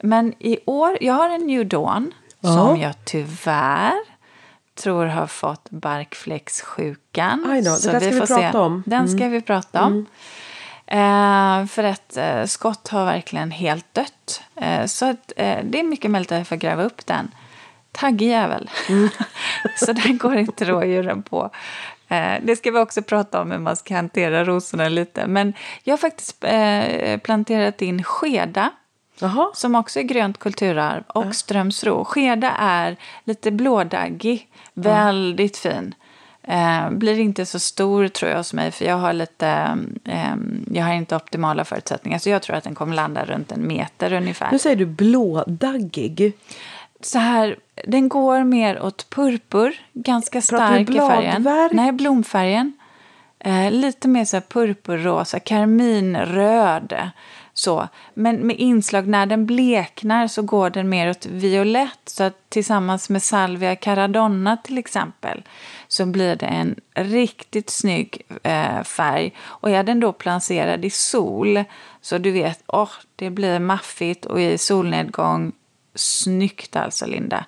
Men 0.01 0.35
i 0.39 0.59
år, 0.67 0.99
jag 1.01 1.15
har 1.15 1.29
en 1.31 1.47
New 1.47 1.67
Dawn 1.69 2.13
Ja. 2.41 2.53
som 2.55 2.77
jag 2.81 2.95
tyvärr 3.05 3.93
tror 4.77 5.07
har 5.07 5.27
fått 5.27 5.71
barkfläcksjukan. 5.71 7.47
Aj 7.51 7.63
då, 7.63 7.71
det 7.71 7.77
Så 7.77 7.91
där 7.91 8.01
ska 8.01 8.11
vi 8.11 8.21
får 8.21 8.27
prata 8.27 8.61
om. 8.61 8.83
Den 8.87 9.09
ska 9.09 9.29
vi 9.29 9.41
prata 9.41 9.85
om. 9.85 10.07
Eh, 10.87 11.67
för 11.67 11.85
att 11.85 12.17
eh, 12.17 12.45
skott 12.45 12.89
har 12.89 13.05
verkligen 13.05 13.51
helt 13.51 13.95
dött. 13.95 14.43
Eh, 14.57 14.87
så 14.87 15.11
att, 15.11 15.33
eh, 15.37 15.59
det 15.65 15.81
är 15.81 15.85
mycket 15.85 16.11
möjligt 16.11 16.33
att 16.33 16.39
jag 16.39 16.47
får 16.47 16.57
gräva 16.57 16.83
upp 16.83 17.07
den. 17.07 17.31
Taggig 17.93 18.29
jävel. 18.29 18.71
så 19.77 19.93
den 19.93 20.19
går 20.19 20.37
inte 20.37 20.65
rådjuren 20.65 21.23
på. 21.23 21.51
Eh, 22.09 22.35
det 22.43 22.57
ska 22.57 22.71
vi 22.71 22.79
också 22.79 23.03
prata 23.03 23.41
om 23.41 23.51
hur 23.51 23.59
man 23.59 23.77
ska 23.77 23.95
hantera 23.95 24.45
rosorna 24.45 24.89
lite. 24.89 25.27
Men 25.27 25.55
jag 25.85 25.93
har 25.93 25.99
faktiskt 25.99 26.45
eh, 26.45 27.19
planterat 27.19 27.83
in 27.83 28.05
skeda 28.05 28.71
Jaha. 29.19 29.51
som 29.55 29.75
också 29.75 30.01
är 30.01 30.03
grönt 30.03 30.39
kulturarv, 30.39 31.03
och 31.07 31.35
strömsro. 31.35 32.05
Skeda 32.05 32.51
är 32.59 32.97
lite 33.25 33.51
blådaggig, 33.51 34.49
väldigt 34.77 35.57
fin. 35.57 35.95
Eh, 36.43 36.91
blir 36.91 37.19
inte 37.19 37.47
så 37.47 37.59
stor 37.59 38.09
tror 38.09 38.31
jag 38.31 38.39
hos 38.39 38.53
mig, 38.53 38.71
för 38.71 38.85
jag 38.85 38.97
har 38.97 39.13
lite, 39.13 39.79
eh, 40.05 40.35
jag 40.71 40.85
har 40.85 40.93
inte 40.93 41.17
optimala 41.17 41.65
förutsättningar. 41.65 42.19
Så 42.19 42.31
jag 42.31 42.43
tror 42.43 42.57
att 42.57 42.65
den 42.65 42.75
kommer 42.75 42.95
landa 42.95 43.25
runt 43.25 43.53
en 43.53 43.67
meter 43.67 44.13
ungefär. 44.13 44.53
Nu 44.53 44.59
säger 44.59 44.77
du 44.77 44.87
blådaggig. 44.87 46.33
Så 47.01 47.19
här, 47.19 47.57
den 47.87 48.09
går 48.09 48.45
mer 48.45 48.83
åt 48.83 49.11
purpur, 49.11 49.81
ganska 49.93 50.43
stark 50.43 50.91
i 50.91 50.93
färgen. 50.95 51.43
Nej, 51.73 51.93
blomfärgen. 51.93 52.73
Eh, 53.47 53.71
lite 53.71 54.09
mer 54.09 54.25
så 54.25 54.41
purpurrosa, 54.41 55.41
karminröd. 55.41 57.11
Så. 57.53 57.89
Men 58.15 58.47
med 58.47 58.57
inslag, 58.57 59.09
när 59.09 59.27
den 59.27 59.47
bleknar 59.47 60.27
så 60.27 60.43
går 60.43 60.71
den 60.71 60.89
mer 60.89 61.11
åt 61.11 61.27
violett. 61.27 61.99
Så 62.05 62.25
att 62.25 62.51
tillsammans 62.51 63.09
med 63.09 63.23
salvia 63.23 63.77
caradonna 63.77 64.57
till 64.57 64.79
exempel 64.79 65.43
så 65.89 66.07
blir 66.07 66.37
det 66.37 66.47
en 66.47 66.77
riktigt 66.95 67.71
snygg 67.71 68.23
eh, 68.43 68.83
färg. 68.83 69.35
Och 69.41 69.71
är 69.71 69.83
den 69.83 70.01
då 70.01 70.13
placerad 70.13 70.85
i 70.85 70.91
sol 70.91 71.65
så 72.01 72.19
du 72.19 72.31
vet, 72.31 72.63
åh, 72.67 72.91
det 73.17 73.31
blir 73.31 73.59
maffigt 73.59 74.27
och 74.27 74.41
i 74.41 74.59
solnedgång 74.59 75.53
Snyggt 75.95 76.77
alltså, 76.77 77.07
Linda. 77.07 77.45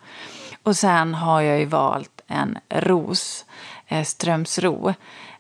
Och 0.63 0.77
sen 0.77 1.15
har 1.15 1.41
jag 1.41 1.59
ju 1.59 1.65
valt 1.65 2.21
en 2.27 2.59
ros, 2.71 3.45
eh, 3.87 4.05
Strömsro, 4.05 4.95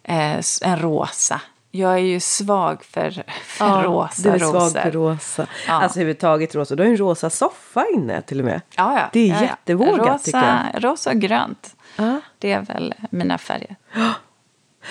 eh, 0.08 0.40
en 0.62 0.78
rosa. 0.78 1.40
Jag 1.70 1.92
är 1.92 1.98
ju 1.98 2.20
svag 2.20 2.84
för, 2.84 3.10
för 3.44 3.82
rosa 3.82 4.22
du 4.22 4.28
är 4.28 4.38
rosor. 4.38 4.60
svag 4.70 4.82
för 4.82 4.90
rosa. 4.90 5.46
Ja. 5.66 5.72
Alltså 5.72 5.98
överhuvudtaget 5.98 6.54
rosa. 6.54 6.76
Du 6.76 6.82
har 6.82 6.90
en 6.90 6.96
rosa 6.96 7.30
soffa 7.30 7.86
inne 7.94 8.22
till 8.22 8.38
och 8.38 8.44
med. 8.44 8.60
Ja, 8.76 8.94
ja. 8.98 9.08
Det 9.12 9.20
är 9.20 9.26
ja, 9.28 9.34
ja. 9.34 9.42
jättevågat 9.42 9.98
rosa, 10.08 10.18
tycker 10.18 10.70
jag. 10.74 10.84
Rosa 10.84 11.10
och 11.10 11.16
grönt. 11.20 11.76
Ja. 11.96 12.20
Det 12.38 12.52
är 12.52 12.60
väl 12.60 12.94
mina 13.10 13.38
färger. 13.38 13.76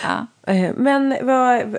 Ja. 0.03 0.27
Eh, 0.53 0.71
Men 0.75 1.15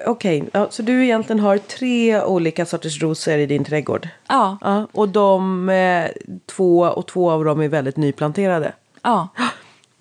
okej, 0.07 0.49
ja, 0.53 0.67
så 0.71 0.83
du 0.83 1.05
egentligen 1.05 1.41
har 1.41 1.59
tre 1.59 2.23
olika 2.23 2.67
sorters 2.67 3.03
rosor 3.03 3.35
i 3.35 3.47
din 3.47 3.65
trädgård? 3.65 4.09
Ja, 4.29 4.59
Ja, 4.61 4.87
och 4.93 5.09
de 5.09 5.69
eh, 5.69 6.07
två 6.47 6.79
och 6.81 7.07
två 7.07 7.31
av 7.31 7.45
dem 7.45 7.61
är 7.61 7.69
väldigt 7.69 7.97
nyplanterade. 7.97 8.73
ja. 9.03 9.29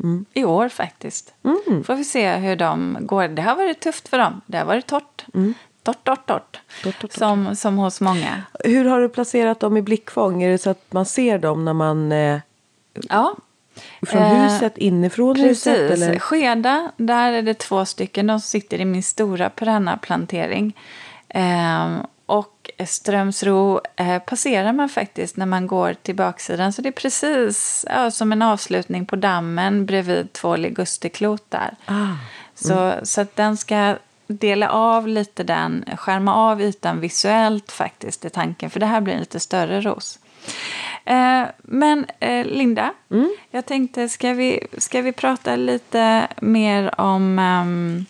Mm. 0.04 0.26
I 0.34 0.44
år 0.46 0.70
faktiskt. 0.70 1.34
Får 1.86 1.96
vi 1.96 2.04
se 2.04 2.36
hur 2.36 2.56
de 2.56 2.98
går. 3.02 3.28
Det 3.28 3.42
har 3.42 3.56
varit 3.56 3.80
tufft 3.80 4.08
för 4.08 4.18
dem. 4.18 4.42
Det 4.46 4.58
har 4.58 4.66
varit 4.66 4.88
torrt. 4.88 5.26
Torrt, 5.84 6.04
torrt, 6.04 6.26
torrt. 6.26 6.60
Mm. 6.84 6.84
Torrt, 6.84 6.94
torrt, 7.00 7.02
torrt. 7.02 7.14
Som, 7.14 7.56
som 7.56 7.78
hos 7.78 8.02
många. 8.02 8.44
Hur 8.64 8.86
har 8.86 9.02
du 9.02 9.10
placerat 9.10 9.60
dem 9.60 9.78
i 9.78 9.82
blickfång? 9.82 10.44
Är 10.44 10.50
det 10.50 10.58
så 10.58 10.70
att 10.70 10.94
man 10.94 11.06
ser 11.06 11.40
dem 11.40 11.66
när 11.66 11.74
man 11.74 12.12
eh, 12.12 12.40
Ja, 13.10 13.36
från 14.02 14.22
Eh, 14.22 14.44
huset, 14.44 14.78
inifrån 14.78 15.36
huset? 15.36 15.90
Precis. 15.90 16.22
Skeda, 16.22 16.92
där 16.98 17.32
är 17.32 17.42
det 17.42 17.54
två 17.54 17.86
stycken. 17.86 18.28
De 18.28 18.40
sitter 18.40 18.82
i 18.82 18.86
min 18.86 19.04
stora 19.04 19.50
perennaplantering. 19.50 20.78
Ehm, 21.30 22.00
och 22.00 22.10
Strömsro 22.86 23.82
eh, 23.96 24.20
passerar 24.20 24.74
man 24.74 24.90
faktiskt 24.90 25.38
när 25.38 25.46
man 25.46 25.68
går 25.68 25.94
till 25.94 26.16
baksidan. 26.16 26.74
Så 26.74 26.82
det 26.82 26.90
är 26.90 26.92
precis 26.92 27.86
ja, 27.90 28.12
som 28.12 28.32
en 28.32 28.42
avslutning 28.42 29.06
på 29.06 29.16
dammen 29.16 29.86
bredvid 29.86 30.34
två 30.34 30.56
ligusterklot 30.56 31.52
där. 31.52 31.76
Ah, 31.86 32.08
Så, 32.56 32.94
så 33.04 33.22
att 33.22 33.36
den 33.36 33.58
ska 33.58 33.96
dela 34.28 34.70
av 34.70 35.08
lite 35.08 35.44
den, 35.44 35.86
skärma 35.98 36.36
av 36.36 36.62
ytan 36.62 37.00
visuellt 37.00 37.72
faktiskt 37.72 38.26
är 38.26 38.30
tanken. 38.30 38.70
För 38.70 38.80
det 38.80 38.86
här 38.86 39.02
blir 39.02 39.14
en 39.14 39.20
lite 39.20 39.40
större 39.40 39.82
ros. 39.82 40.20
Eh, 41.06 41.44
men 41.58 42.06
eh, 42.20 42.46
Linda, 42.46 42.94
jag 43.52 43.66
tänkte 43.66 44.10
ska 44.10 44.34
vi, 44.34 44.68
ska 44.78 45.02
vi 45.02 45.12
prata 45.12 45.56
lite 45.56 46.28
mer 46.42 47.00
om 47.02 47.40
ehm, 47.40 48.06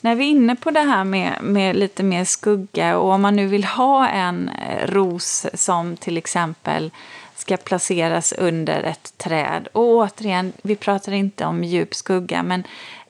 när 0.00 0.14
vi 0.14 0.24
är 0.24 0.30
inne 0.30 0.56
på 0.56 0.70
det 0.70 0.80
här 0.80 1.04
med, 1.04 1.38
med 1.42 1.76
lite 1.76 2.02
mer 2.02 2.24
skugga 2.24 2.98
och 2.98 3.10
om 3.10 3.22
man 3.22 3.36
nu 3.36 3.46
vill 3.46 3.64
ha 3.64 4.08
en 4.08 4.48
eh, 4.48 4.86
ros 4.86 5.46
som 5.54 5.96
till 5.96 6.16
exempel 6.16 6.90
ska 7.36 7.56
placeras 7.56 8.32
under 8.32 8.82
ett 8.82 9.18
träd. 9.18 9.68
Och 9.72 9.84
återigen, 9.84 10.52
vi 10.62 10.76
pratar 10.76 11.12
inte 11.12 11.44
om 11.44 11.64
djup 11.64 11.94
skugga, 11.94 12.42
men 12.42 12.64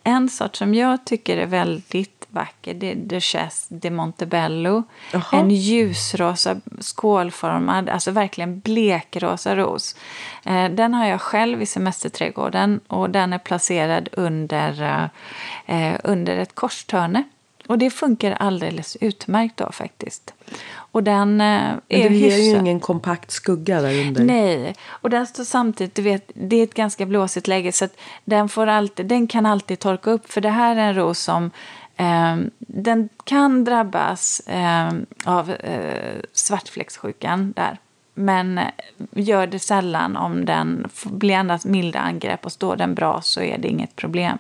en 0.04 0.28
sort 0.28 0.56
som 0.56 0.74
jag 0.74 1.04
tycker 1.04 1.36
är 1.36 1.46
väldigt 1.46 2.18
vacker 2.30 2.74
det 2.74 2.90
är 2.90 2.94
Duchesse 2.94 3.74
de 3.74 3.90
Montebello. 3.90 4.82
Jaha. 5.12 5.24
En 5.32 5.50
ljusrosa 5.50 6.56
skålformad, 6.80 7.88
alltså 7.88 8.10
verkligen 8.10 8.60
blekrosa 8.60 9.56
ros. 9.56 9.96
Eh, 10.44 10.70
den 10.70 10.94
har 10.94 11.06
jag 11.06 11.20
själv 11.20 11.62
i 11.62 11.66
semesterträdgården 11.66 12.80
och 12.86 13.10
den 13.10 13.32
är 13.32 13.38
placerad 13.38 14.08
under, 14.12 14.82
eh, 14.82 15.92
eh, 15.92 16.00
under 16.04 16.36
ett 16.36 16.54
korstörne. 16.54 17.24
Och 17.68 17.78
det 17.78 17.90
funkar 17.90 18.32
alldeles 18.32 18.96
utmärkt 19.00 19.56
då 19.56 19.72
faktiskt. 19.72 20.34
Och 20.70 21.02
den 21.02 21.30
eh, 21.30 21.36
Men 21.36 21.80
är 21.88 22.08
det 22.10 22.16
ger 22.16 22.36
ju 22.36 22.58
ingen 22.58 22.80
kompakt 22.80 23.30
skugga 23.30 23.80
där 23.80 24.06
under. 24.06 24.24
Nej, 24.24 24.74
och 24.88 25.10
den 25.10 25.26
står 25.26 25.44
samtidigt, 25.44 25.94
du 25.94 26.02
vet, 26.02 26.30
det 26.34 26.56
är 26.56 26.62
ett 26.62 26.74
ganska 26.74 27.06
blåsigt 27.06 27.48
läge 27.48 27.72
så 27.72 27.88
den, 28.24 28.48
får 28.48 28.66
alltid, 28.66 29.06
den 29.06 29.26
kan 29.26 29.46
alltid 29.46 29.78
torka 29.78 30.10
upp 30.10 30.32
för 30.32 30.40
det 30.40 30.50
här 30.50 30.76
är 30.76 30.80
en 30.80 30.94
ros 30.94 31.18
som 31.18 31.50
eh, 31.96 32.36
den 32.58 33.08
kan 33.24 33.64
drabbas 33.64 34.40
eh, 34.40 34.92
av 35.24 35.50
eh, 35.50 36.20
svartfläcksjukan 36.32 37.52
där. 37.56 37.78
Men 38.14 38.58
eh, 38.58 38.64
gör 39.12 39.46
det 39.46 39.58
sällan 39.58 40.16
om 40.16 40.44
den 40.44 40.86
blir 41.04 41.34
endast 41.34 41.64
milda 41.64 41.98
angrepp 41.98 42.46
och 42.46 42.52
står 42.52 42.76
den 42.76 42.94
bra 42.94 43.20
så 43.22 43.40
är 43.40 43.58
det 43.58 43.68
inget 43.68 43.96
problem. 43.96 44.38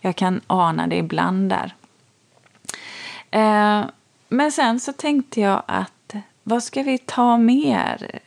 Jag 0.00 0.16
kan 0.16 0.40
ana 0.46 0.86
det 0.86 0.96
ibland 0.96 1.50
där. 1.50 1.74
Eh, 3.30 3.84
men 4.28 4.52
sen 4.52 4.80
så 4.80 4.92
tänkte 4.92 5.40
jag 5.40 5.62
att 5.66 6.14
vad 6.42 6.62
ska 6.62 6.82
vi 6.82 6.98
ta 6.98 7.36
mer? 7.36 8.20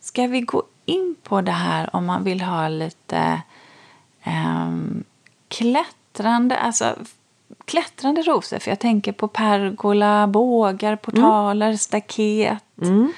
Ska 0.00 0.26
vi 0.26 0.40
gå 0.40 0.62
in 0.84 1.16
på 1.22 1.40
det 1.40 1.52
här 1.52 1.96
om 1.96 2.06
man 2.06 2.24
vill 2.24 2.40
ha 2.40 2.68
lite 2.68 3.42
um, 4.26 5.04
klättrande, 5.48 6.56
alltså 6.56 6.96
klättrande 7.64 8.22
rosor? 8.22 8.58
För 8.58 8.70
jag 8.70 8.78
tänker 8.78 9.12
på 9.12 9.28
pergola, 9.28 10.26
bågar, 10.26 10.96
portaler, 10.96 11.66
mm. 11.66 11.78
staket. 11.78 12.58
Mm. 12.82 13.12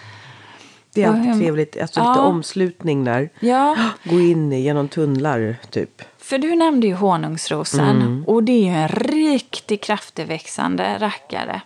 Det 0.95 1.03
är 1.03 1.09
alltid 1.09 1.35
trevligt. 1.35 1.81
Alltså 1.81 2.01
ja. 2.01 2.09
lite 2.09 2.21
omslutning 2.21 3.05
där. 3.05 3.31
Ja. 3.41 3.77
Gå 4.05 4.21
in 4.21 4.53
genom 4.53 4.89
tunnlar, 4.89 5.57
typ. 5.71 6.03
För 6.25 6.39
du 6.39 6.55
nämnde 6.55 6.87
ju 6.87 6.95
honungsrosen. 6.95 7.97
Mm. 7.97 8.25
Och 8.27 8.43
det 8.43 8.53
är 8.53 8.63
ju 8.63 8.77
en 8.77 8.89
riktigt 8.89 9.83
kraftigväxande 9.83 10.99
rackare. 10.99 11.61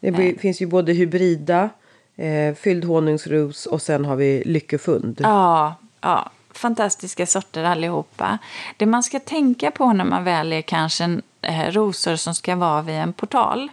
Det 0.00 0.08
eh. 0.08 0.36
finns 0.36 0.62
ju 0.62 0.66
både 0.66 0.92
hybrida, 0.92 1.70
eh, 2.16 2.54
fylld 2.54 2.84
honungsros 2.84 3.66
och 3.66 3.82
sen 3.82 4.04
har 4.04 4.16
vi 4.16 4.42
lyckefund. 4.46 5.20
Ja, 5.22 5.74
ja, 6.00 6.30
fantastiska 6.50 7.26
sorter 7.26 7.64
allihopa. 7.64 8.38
Det 8.76 8.86
man 8.86 9.02
ska 9.02 9.18
tänka 9.18 9.70
på 9.70 9.92
när 9.92 10.04
man 10.04 10.24
väljer 10.24 10.62
kanske 10.62 11.04
en, 11.04 11.22
eh, 11.42 11.70
rosor 11.70 12.16
som 12.16 12.34
ska 12.34 12.56
vara 12.56 12.82
vid 12.82 12.96
en 12.96 13.12
portal 13.12 13.70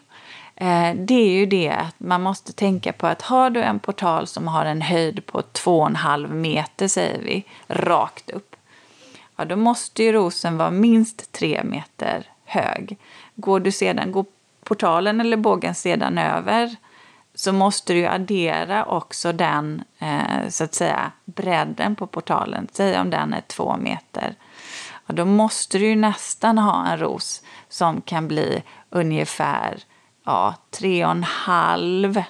Eh, 0.55 0.95
det 0.95 1.13
är 1.13 1.32
ju 1.32 1.45
det 1.45 1.69
att 1.69 1.95
man 1.97 2.21
måste 2.21 2.53
tänka 2.53 2.93
på 2.93 3.07
att 3.07 3.21
har 3.21 3.49
du 3.49 3.61
en 3.61 3.80
portal 3.80 4.28
som 4.28 4.47
har 4.47 4.65
en 4.65 4.82
höjd 4.82 5.26
på 5.26 5.41
2,5 5.41 6.34
meter, 6.34 6.88
säger 6.88 7.21
vi, 7.21 7.43
rakt 7.67 8.30
upp, 8.30 8.55
ja, 9.36 9.45
då 9.45 9.55
måste 9.55 10.03
ju 10.03 10.11
rosen 10.11 10.57
vara 10.57 10.71
minst 10.71 11.31
tre 11.31 11.61
meter 11.63 12.29
hög. 12.45 12.97
Går, 13.36 13.59
du 13.59 13.71
sedan, 13.71 14.11
går 14.11 14.25
portalen 14.63 15.21
eller 15.21 15.38
bågen 15.38 15.75
sedan 15.75 16.17
över 16.17 16.75
så 17.36 17.53
måste 17.53 17.93
du 17.93 18.05
addera 18.05 18.86
också 18.86 19.31
den 19.31 19.83
eh, 19.99 20.49
så 20.49 20.63
att 20.63 20.73
säga 20.73 21.11
bredden 21.25 21.95
på 21.95 22.07
portalen. 22.07 22.67
Säg 22.71 22.99
om 22.99 23.09
den 23.09 23.33
är 23.33 23.41
två 23.41 23.77
meter. 23.77 24.36
Ja, 25.05 25.13
då 25.13 25.25
måste 25.25 25.77
du 25.77 25.88
ju 25.88 25.95
nästan 25.95 26.57
ha 26.57 26.88
en 26.88 26.99
ros 26.99 27.41
som 27.69 28.01
kan 28.01 28.27
bli 28.27 28.63
ungefär 28.89 29.83
ja, 30.25 30.55
tre 30.71 31.05
och 31.05 31.11
en 31.11 31.23
halv, 31.23 32.23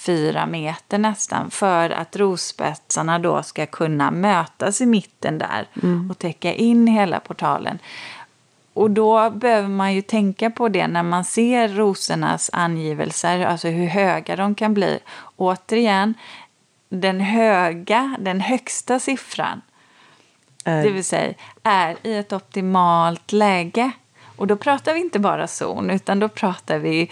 fyra 0.00 0.46
meter 0.46 0.98
nästan 0.98 1.50
för 1.50 1.90
att 1.90 2.16
rosspetsarna 2.16 3.18
då 3.18 3.42
ska 3.42 3.66
kunna 3.66 4.10
mötas 4.10 4.80
i 4.80 4.86
mitten 4.86 5.38
där 5.38 5.68
mm. 5.82 6.10
och 6.10 6.18
täcka 6.18 6.52
in 6.52 6.86
hela 6.86 7.20
portalen. 7.20 7.78
Och 8.72 8.90
då 8.90 9.30
behöver 9.30 9.68
man 9.68 9.94
ju 9.94 10.02
tänka 10.02 10.50
på 10.50 10.68
det 10.68 10.86
när 10.86 11.02
man 11.02 11.24
ser 11.24 11.68
rosornas 11.68 12.50
angivelser, 12.52 13.46
alltså 13.46 13.68
hur 13.68 13.86
höga 13.86 14.36
de 14.36 14.54
kan 14.54 14.74
bli. 14.74 14.98
Återigen, 15.36 16.14
den 16.88 17.20
höga, 17.20 18.16
den 18.20 18.40
högsta 18.40 18.98
siffran, 19.00 19.60
äh. 20.64 20.82
det 20.82 20.90
vill 20.90 21.04
säga 21.04 21.34
är 21.62 21.96
i 22.02 22.16
ett 22.16 22.32
optimalt 22.32 23.32
läge. 23.32 23.90
Och 24.36 24.46
då 24.46 24.56
pratar 24.56 24.94
vi 24.94 25.00
inte 25.00 25.18
bara 25.18 25.46
zon, 25.46 25.90
utan 25.90 26.20
då 26.20 26.28
pratar 26.28 26.78
vi 26.78 27.10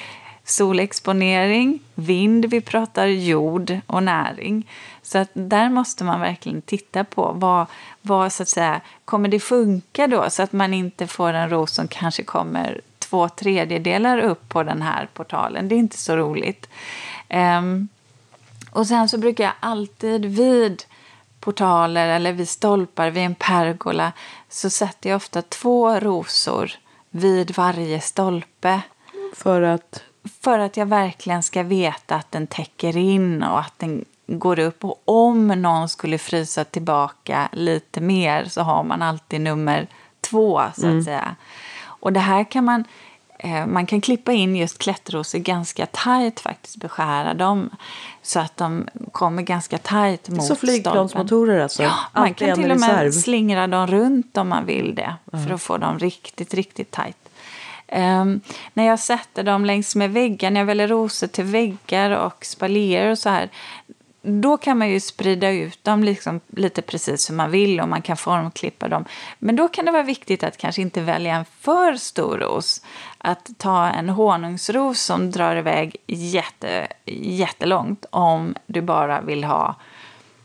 solexponering, 0.50 1.78
vind, 1.94 2.44
vi 2.44 2.60
pratar 2.60 3.06
jord 3.06 3.78
och 3.86 4.02
näring. 4.02 4.70
Så 5.02 5.18
att 5.18 5.28
där 5.32 5.70
måste 5.70 6.04
man 6.04 6.20
verkligen 6.20 6.62
titta 6.62 7.04
på 7.04 7.32
vad, 7.36 7.66
vad 8.02 8.32
så 8.32 8.42
att 8.42 8.48
säga, 8.48 8.80
kommer 9.04 9.28
det 9.28 9.40
funka 9.40 10.06
då 10.06 10.30
så 10.30 10.42
att 10.42 10.52
man 10.52 10.74
inte 10.74 11.06
får 11.06 11.32
en 11.32 11.50
ros 11.50 11.72
som 11.72 11.88
kanske 11.88 12.22
kommer 12.22 12.80
två 12.98 13.28
tredjedelar 13.28 14.18
upp 14.18 14.48
på 14.48 14.62
den 14.62 14.82
här 14.82 15.08
portalen. 15.14 15.68
Det 15.68 15.74
är 15.74 15.78
inte 15.78 15.98
så 15.98 16.16
roligt. 16.16 16.68
Um, 17.30 17.88
och 18.70 18.86
sen 18.86 19.08
så 19.08 19.18
brukar 19.18 19.44
jag 19.44 19.52
alltid 19.60 20.24
vid 20.24 20.84
portaler 21.40 22.08
eller 22.08 22.32
vid 22.32 22.48
stolpar, 22.48 23.10
vid 23.10 23.22
en 23.22 23.34
pergola, 23.34 24.12
så 24.48 24.70
sätter 24.70 25.10
jag 25.10 25.16
ofta 25.16 25.42
två 25.42 26.00
rosor 26.00 26.70
vid 27.10 27.56
varje 27.56 28.00
stolpe. 28.00 28.80
För 29.34 29.62
att? 29.62 30.02
För 30.40 30.58
att 30.58 30.76
jag 30.76 30.86
verkligen 30.86 31.42
ska 31.42 31.62
veta 31.62 32.14
att 32.14 32.32
den 32.32 32.46
täcker 32.46 32.96
in 32.96 33.42
och 33.42 33.60
att 33.60 33.72
den 33.76 34.04
går 34.26 34.58
upp. 34.58 34.84
Och 34.84 35.02
om 35.04 35.48
någon 35.48 35.88
skulle 35.88 36.18
frysa 36.18 36.64
tillbaka 36.64 37.48
lite 37.52 38.00
mer 38.00 38.44
så 38.44 38.60
har 38.60 38.82
man 38.82 39.02
alltid 39.02 39.40
nummer 39.40 39.86
två, 40.20 40.62
så 40.74 40.86
att 40.86 40.92
mm. 40.92 41.04
säga. 41.04 41.36
Och 41.80 42.12
det 42.12 42.20
här 42.20 42.44
kan 42.44 42.64
man... 42.64 42.84
Eh, 43.40 43.66
man 43.66 43.86
kan 43.86 44.00
klippa 44.00 44.32
in 44.32 44.56
just 44.56 44.78
klätterrosor 44.78 45.38
ganska 45.38 45.86
tajt 45.86 46.40
faktiskt, 46.40 46.76
beskära 46.76 47.34
dem 47.34 47.70
så 48.22 48.40
att 48.40 48.56
de 48.56 48.88
kommer 49.12 49.42
ganska 49.42 49.78
tajt 49.78 50.28
mot 50.28 50.44
Så 50.44 50.56
flygplansmotorer 50.56 51.60
alltså? 51.60 51.82
Ja, 51.82 51.94
man 52.14 52.34
kan 52.34 52.54
till 52.54 52.70
och 52.70 52.80
med 52.80 53.14
slingra 53.14 53.66
dem 53.66 53.86
runt 53.86 54.36
om 54.36 54.48
man 54.48 54.66
vill 54.66 54.94
det 54.94 55.14
mm. 55.32 55.46
för 55.46 55.54
att 55.54 55.62
få 55.62 55.76
dem 55.76 55.98
riktigt, 55.98 56.54
riktigt 56.54 56.90
tajt. 56.90 57.27
Um, 57.92 58.40
när 58.74 58.84
jag 58.84 58.98
sätter 58.98 59.42
dem 59.42 59.64
längs 59.64 59.96
med 59.96 60.10
väggar, 60.10 60.50
när 60.50 60.60
jag 60.60 60.66
väljer 60.66 60.88
rosor 60.88 61.26
till 61.26 61.44
väggar 61.44 62.10
och 62.10 62.44
spaljer 62.44 63.10
och 63.10 63.18
så 63.18 63.28
här, 63.28 63.48
då 64.22 64.56
kan 64.56 64.78
man 64.78 64.88
ju 64.88 65.00
sprida 65.00 65.50
ut 65.50 65.84
dem 65.84 66.04
liksom 66.04 66.40
lite 66.48 66.82
precis 66.82 67.22
som 67.22 67.36
man 67.36 67.50
vill 67.50 67.80
och 67.80 67.88
man 67.88 68.02
kan 68.02 68.16
formklippa 68.16 68.88
dem. 68.88 69.04
Men 69.38 69.56
då 69.56 69.68
kan 69.68 69.84
det 69.84 69.90
vara 69.90 70.02
viktigt 70.02 70.44
att 70.44 70.56
kanske 70.56 70.82
inte 70.82 71.00
välja 71.00 71.34
en 71.34 71.44
för 71.44 71.94
stor 71.94 72.38
ros. 72.38 72.82
Att 73.18 73.50
ta 73.58 73.86
en 73.86 74.08
honungsros 74.08 75.00
som 75.00 75.30
drar 75.30 75.56
iväg 75.56 75.96
jätte, 76.06 76.88
jättelångt 77.22 78.06
om 78.10 78.54
du 78.66 78.80
bara 78.80 79.20
vill 79.20 79.44
ha 79.44 79.74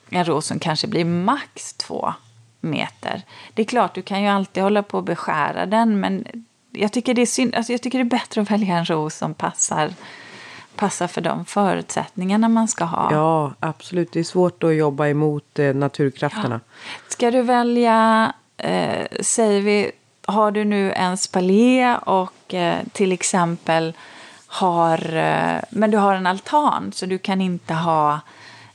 en 0.10 0.26
ros 0.26 0.46
som 0.46 0.60
kanske 0.60 0.88
blir 0.88 1.06
max 1.06 1.74
två 1.74 2.14
meter. 2.62 3.22
Det 3.54 3.62
är 3.62 3.66
klart, 3.66 3.96
du 3.96 4.02
kan 4.02 4.22
ju 4.22 4.28
alltid 4.28 4.64
hålla 4.64 4.84
på 4.84 4.98
och 4.98 5.04
beskära 5.04 5.66
den 5.66 6.00
men 6.00 6.28
jag 6.74 6.92
tycker, 6.92 7.14
det 7.14 7.22
är 7.22 7.26
synd, 7.26 7.56
alltså 7.56 7.72
jag 7.72 7.82
tycker 7.82 7.98
det 7.98 8.04
är 8.04 8.20
bättre 8.20 8.42
att 8.42 8.52
välja 8.52 8.78
en 8.78 8.86
ros 8.86 9.16
som 9.16 9.34
passar, 9.34 9.94
passar 10.76 11.08
för 11.08 11.22
de 11.22 11.46
förutsättningarna 11.46 12.50
man 12.50 12.68
ska 12.68 12.84
ha. 12.84 13.10
Ja, 13.12 13.54
absolut. 13.60 14.12
Det 14.12 14.20
är 14.20 14.24
svårt 14.24 14.64
att 14.64 14.76
jobba 14.76 15.08
emot 15.08 15.60
eh, 15.60 15.74
naturkrafterna. 15.74 16.60
Ja. 16.66 16.82
Ska 17.08 17.32
du 17.32 17.42
välja, 17.42 18.34
eh, 18.58 19.08
säger 19.22 19.62
vi, 19.62 19.92
har 20.26 20.52
du 20.52 20.66
nu 20.66 20.92
en 20.92 21.18
spalé 21.18 21.96
och 21.96 22.54
eh, 22.54 22.80
till 22.94 23.12
exempel 23.12 23.94
har, 24.48 25.16
eh, 25.16 25.62
men 25.70 25.92
du 25.92 25.98
har 25.98 26.16
en 26.16 26.28
altan 26.28 26.92
så 26.94 27.06
du 27.06 27.18
kan 27.18 27.42
inte 27.42 27.74
ha, 27.74 28.20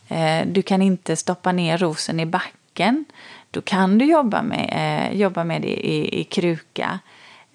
eh, 0.09 0.46
du 0.46 0.62
kan 0.62 0.82
inte 0.82 1.16
stoppa 1.16 1.53
ner 1.53 1.78
rosen 1.78 2.20
i 2.20 2.26
backen. 2.26 3.05
Då 3.51 3.61
kan 3.61 3.99
du 3.99 4.05
jobba 4.05 4.42
med, 4.42 4.68
eh, 4.72 5.20
jobba 5.20 5.44
med 5.44 5.62
det 5.62 5.86
i, 5.86 6.20
i 6.20 6.24
kruka. 6.24 6.99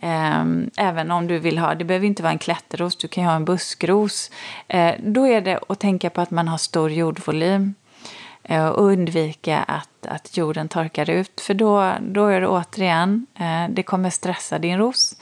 Ehm, 0.05 0.69
även 0.77 1.11
om 1.11 1.27
du 1.27 1.39
vill 1.39 1.57
ha, 1.57 1.75
det 1.75 1.85
behöver 1.85 2.07
inte 2.07 2.23
vara 2.23 2.33
en 2.33 2.39
klätterros, 2.39 2.95
du 2.95 3.07
kan 3.07 3.23
ju 3.23 3.29
ha 3.29 3.35
en 3.35 3.45
buskros. 3.45 4.31
Eh, 4.67 4.95
då 4.99 5.27
är 5.27 5.41
det 5.41 5.59
att 5.69 5.79
tänka 5.79 6.09
på 6.09 6.21
att 6.21 6.31
man 6.31 6.47
har 6.47 6.57
stor 6.57 6.91
jordvolym 6.91 7.73
eh, 8.43 8.65
och 8.65 8.85
undvika 8.85 9.59
att, 9.59 10.05
att 10.07 10.37
jorden 10.37 10.67
torkar 10.67 11.09
ut. 11.09 11.41
För 11.41 11.53
då, 11.53 11.93
då 12.01 12.25
är 12.25 12.41
det 12.41 12.47
återigen, 12.47 13.27
eh, 13.35 13.69
det 13.69 13.83
kommer 13.83 14.09
stressa 14.09 14.59
din 14.59 14.77
ros. 14.77 15.15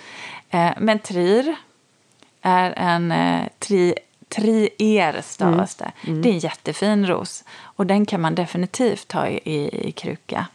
men 0.78 1.00
trir 1.00 1.56
är 2.42 2.72
en 2.72 3.14
tri, 3.60 3.96
trier 4.30 5.22
stavas 5.22 5.76
det. 5.76 5.92
Mm. 6.02 6.14
Mm. 6.14 6.22
Det 6.22 6.30
är 6.30 6.34
en 6.34 6.40
jättefin 6.40 7.08
ros 7.08 7.44
och 7.62 7.86
den 7.86 8.06
kan 8.06 8.22
man 8.22 8.36
definitivt 8.36 9.12
ha 9.12 9.28
i, 9.28 9.40
i, 9.44 9.88
i 9.88 9.92
kruka. 9.92 10.48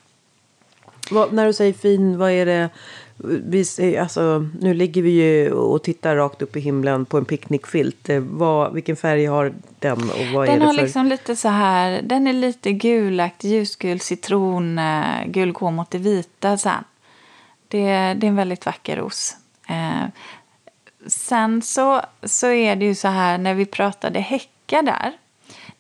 Vad, 1.11 1.33
när 1.33 1.47
du 1.47 1.53
säger 1.53 1.73
fin, 1.73 2.19
vad 2.19 2.31
är 2.31 2.47
det? 2.47 2.71
Vi, 3.19 3.97
alltså, 3.99 4.49
nu 4.61 4.75
ligger 4.75 5.03
vi 5.03 5.11
ju 5.11 5.53
och 5.53 5.83
tittar 5.83 6.17
rakt 6.17 6.43
upp 6.43 6.57
i 6.57 6.61
himlen 6.61 7.05
på 7.05 7.19
en 7.19 7.25
picknickfilt. 7.25 8.09
Eh, 8.09 8.21
vad, 8.21 8.73
vilken 8.73 8.97
färg 8.97 9.27
har 9.27 9.53
den? 9.79 10.11
Och 10.11 10.27
vad 10.35 10.47
den 10.47 10.63
är 10.63 10.67
har 10.67 10.75
för... 10.75 10.83
liksom 10.83 11.07
lite 11.07 11.37
så 11.37 11.49
här, 11.49 12.03
den 12.03 12.27
är 12.27 12.33
lite 12.33 12.73
gulaktig, 12.73 13.49
ljusgul, 13.49 14.01
citron, 14.01 14.79
eh, 14.79 15.27
gul 15.27 15.53
går 15.53 15.71
mot 15.71 15.91
det 15.91 15.99
vita 15.99 16.59
sen. 16.59 16.85
Det, 17.69 17.85
det 18.15 18.27
är 18.27 18.29
en 18.29 18.37
väldigt 18.37 18.67
vacker 18.67 18.97
ros. 18.97 19.37
Eh, 19.69 20.09
sen 21.07 21.63
så, 21.63 22.01
så 22.23 22.47
är 22.47 22.77
det 22.77 22.85
ju 22.85 22.95
så 22.95 23.09
här 23.09 23.39
när 23.39 23.55
vi 23.55 23.67
pratade 23.67 24.21
häckar 24.21 24.83
där. 24.83 25.13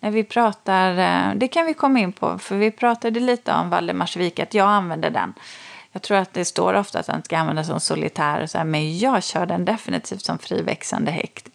När 0.00 0.10
vi 0.10 0.24
pratar, 0.24 0.98
eh, 0.98 1.34
det 1.36 1.48
kan 1.48 1.66
vi 1.66 1.74
komma 1.74 1.98
in 1.98 2.12
på, 2.12 2.38
för 2.38 2.56
vi 2.56 2.70
pratade 2.70 3.20
lite 3.20 3.52
om 3.52 3.70
Valdemarsvik, 3.70 4.38
att 4.38 4.54
jag 4.54 4.68
använder 4.68 5.10
den 5.10 5.34
jag 5.96 6.02
tror 6.02 6.18
att 6.18 6.34
det 6.34 6.44
står 6.44 6.74
ofta 6.74 6.98
att 6.98 7.06
den 7.06 7.22
ska 7.22 7.38
användas 7.38 7.66
som 7.66 7.80
solitär, 7.80 8.46
så 8.46 8.58
här, 8.58 8.64
men 8.64 8.98
jag 8.98 9.22
kör 9.22 9.46
den 9.46 9.64
definitivt 9.64 10.24
som 10.24 10.38
friväxande 10.38 11.10
häkt. 11.10 11.48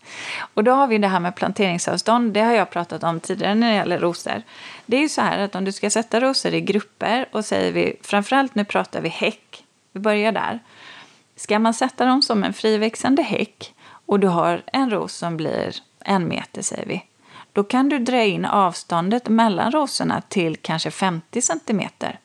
Och 0.53 0.63
då 0.63 0.71
har 0.71 0.87
vi 0.87 0.97
det 0.97 1.07
här 1.07 1.19
med 1.19 1.35
planteringsavstånd, 1.35 2.33
det 2.33 2.41
har 2.41 2.53
jag 2.53 2.69
pratat 2.69 3.03
om 3.03 3.19
tidigare 3.19 3.55
när 3.55 3.69
det 3.69 3.75
gäller 3.75 3.99
rosor. 3.99 4.41
Det 4.85 4.97
är 4.97 5.01
ju 5.01 5.09
så 5.09 5.21
här 5.21 5.39
att 5.39 5.55
om 5.55 5.65
du 5.65 5.71
ska 5.71 5.89
sätta 5.89 6.21
rosor 6.21 6.53
i 6.53 6.61
grupper 6.61 7.29
och 7.31 7.45
säger 7.45 7.71
vi, 7.71 7.97
framförallt 8.01 8.55
nu 8.55 8.65
pratar 8.65 9.01
vi 9.01 9.09
häck, 9.09 9.63
vi 9.91 9.99
börjar 9.99 10.31
där. 10.31 10.59
Ska 11.35 11.59
man 11.59 11.73
sätta 11.73 12.05
dem 12.05 12.21
som 12.21 12.43
en 12.43 12.53
friväxande 12.53 13.23
häck 13.23 13.73
och 14.05 14.19
du 14.19 14.27
har 14.27 14.63
en 14.73 14.89
ros 14.89 15.13
som 15.13 15.37
blir 15.37 15.75
en 15.99 16.27
meter 16.27 16.61
säger 16.61 16.85
vi, 16.85 17.03
då 17.53 17.63
kan 17.63 17.89
du 17.89 17.99
dra 17.99 18.23
in 18.23 18.45
avståndet 18.45 19.29
mellan 19.29 19.71
rosorna 19.71 20.21
till 20.21 20.57
kanske 20.57 20.91
50 20.91 21.41
centimeter. 21.41 22.19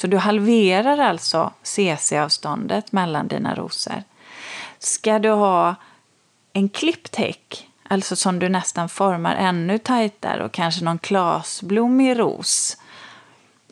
Så 0.00 0.06
du 0.06 0.16
halverar 0.16 0.98
alltså 0.98 1.52
cc-avståndet 1.62 2.92
mellan 2.92 3.28
dina 3.28 3.54
rosor. 3.54 4.02
Ska 4.78 5.18
du 5.18 5.30
ha 5.30 5.74
en 6.52 6.68
klippt 6.68 7.16
häck, 7.16 7.68
alltså 7.88 8.16
som 8.16 8.38
du 8.38 8.48
nästan 8.48 8.88
formar 8.88 9.36
ännu 9.36 9.78
tajtare 9.78 10.44
och 10.44 10.52
kanske 10.52 10.84
någon 10.84 10.98
klasblommig 10.98 12.18
ros, 12.18 12.76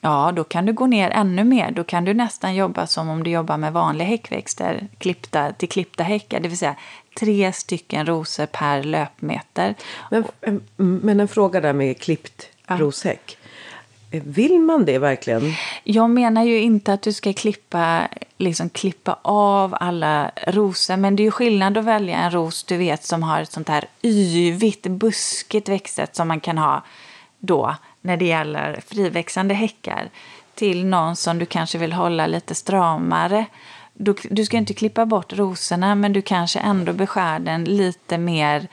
ja, 0.01 0.33
då 0.37 0.45
kan 0.45 0.67
du 0.67 0.73
gå 0.73 0.87
ner 0.87 1.11
ännu 1.11 1.45
mer. 1.45 1.71
Då 1.71 1.85
kan 1.85 2.05
du 2.05 2.15
nästan 2.15 2.55
jobba 2.55 2.87
som 2.87 3.09
om 3.09 3.25
du 3.25 3.31
jobbar 3.31 3.57
med 3.57 3.73
vanliga 3.73 4.09
häckväxter 4.09 4.89
klippta, 4.99 5.53
till 5.53 5.69
klippta 5.69 6.03
häckar, 6.03 6.41
det 6.41 6.49
vill 6.49 6.59
säga 6.59 6.77
tre 7.19 7.53
stycken 7.53 8.07
rosor 8.07 8.47
per 8.47 8.83
löpmeter. 8.83 9.75
Men, 10.11 10.25
men 10.77 11.21
en 11.21 11.29
fråga 11.29 11.61
där 11.61 11.73
med 11.73 12.01
klippt 12.01 12.47
ja. 12.67 12.77
roshäck. 12.79 13.38
Vill 14.11 14.59
man 14.59 14.85
det 14.85 14.99
verkligen? 14.99 15.53
Jag 15.85 16.11
menar 16.11 16.45
ju 16.45 16.61
inte 16.61 16.93
att 16.93 17.03
du 17.03 17.13
ska 17.13 17.33
klippa, 17.33 18.09
liksom 18.39 18.71
klippa 18.71 19.19
av 19.23 19.77
alla 19.81 20.31
rosor. 20.47 20.97
Men 20.97 21.17
det 21.17 21.23
är 21.23 21.25
ju 21.25 21.31
skillnad 21.31 21.79
att 21.79 21.85
välja 21.85 22.17
en 22.17 22.31
ros 22.31 22.65
du 22.65 22.77
vet 22.77 23.05
som 23.05 23.23
har 23.23 23.41
ett 23.41 23.53
sånt 23.53 23.69
här 23.69 23.85
yvigt, 24.03 24.87
buskigt 24.87 25.69
växtsätt 25.69 26.17
som 26.17 26.29
man 26.29 26.41
kan 26.41 26.59
ha 26.59 26.83
då 27.39 27.75
när 28.01 28.17
det 28.17 28.25
gäller 28.25 28.81
friväxande 28.87 29.55
häckar. 29.55 30.11
Till 30.55 30.87
någon 30.87 31.17
som 31.17 31.39
du 31.39 31.47
kanske 31.47 31.79
vill 31.79 31.93
hålla 31.93 32.27
lite 32.27 32.55
stramare. 32.55 33.47
Du, 33.95 34.15
du 34.31 34.45
ska 34.45 34.57
inte 34.57 34.75
klippa 34.75 35.07
bort 35.07 35.33
rosorna 35.33 35.95
men 35.95 36.13
du 36.13 36.23
kanske 36.23 36.59
ändå 36.59 36.93
beskär 36.93 37.39
den 37.39 37.65
lite 37.65 38.19
mer 38.19 38.69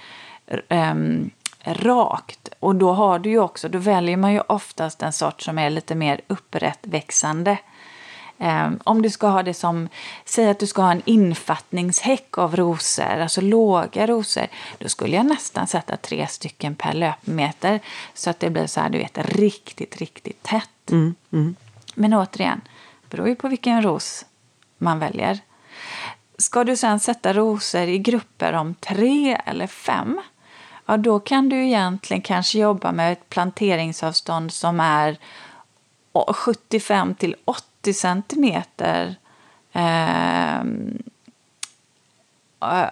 um, 0.70 1.30
rakt. 1.66 2.50
Och 2.60 2.76
då 2.76 2.94
har 2.94 3.20
du 3.20 3.30
ju 3.30 3.40
också, 3.40 3.70
då 3.70 3.78
väljer 3.78 4.18
man 4.18 4.34
ju 4.34 4.40
oftast 4.40 5.02
en 5.02 5.14
sort 5.14 5.42
som 5.42 5.58
är 5.58 5.70
lite 5.70 5.96
mer 5.96 6.22
upprättväxande. 6.28 7.58
Um, 8.38 8.80
om 8.84 9.02
du 9.02 9.10
ska 9.10 9.28
ha 9.28 9.44
det 9.44 9.54
som, 9.54 9.90
säg 10.26 10.50
att 10.50 10.60
du 10.60 10.68
ska 10.68 10.82
ha 10.82 10.92
en 10.92 11.02
infattningshäck 11.06 12.38
av 12.38 12.56
rosor, 12.56 13.20
alltså 13.22 13.42
låga 13.42 14.08
rosor, 14.08 14.48
då 14.78 14.90
skulle 14.90 15.16
jag 15.16 15.26
nästan 15.26 15.68
sätta 15.68 15.98
tre 15.98 16.28
stycken 16.28 16.76
per 16.76 16.94
löpmeter 16.94 17.80
så 18.14 18.30
att 18.30 18.40
det 18.40 18.50
blir 18.50 18.68
så 18.68 18.82
här, 18.82 18.90
du 18.90 18.98
vet, 18.98 19.18
riktigt, 19.18 19.98
riktigt 19.98 20.44
tätt. 20.44 20.92
Mm, 20.92 21.16
mm. 21.32 21.56
Men 21.96 22.14
återigen, 22.14 22.62
det 23.02 23.18
beror 23.18 23.28
ju 23.28 23.36
på 23.36 23.48
vilken 23.48 23.82
ros 23.82 24.26
man 24.78 25.00
väljer. 25.00 25.40
Ska 26.38 26.64
du 26.64 26.78
sen 26.78 27.00
sätta 27.00 27.34
rosor 27.34 27.82
i 27.82 27.98
grupper 27.98 28.54
om 28.54 28.76
tre 28.76 29.42
eller 29.46 29.68
fem, 29.68 30.22
ja 30.86 30.98
då 30.98 31.20
kan 31.20 31.50
du 31.50 31.66
egentligen 31.66 32.22
kanske 32.22 32.60
jobba 32.60 32.92
med 32.92 33.12
ett 33.12 33.30
planteringsavstånd 33.30 34.54
som 34.54 34.80
är 34.80 35.18
75 36.34 37.16
till 37.16 37.36
80 37.46 37.94
centimeter 37.94 39.16
eh, 39.74 40.60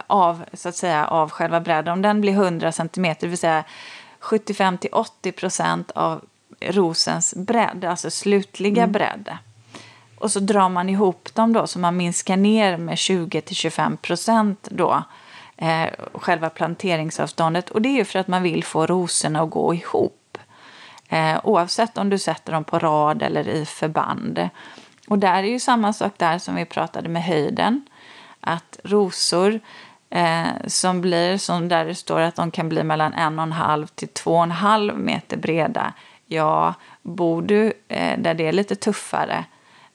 av, 0.08 0.46
så 0.54 0.70
att 0.70 0.76
säga, 0.76 1.08
av 1.08 1.30
själva 1.30 1.60
bredden. 1.60 1.94
Om 1.94 2.02
den 2.02 2.22
blir 2.22 2.34
100 2.34 2.72
centimeter, 2.72 3.22
det 3.22 3.30
vill 3.30 3.38
säga 3.38 3.64
75 4.20 4.78
till 4.78 4.90
80 4.94 5.32
procent 5.32 5.92
av 5.92 6.22
rosens 6.60 7.34
bredd, 7.36 7.86
alltså 7.86 8.10
slutliga 8.10 8.84
mm. 8.84 8.92
bredd. 8.92 9.38
Och 10.20 10.32
så 10.32 10.40
drar 10.40 10.70
man 10.70 10.90
ihop 10.90 11.36
dem 11.36 11.54
då 11.54 11.68
så 11.68 11.80
man 11.80 11.98
minskar 11.98 12.38
ner 12.38 12.78
med 12.78 12.98
20 12.98 13.42
till 13.42 13.56
25 13.56 13.98
procent 13.98 14.68
då 14.72 15.04
eh, 15.58 15.90
själva 16.14 16.50
planteringsavståndet. 16.50 17.70
Och 17.70 17.82
det 17.82 17.90
är 17.90 17.94
ju 17.94 18.06
för 18.06 18.20
att 18.20 18.28
man 18.28 18.44
vill 18.44 18.64
få 18.64 18.86
rosorna 18.86 19.42
att 19.42 19.50
gå 19.50 19.74
ihop. 19.74 20.38
Eh, 21.10 21.40
oavsett 21.44 21.98
om 21.98 22.10
du 22.10 22.18
sätter 22.18 22.54
dem 22.54 22.64
på 22.64 22.80
rad 22.80 23.22
eller 23.22 23.48
i 23.48 23.66
förband. 23.66 24.50
Och 25.08 25.20
där 25.20 25.44
är 25.44 25.48
ju 25.48 25.60
samma 25.60 25.94
sak 25.94 26.14
där 26.18 26.38
som 26.38 26.56
vi 26.56 26.66
pratade 26.66 27.10
med 27.10 27.24
höjden. 27.24 27.86
Att 28.40 28.80
rosor 28.84 29.60
eh, 30.10 30.48
som 30.68 31.02
blir, 31.02 31.38
som 31.38 31.70
där 31.70 31.86
det 31.86 31.96
står 31.96 32.20
att 32.20 32.36
de 32.36 32.52
kan 32.52 32.70
bli 32.70 32.84
mellan 32.84 33.14
en 33.14 33.40
och 33.40 33.44
en 33.44 33.52
halv 33.52 33.88
till 33.88 34.08
två 34.08 34.32
och 34.32 34.44
en 34.44 34.52
halv 34.52 35.00
meter 35.00 35.38
breda. 35.38 35.94
Ja, 36.26 36.74
bor 37.02 37.42
du 37.42 37.74
eh, 37.88 38.20
där 38.20 38.34
det 38.34 38.48
är 38.48 38.54
lite 38.54 38.76
tuffare 38.76 39.46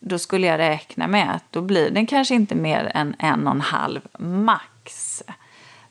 då 0.01 0.19
skulle 0.19 0.47
jag 0.47 0.59
räkna 0.59 1.07
med 1.07 1.35
att 1.35 1.45
då 1.51 1.63
blir 1.63 1.91
den 1.91 2.07
kanske 2.07 2.35
inte 2.35 2.55
mer 2.55 2.93
än 2.95 3.17
en 3.19 3.47
och 3.47 3.55
en 3.55 3.61
halv 3.61 4.01
max. 4.19 4.65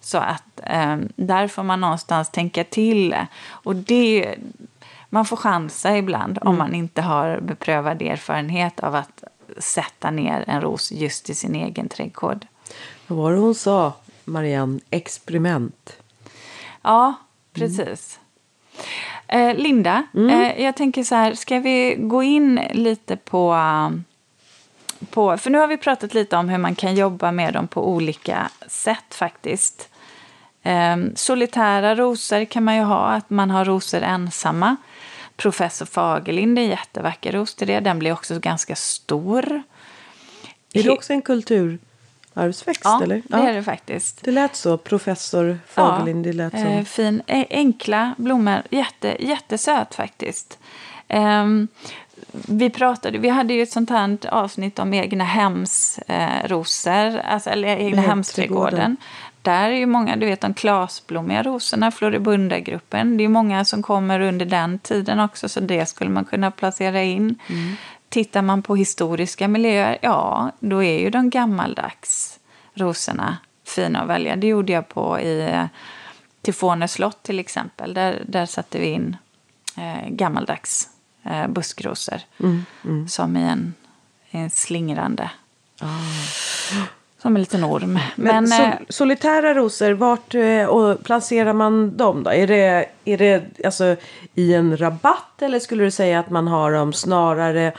Så 0.08 0.18
att 0.18 0.60
eh, 0.64 0.98
där 1.16 1.48
får 1.48 1.64
man 1.64 1.82
någonstans 1.82 2.30
tänka 2.30 2.64
till. 2.64 3.16
Och 3.48 3.76
det, 3.76 4.36
man 5.10 5.26
får 5.26 5.38
chansa 5.38 5.98
ibland 5.98 6.38
mm. 6.38 6.48
om 6.48 6.58
man 6.58 6.76
inte 6.76 7.02
har 7.02 7.40
beprövad 7.40 8.02
erfarenhet 8.02 8.80
av 8.80 8.96
att 8.96 9.24
sätta 9.58 10.12
ner 10.12 10.44
en 10.48 10.62
ros 10.62 10.92
just 10.92 11.30
i 11.30 11.36
sin 11.36 11.56
egen 11.56 11.90
trädgård. 11.90 12.46
Vad 13.08 13.20
var 13.20 13.32
det 13.32 13.38
hon 13.38 13.56
sa, 13.56 13.94
Marianne? 14.26 14.80
Experiment. 14.90 15.98
Ja, 16.82 17.14
precis. 17.54 18.20
Mm. 19.28 19.50
Eh, 19.50 19.64
Linda, 19.64 20.04
mm. 20.14 20.30
eh, 20.30 20.64
jag 20.64 20.76
tänker 20.76 21.04
så 21.04 21.16
här, 21.16 21.34
ska 21.34 21.60
vi 21.60 21.96
gå 22.00 22.24
in 22.24 22.62
lite 22.72 23.18
på 23.18 23.56
på, 25.10 25.38
för 25.38 25.50
nu 25.50 25.58
har 25.58 25.68
vi 25.68 25.78
pratat 25.78 26.14
lite 26.14 26.38
om 26.38 26.50
hur 26.50 26.58
man 26.58 26.76
kan 26.76 26.96
jobba 26.96 27.32
med 27.32 27.54
dem 27.54 27.68
på 27.68 27.90
olika 27.90 28.50
sätt 28.68 29.16
faktiskt. 29.16 29.90
Um, 30.68 31.16
solitära 31.16 31.96
rosor 31.96 32.46
kan 32.46 32.64
man 32.64 32.76
ju 32.76 32.82
ha, 32.82 33.08
att 33.08 33.30
man 33.30 33.50
har 33.50 33.66
rosor 33.66 34.02
ensamma. 34.02 34.76
Professor 35.36 35.86
Fagerlind 35.86 36.60
är 36.60 36.64
en 36.64 36.70
jättevacker 36.70 37.32
ros 37.32 37.56
till 37.56 37.68
det. 37.68 37.80
Den 37.80 38.00
blir 38.00 38.12
också 38.12 38.40
ganska 38.40 38.76
stor. 38.76 39.64
Är 40.74 40.84
det 40.84 40.90
också 40.90 41.14
en 41.14 41.22
kulturarvsväxt? 41.22 42.82
Ja, 42.84 43.04
eller? 43.04 43.22
det 43.28 43.38
är 43.38 43.54
det 43.54 43.64
faktiskt. 43.64 44.24
Det 44.24 44.32
lät 44.32 44.56
så, 44.56 44.78
professor 44.78 45.60
Fagerlind. 45.68 46.26
Ja, 46.28 46.32
det 46.32 46.38
lät 46.38 46.54
som... 46.54 46.62
Eh, 46.62 46.84
fin, 46.84 47.22
enkla 47.50 48.16
blommor. 48.18 48.62
Jätte, 48.70 49.16
jättesöt 49.20 49.96
faktiskt. 49.96 50.60
Um, 51.10 51.68
vi 52.32 52.70
pratade, 52.70 53.18
vi 53.18 53.30
hade 53.30 53.54
ju 53.54 53.62
ett 53.62 53.72
sånt 53.72 53.90
här 53.90 54.18
avsnitt 54.28 54.80
om 54.80 54.94
egna 54.94 55.24
hemsrosor, 55.24 57.16
eh, 57.16 57.34
alltså, 57.34 57.50
eller 57.50 57.68
egna 57.68 58.02
hemsträdgården. 58.02 58.98
Där 59.48 59.70
är 59.70 59.76
ju 59.76 59.86
många, 59.86 60.16
du 60.16 60.26
vet 60.26 60.42
de 60.42 60.54
klasblommiga 60.54 61.44
rosorna, 61.44 61.92
Floribunda-gruppen. 61.92 63.18
Det 63.18 63.24
är 63.24 63.28
många 63.28 63.66
som 63.66 63.84
kommer 63.84 64.20
under 64.20 64.46
den 64.46 64.80
tiden 64.80 65.20
också, 65.20 65.50
så 65.50 65.60
det 65.60 65.86
skulle 65.86 66.10
man 66.10 66.26
kunna 66.26 66.52
placera 66.52 67.04
in. 67.04 67.40
Mm. 67.50 67.76
Tittar 68.10 68.42
man 68.42 68.62
på 68.62 68.76
historiska 68.76 69.48
miljöer, 69.48 69.98
ja, 70.02 70.52
då 70.60 70.84
är 70.84 71.00
ju 71.00 71.10
de 71.10 71.30
gammaldags 71.30 72.40
rosorna 72.74 73.38
fina 73.66 74.02
att 74.02 74.10
välja. 74.10 74.36
Det 74.36 74.48
gjorde 74.48 74.74
jag 74.74 74.90
på 74.90 75.20
i 75.20 75.68
Tifone 76.42 76.88
slott 76.88 77.24
till 77.24 77.40
exempel. 77.40 77.94
Där, 77.94 78.24
där 78.28 78.46
satte 78.46 78.80
vi 78.80 78.88
in 78.88 79.18
eh, 79.78 80.10
gammaldags 80.10 80.90
eh, 81.24 81.48
buskrosor. 81.48 82.22
Mm, 82.40 82.66
mm. 82.86 83.08
Som 83.08 83.38
i 83.38 83.44
en, 83.44 83.74
en 84.32 84.50
slingrande. 84.50 85.32
Ah. 85.82 85.88
Som 87.22 87.36
en 87.36 87.42
liten 87.42 87.64
orm. 87.64 88.00
Men, 88.16 88.16
Men 88.16 88.48
sol, 88.48 88.66
eh, 88.66 88.74
solitära 88.90 89.54
rosor, 89.54 89.92
vart 89.92 90.36
eh, 90.36 90.66
och 90.66 91.04
placerar 91.04 91.54
man 91.54 91.98
dem 91.98 92.24
då? 92.24 92.30
Är 92.30 92.48
det, 92.48 92.86
är 93.06 93.18
det 93.18 93.44
alltså, 93.66 93.96
i 94.36 94.54
en 94.54 94.78
rabatt 94.78 95.42
eller 95.42 95.60
skulle 95.60 95.84
du 95.84 95.92
säga 95.92 96.20
att 96.20 96.30
man 96.30 96.48
har 96.48 96.72
dem 96.72 96.94
snarare 96.94 97.74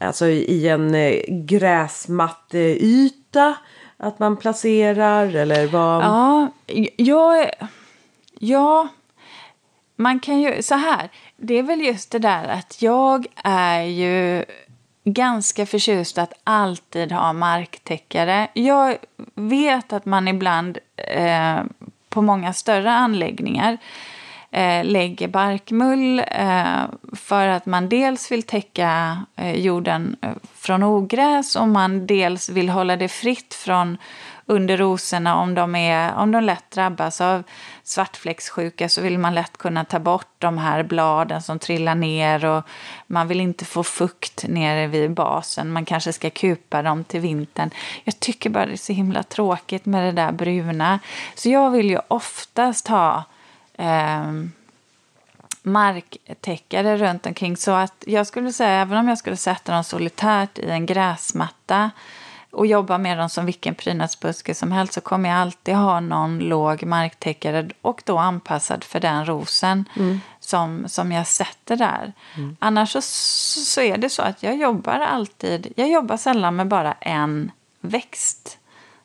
alltså, 0.00 0.26
i 0.26 0.68
en 0.68 0.94
eh, 0.94 1.14
gräsmatteyta? 1.28 3.54
Att 3.96 4.18
man 4.18 4.36
placerar 4.36 5.36
eller 5.36 5.66
vad? 5.66 6.02
Ja, 6.02 6.48
jag... 6.96 7.50
Ja, 8.38 8.88
man 9.96 10.20
kan 10.20 10.40
ju... 10.40 10.62
Så 10.62 10.74
här, 10.74 11.08
det 11.36 11.58
är 11.58 11.62
väl 11.62 11.80
just 11.80 12.10
det 12.10 12.18
där 12.18 12.48
att 12.48 12.82
jag 12.82 13.26
är 13.44 13.82
ju 13.82 14.44
ganska 15.04 15.66
förtjust 15.66 16.18
att 16.18 16.32
alltid 16.44 17.12
ha 17.12 17.32
marktäckare. 17.32 18.48
Jag 18.52 18.96
vet 19.34 19.92
att 19.92 20.04
man 20.04 20.28
ibland 20.28 20.78
eh, 20.96 21.60
på 22.08 22.22
många 22.22 22.52
större 22.52 22.92
anläggningar 22.92 23.78
eh, 24.50 24.84
lägger 24.84 25.28
barkmull 25.28 26.18
eh, 26.18 26.82
för 27.12 27.46
att 27.46 27.66
man 27.66 27.88
dels 27.88 28.32
vill 28.32 28.42
täcka 28.42 29.18
eh, 29.36 29.54
jorden 29.60 30.16
eh, 30.22 30.30
från 30.54 30.82
ogräs 30.82 31.56
och 31.56 31.68
man 31.68 32.06
dels 32.06 32.48
vill 32.48 32.68
hålla 32.68 32.96
det 32.96 33.08
fritt 33.08 33.54
från 33.54 33.98
under 34.46 34.76
rosorna 34.76 35.36
om 35.36 35.54
de, 35.54 35.74
är, 35.74 36.14
om 36.14 36.32
de 36.32 36.44
lätt 36.44 36.70
drabbas 36.70 37.20
av 37.20 37.42
svartfläckssjuka 37.84 38.88
så 38.88 39.00
vill 39.00 39.18
man 39.18 39.34
lätt 39.34 39.58
kunna 39.58 39.84
ta 39.84 39.98
bort 39.98 40.28
de 40.38 40.58
här 40.58 40.82
bladen 40.82 41.42
som 41.42 41.58
trillar 41.58 41.94
ner 41.94 42.44
och 42.44 42.64
man 43.06 43.28
vill 43.28 43.40
inte 43.40 43.64
få 43.64 43.82
fukt 43.84 44.44
nere 44.48 44.86
vid 44.86 45.10
basen. 45.10 45.72
Man 45.72 45.84
kanske 45.84 46.12
ska 46.12 46.30
kupa 46.30 46.82
dem 46.82 47.04
till 47.04 47.20
vintern. 47.20 47.70
Jag 48.04 48.20
tycker 48.20 48.50
bara 48.50 48.66
det 48.66 48.72
är 48.72 48.76
så 48.76 48.92
himla 48.92 49.22
tråkigt 49.22 49.86
med 49.86 50.04
det 50.04 50.22
där 50.22 50.32
bruna. 50.32 50.98
Så 51.34 51.48
jag 51.48 51.70
vill 51.70 51.90
ju 51.90 51.98
oftast 52.08 52.88
ha 52.88 53.24
eh, 53.74 54.32
marktäckare 55.62 56.96
runt 56.96 57.26
omkring. 57.26 57.56
Så 57.56 57.70
att 57.70 58.04
jag 58.06 58.26
skulle 58.26 58.52
säga, 58.52 58.70
även 58.70 58.98
om 58.98 59.08
jag 59.08 59.18
skulle 59.18 59.36
sätta 59.36 59.72
dem 59.72 59.84
solitärt 59.84 60.58
i 60.58 60.70
en 60.70 60.86
gräsmatta 60.86 61.90
och 62.52 62.66
jobba 62.66 62.98
med 62.98 63.18
dem 63.18 63.28
som 63.28 63.46
vilken 63.46 63.74
prydnadsbuske 63.74 64.54
som 64.54 64.72
helst 64.72 64.92
så 64.92 65.00
kommer 65.00 65.28
jag 65.28 65.38
alltid 65.38 65.74
ha 65.74 66.00
någon 66.00 66.38
låg 66.38 66.84
marktäckare 66.84 67.68
och 67.82 68.02
då 68.06 68.18
anpassad 68.18 68.84
för 68.84 69.00
den 69.00 69.26
rosen 69.26 69.84
mm. 69.96 70.20
som, 70.40 70.84
som 70.88 71.12
jag 71.12 71.26
sätter 71.26 71.76
där. 71.76 72.12
Mm. 72.36 72.56
Annars 72.60 72.90
så, 72.92 73.02
så 73.64 73.80
är 73.80 73.98
det 73.98 74.10
så 74.10 74.22
att 74.22 74.42
jag 74.42 74.56
jobbar 74.56 75.00
alltid, 75.00 75.72
jag 75.76 75.90
jobbar 75.90 76.16
sällan 76.16 76.56
med 76.56 76.68
bara 76.68 76.92
en 76.92 77.50
växt 77.80 78.58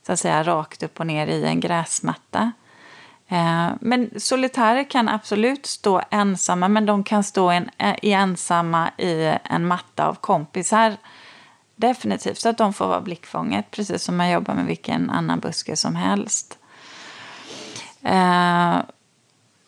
så 0.06 0.14
att 0.14 0.20
säga 0.20 0.43
rakt 0.43 0.84
upp 0.84 1.00
och 1.00 1.08
ner 1.08 1.28
i 1.28 1.45
en 1.45 1.60
gräsmatta. 1.60 2.52
Eh, 3.28 3.70
men 3.80 4.10
solitärer 4.18 4.89
kan 4.89 5.10
absolut 5.10 5.66
stå 5.66 6.02
ensamma, 6.10 6.68
men 6.68 6.86
de 6.86 7.04
kan 7.04 7.24
stå 7.24 7.50
en, 7.50 7.70
eh, 7.78 7.95
i 8.02 8.12
ensamma 8.12 8.89
i 8.98 9.38
en 9.43 9.68
matta 9.68 10.08
av 10.08 10.14
kompisar. 10.14 10.98
Definitivt, 11.80 12.38
så 12.38 12.50
att 12.50 12.58
de 12.58 12.74
får 12.74 12.88
vara 12.88 13.02
blickfånget, 13.02 13.72
precis 13.72 14.04
som 14.04 14.18
man 14.18 14.30
jobbar 14.30 14.54
med 14.54 14.66
vilken 14.66 15.10
annan 15.10 15.40
buske 15.40 15.76
som 15.76 15.96
helst. 15.96 16.58
Eh, 18.04 18.78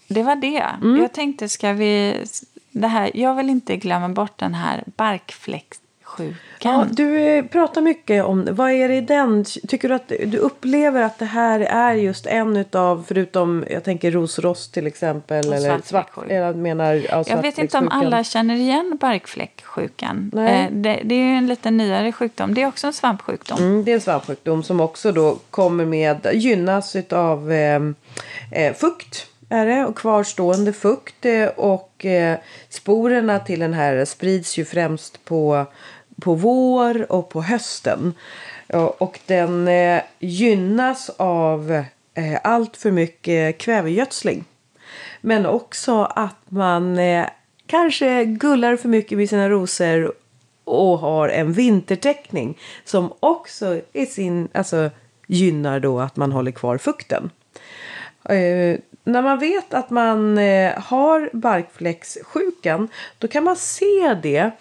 det 0.08 0.24
var 0.24 0.36
det. 0.36 0.66
Mm. 0.82 1.02
Jag 1.02 1.14
tänkte, 1.14 1.50
ska 1.50 1.74
vi... 1.74 2.24
Det 2.72 2.88
här, 2.88 3.12
jag 3.14 3.36
vill 3.36 3.50
inte 3.50 3.78
glömma 3.78 4.10
bort 4.10 4.38
den 4.38 4.54
här 4.54 4.84
barkfläkt 4.86 5.82
sjukan. 6.10 6.36
Ja, 6.62 6.86
du 6.92 7.20
eh, 7.20 7.46
pratar 7.46 7.82
mycket 7.82 8.26
om 8.26 8.48
vad 8.52 8.72
är 8.72 8.90
det 8.90 8.96
i 8.96 9.02
den? 9.02 9.46
Tycker 9.46 9.90
du 9.90 9.96
att 9.96 10.08
du 10.08 10.38
upplever 10.38 11.02
att 11.02 11.20
det 11.20 11.26
här 11.26 11.60
är 11.60 11.94
just 11.94 12.26
en 12.26 12.58
utav, 12.58 13.06
förutom 13.08 13.66
jag 13.70 13.84
tänker 13.84 14.12
rosrost 14.12 14.74
till 14.74 14.88
exempel. 14.88 15.48
Och 15.48 15.56
eller 15.56 15.82
svart, 15.84 16.12
jag, 16.30 16.56
menar, 16.56 16.94
ja, 16.94 17.24
jag 17.28 17.42
vet 17.42 17.58
inte 17.58 17.78
om 17.78 17.88
alla 17.88 18.24
känner 18.24 18.56
igen 18.56 18.98
barkfläcksjukan. 19.02 20.32
Eh, 20.36 20.72
det, 20.72 21.02
det, 21.04 21.16
är 21.16 21.38
en 21.38 21.48
lite 21.48 21.72
nyare 21.72 22.12
sjukdom. 22.12 22.54
Det 22.54 22.62
är 22.62 22.68
också 22.68 22.88
en 22.88 22.94
svampsjukdom. 22.94 23.58
Mm, 23.58 23.84
det 23.84 23.92
är 23.92 23.96
en 23.96 24.02
svampsjukdom 24.02 24.64
som 24.64 24.80
också 24.80 25.12
då 25.12 25.38
kommer 25.50 25.86
med, 25.86 26.28
gynnas 26.34 26.96
av 27.12 27.52
eh, 27.52 27.82
eh, 28.52 28.74
fukt 28.74 29.30
är 29.50 29.66
det 29.66 29.86
och 29.86 29.98
kvarstående 29.98 30.74
fukt 30.74 31.26
eh, 31.26 31.48
och 31.48 32.06
eh, 32.06 32.38
sporerna 32.70 33.40
till 33.40 33.60
den 33.60 33.74
här 33.74 34.06
sprids 34.06 34.58
ju 34.58 34.66
främst 34.66 35.26
på 35.26 35.66
på 36.20 36.36
vår 36.36 37.12
och 37.12 37.30
på 37.30 37.42
hösten. 37.42 38.14
Och 38.98 39.20
den 39.26 39.68
eh, 39.68 40.02
gynnas 40.20 41.10
av 41.18 41.72
eh, 42.14 42.40
allt 42.44 42.78
för 42.78 42.92
mycket 42.92 43.58
kvävegödsling. 43.58 44.46
Men 45.22 45.46
också 45.46 46.04
att 46.04 46.42
man 46.48 47.00
eh, 47.00 47.26
kanske 47.68 48.26
gullar 48.26 48.76
för 48.76 48.90
mycket 48.90 49.18
med 49.18 49.30
sina 49.30 49.50
rosor 49.50 50.14
och 50.64 51.00
har 51.00 51.30
en 51.30 51.54
vintertäckning 51.54 52.58
som 52.84 53.14
också 53.20 53.82
i 53.94 54.06
sin, 54.06 54.48
alltså, 54.54 54.90
gynnar 55.28 55.80
då 55.80 56.00
att 56.00 56.16
man 56.16 56.32
håller 56.32 56.52
kvar 56.52 56.78
fukten. 56.78 57.30
Eh, 58.24 58.80
när 59.04 59.22
man 59.22 59.40
vet 59.40 59.74
att 59.74 59.90
man 59.90 60.38
eh, 60.38 60.80
har 60.80 61.30
barkfläcksjukan 61.34 62.90
då 63.18 63.28
kan 63.28 63.44
man 63.44 63.56
se 63.56 64.18
det 64.24 64.52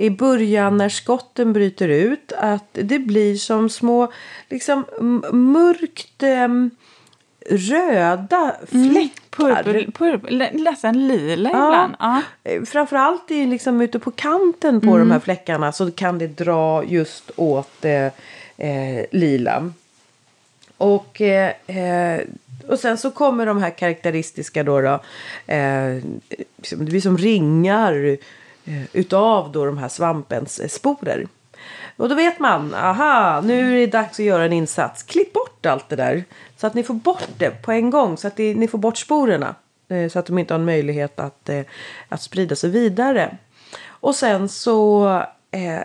i 0.00 0.10
början 0.10 0.76
när 0.76 0.88
skotten 0.88 1.52
bryter 1.52 1.88
ut 1.88 2.32
att 2.38 2.68
det 2.72 2.98
blir 2.98 3.36
som 3.36 3.70
små 3.70 4.12
liksom 4.48 4.84
mörkt 5.32 6.22
eh, 6.22 6.48
röda 7.50 8.56
mm. 8.72 8.90
fläckar. 8.90 9.68
Mm, 9.68 9.92
purpur, 9.92 10.58
nästan 10.64 11.08
lila 11.08 11.50
ja. 11.50 11.68
ibland. 11.68 11.94
Ja. 11.98 12.22
Framförallt 12.66 13.30
i, 13.30 13.46
liksom 13.46 13.80
ute 13.80 13.98
på 13.98 14.10
kanten 14.10 14.80
på 14.80 14.86
mm. 14.86 14.98
de 14.98 15.10
här 15.10 15.20
fläckarna 15.20 15.72
så 15.72 15.90
kan 15.90 16.18
det 16.18 16.26
dra 16.26 16.84
just 16.84 17.30
åt 17.36 17.84
eh, 17.84 18.06
eh, 18.56 19.04
lila. 19.10 19.72
Och, 20.76 21.20
eh, 21.20 21.52
eh, 21.66 22.20
och 22.68 22.78
sen 22.78 22.98
så 22.98 23.10
kommer 23.10 23.46
de 23.46 23.62
här 23.62 23.70
karaktäristiska 23.70 24.62
då. 24.62 24.80
då 24.80 24.94
eh, 25.46 25.96
det 26.70 26.76
blir 26.76 27.00
som 27.00 27.18
ringar 27.18 28.18
Eh, 28.64 28.82
utav 28.92 29.52
då 29.52 29.64
de 29.64 29.78
här 29.78 29.88
svampens 29.88 30.60
eh, 30.60 30.68
sporer. 30.68 31.26
Och 31.96 32.08
då 32.08 32.14
vet 32.14 32.38
man, 32.38 32.74
aha, 32.74 33.40
nu 33.40 33.74
är 33.74 33.80
det 33.80 33.86
dags 33.86 34.20
att 34.20 34.26
göra 34.26 34.44
en 34.44 34.52
insats. 34.52 35.02
Klipp 35.02 35.32
bort 35.32 35.66
allt 35.66 35.88
det 35.88 35.96
där. 35.96 36.24
Så 36.56 36.66
att 36.66 36.74
ni 36.74 36.82
får 36.82 36.94
bort 36.94 37.28
det 37.38 37.62
på 37.62 37.72
en 37.72 37.90
gång. 37.90 38.16
Så 38.16 38.26
att 38.26 38.38
ni 38.38 38.68
får 38.68 38.78
bort 38.78 38.98
sporerna. 38.98 39.54
Eh, 39.88 40.08
så 40.08 40.18
att 40.18 40.26
de 40.26 40.38
inte 40.38 40.54
har 40.54 40.58
en 40.58 40.64
möjlighet 40.64 41.20
att, 41.20 41.50
att 42.08 42.22
sprida 42.22 42.56
sig 42.56 42.70
vidare. 42.70 43.36
Och 43.86 44.14
sen 44.14 44.48
så 44.48 45.08
eh, 45.50 45.82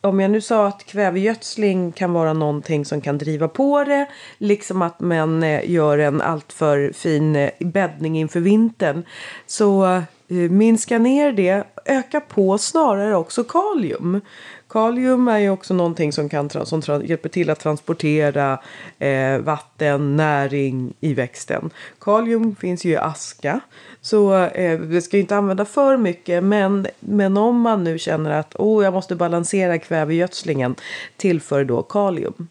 om 0.00 0.20
jag 0.20 0.30
nu 0.30 0.40
sa 0.40 0.66
att 0.66 0.84
kvävegödsling 0.84 1.92
kan 1.92 2.12
vara 2.12 2.32
någonting 2.32 2.84
som 2.84 3.00
kan 3.00 3.18
driva 3.18 3.48
på 3.48 3.84
det. 3.84 4.08
Liksom 4.38 4.82
att 4.82 5.00
man 5.00 5.60
gör 5.64 5.98
en 5.98 6.20
alltför 6.20 6.92
fin 6.94 7.50
bäddning 7.58 8.18
inför 8.18 8.40
vintern. 8.40 9.04
Så 9.46 10.02
Eh, 10.28 10.36
minska 10.36 10.98
ner 10.98 11.32
det, 11.32 11.64
öka 11.84 12.20
på 12.20 12.58
snarare 12.58 13.16
också 13.16 13.44
kalium. 13.44 14.20
Kalium 14.68 15.28
är 15.28 15.38
ju 15.38 15.50
också 15.50 15.74
någonting 15.74 16.12
som, 16.12 16.28
kan, 16.28 16.50
som 16.50 17.02
hjälper 17.04 17.28
till 17.28 17.50
att 17.50 17.60
transportera 17.60 18.60
eh, 18.98 19.38
vatten, 19.38 20.16
näring 20.16 20.94
i 21.00 21.14
växten. 21.14 21.70
Kalium 22.00 22.56
finns 22.56 22.84
ju 22.84 22.90
i 22.90 22.96
aska. 22.96 23.60
Så 24.00 24.34
eh, 24.44 24.78
vi 24.78 25.02
ska 25.02 25.18
inte 25.18 25.36
använda 25.36 25.64
för 25.64 25.96
mycket. 25.96 26.44
Men, 26.44 26.86
men 27.00 27.36
om 27.36 27.60
man 27.60 27.84
nu 27.84 27.98
känner 27.98 28.30
att 28.30 28.54
oh, 28.56 28.84
jag 28.84 28.92
måste 28.92 29.16
balansera 29.16 29.78
kvävegödslingen. 29.78 30.74
Tillför 31.16 31.64
då 31.64 31.82
kalium. 31.82 32.48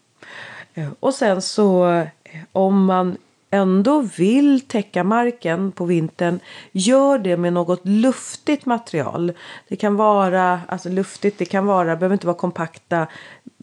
Eh, 0.73 0.89
och 0.99 1.13
sen 1.13 1.41
så 1.41 1.91
eh, 1.91 2.07
om 2.51 2.85
man 2.85 3.17
ändå 3.53 4.01
vill 4.01 4.61
täcka 4.61 5.03
marken 5.03 5.71
på 5.71 5.85
vintern 5.85 6.39
gör 6.71 7.17
det 7.17 7.37
med 7.37 7.53
något 7.53 7.87
luftigt 7.87 8.65
material. 8.65 9.33
Det 9.67 9.75
kan 9.75 9.95
vara, 9.95 10.61
alltså 10.67 10.89
luftigt, 10.89 11.37
det 11.37 11.45
kan 11.45 11.65
vara, 11.65 11.95
behöver 11.95 12.13
inte 12.13 12.27
vara 12.27 12.37
kompakta 12.37 13.07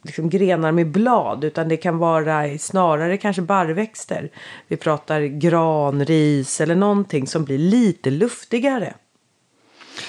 liksom 0.03 0.31
grenar 0.31 0.73
med 0.73 0.91
blad 0.91 1.45
utan 1.45 1.69
det 1.69 1.77
kan 1.77 1.99
vara 1.99 2.59
snarare 2.59 3.17
kanske 3.17 3.43
barrväxter. 3.43 4.31
Vi 4.69 4.77
pratar 4.77 5.21
gran, 5.21 6.05
ris 6.05 6.61
eller 6.61 6.75
någonting 6.75 7.27
som 7.27 7.45
blir 7.45 7.59
lite 7.59 8.11
luftigare. 8.11 8.95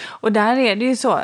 Och 0.03 0.31
där 0.31 0.57
är 0.57 0.75
det 0.75 0.85
ju 0.85 0.95
så, 0.95 1.19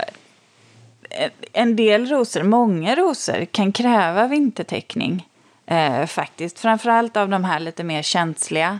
en 1.54 1.76
del 1.76 2.06
rosor, 2.06 2.44
många 2.44 2.96
rosor 2.96 3.46
kan 3.46 3.72
kräva 3.72 4.28
vintertäckning. 4.28 5.27
Eh, 5.68 6.06
faktiskt. 6.06 6.60
Framförallt 6.60 7.18
av 7.18 7.30
de 7.30 7.44
här 7.44 7.60
lite 7.60 7.84
mer 7.84 8.02
känsliga 8.02 8.80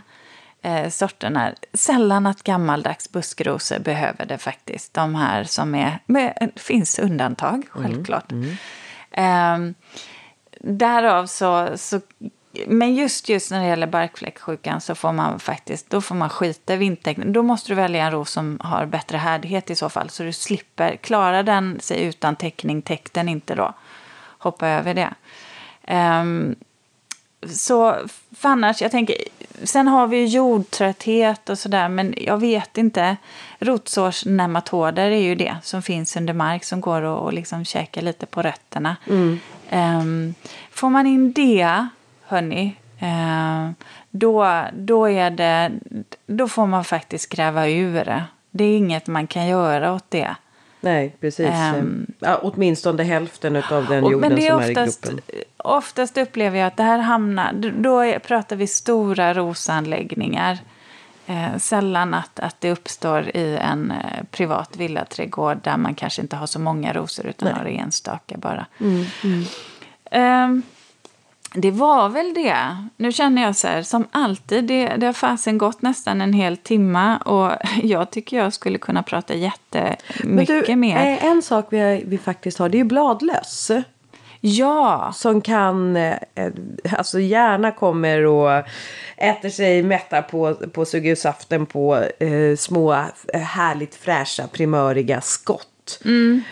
eh, 0.62 0.88
sorterna. 0.88 1.52
Sällan 1.72 2.26
att 2.26 2.42
gammaldags 2.42 3.12
buskrosor 3.12 3.78
behöver 3.78 4.26
det 4.26 4.38
faktiskt. 4.38 4.94
De 4.94 5.14
här 5.14 5.44
som 5.44 5.74
är... 5.74 5.98
Med, 6.06 6.52
finns 6.56 6.98
undantag, 6.98 7.54
mm, 7.54 7.66
självklart. 7.70 8.32
Mm, 8.32 8.56
mm. 9.10 9.68
Eh, 9.68 9.74
därav 10.60 11.26
så, 11.26 11.68
så... 11.76 12.00
Men 12.66 12.94
just, 12.94 13.28
just 13.28 13.50
när 13.50 13.60
det 13.60 13.66
gäller 13.66 13.86
barkfläcksjukan 13.86 14.80
så 14.80 14.94
får 14.94 15.12
man 15.12 15.40
faktiskt 15.40 15.90
då 15.90 16.00
får 16.00 16.14
man 16.14 16.30
skita 16.30 16.74
i 16.74 16.76
vintertecknen. 16.76 17.32
Då 17.32 17.42
måste 17.42 17.70
du 17.70 17.74
välja 17.74 18.04
en 18.04 18.12
ros 18.12 18.30
som 18.30 18.58
har 18.60 18.86
bättre 18.86 19.18
härdighet 19.18 19.70
i 19.70 19.74
så 19.74 19.88
fall. 19.88 20.10
Så 20.10 20.22
du 20.22 20.32
slipper. 20.32 20.96
Klarar 20.96 21.42
den 21.42 21.80
sig 21.80 22.04
utan 22.04 22.36
täckning, 22.36 22.82
täck 22.82 23.12
den 23.12 23.28
inte 23.28 23.54
då. 23.54 23.74
Hoppa 24.38 24.68
över 24.68 24.94
det. 24.94 25.14
Um, 25.94 26.56
så 27.46 27.96
för 28.36 28.48
annars, 28.48 28.82
jag 28.82 28.90
tänker, 28.90 29.16
sen 29.62 29.88
har 29.88 30.06
vi 30.06 30.24
jordtrötthet 30.24 31.48
och 31.48 31.58
sådär, 31.58 31.88
men 31.88 32.14
jag 32.16 32.38
vet 32.38 32.78
inte. 32.78 33.16
Rotsårsnematoder 33.58 35.10
är 35.10 35.20
ju 35.20 35.34
det 35.34 35.56
som 35.62 35.82
finns 35.82 36.16
under 36.16 36.34
mark 36.34 36.64
som 36.64 36.80
går 36.80 37.02
och, 37.02 37.24
och 37.24 37.32
liksom 37.32 37.64
käkar 37.64 38.02
lite 38.02 38.26
på 38.26 38.42
rötterna. 38.42 38.96
Mm. 39.06 39.40
Um, 39.72 40.34
får 40.70 40.90
man 40.90 41.06
in 41.06 41.32
det, 41.32 41.88
hörni, 42.26 42.76
uh, 43.02 43.70
då, 44.10 44.64
då, 44.72 45.08
är 45.08 45.30
det, 45.30 45.70
då 46.26 46.48
får 46.48 46.66
man 46.66 46.84
faktiskt 46.84 47.28
gräva 47.28 47.68
ur 47.68 48.04
det. 48.04 48.24
Det 48.50 48.64
är 48.64 48.76
inget 48.76 49.06
man 49.06 49.26
kan 49.26 49.46
göra 49.46 49.92
åt 49.92 50.10
det. 50.10 50.34
Nej, 50.80 51.16
precis. 51.20 51.50
Um, 51.76 52.06
ja, 52.18 52.40
åtminstone 52.42 53.02
hälften 53.02 53.56
av 53.56 53.86
den 53.86 54.04
jorden 54.04 54.20
men 54.20 54.34
det 54.34 54.46
är 54.46 54.50
som 54.50 54.58
oftast, 54.58 55.06
är 55.06 55.10
i 55.10 55.12
gruppen. 55.12 55.42
Oftast 55.56 56.18
upplever 56.18 56.58
jag 56.58 56.66
att 56.66 56.76
det 56.76 56.82
här 56.82 56.98
hamnar, 56.98 57.52
då 57.78 58.00
är, 58.00 58.18
pratar 58.18 58.56
vi 58.56 58.66
stora 58.66 59.34
rosanläggningar. 59.34 60.58
Eh, 61.26 61.58
sällan 61.58 62.14
att, 62.14 62.40
att 62.40 62.60
det 62.60 62.70
uppstår 62.70 63.36
i 63.36 63.56
en 63.56 63.90
eh, 63.90 64.24
privat 64.30 64.76
villaträdgård 64.76 65.58
där 65.62 65.76
man 65.76 65.94
kanske 65.94 66.22
inte 66.22 66.36
har 66.36 66.46
så 66.46 66.58
många 66.58 66.92
rosor 66.92 67.26
utan 67.26 67.48
Nej. 67.48 67.58
har 67.58 67.82
enstaka 67.84 68.36
bara. 68.38 68.66
Mm, 68.80 69.04
mm. 69.24 69.44
Eh, 70.10 70.62
det 71.54 71.70
var 71.70 72.08
väl 72.08 72.34
det. 72.34 72.76
Nu 72.96 73.12
känner 73.12 73.42
jag 73.42 73.56
så 73.56 73.68
här, 73.68 73.82
som 73.82 74.06
alltid, 74.12 74.64
det, 74.64 74.86
det 74.96 75.06
har 75.06 75.12
fasen 75.12 75.58
gått 75.58 75.82
nästan 75.82 76.20
en 76.20 76.32
hel 76.32 76.56
timme 76.56 77.18
och 77.24 77.52
jag 77.82 78.10
tycker 78.10 78.36
jag 78.36 78.52
skulle 78.52 78.78
kunna 78.78 79.02
prata 79.02 79.34
jättemycket 79.34 80.66
du, 80.66 80.76
mer. 80.76 80.96
eh, 80.96 81.24
En 81.24 81.42
sak 81.42 81.66
vi, 81.70 82.02
vi 82.06 82.18
faktiskt 82.18 82.58
har, 82.58 82.68
det 82.68 82.76
är 82.76 82.78
ju 82.78 82.84
bladlöss. 82.84 83.70
Ja, 84.40 85.12
Som 85.14 85.40
kan, 85.40 85.96
eh, 85.96 86.14
alltså 86.96 87.20
gärna 87.20 87.70
kommer 87.72 88.26
och 88.26 88.64
äter 89.16 89.48
sig 89.48 89.82
mätta 89.82 90.22
på, 90.22 90.54
på 90.54 90.84
sugusaften 90.84 91.66
på 91.66 91.96
eh, 92.20 92.56
små 92.58 92.92
eh, 92.92 93.40
härligt 93.40 93.94
fräscha 93.94 94.46
primöriga 94.46 95.20
skott. 95.20 96.00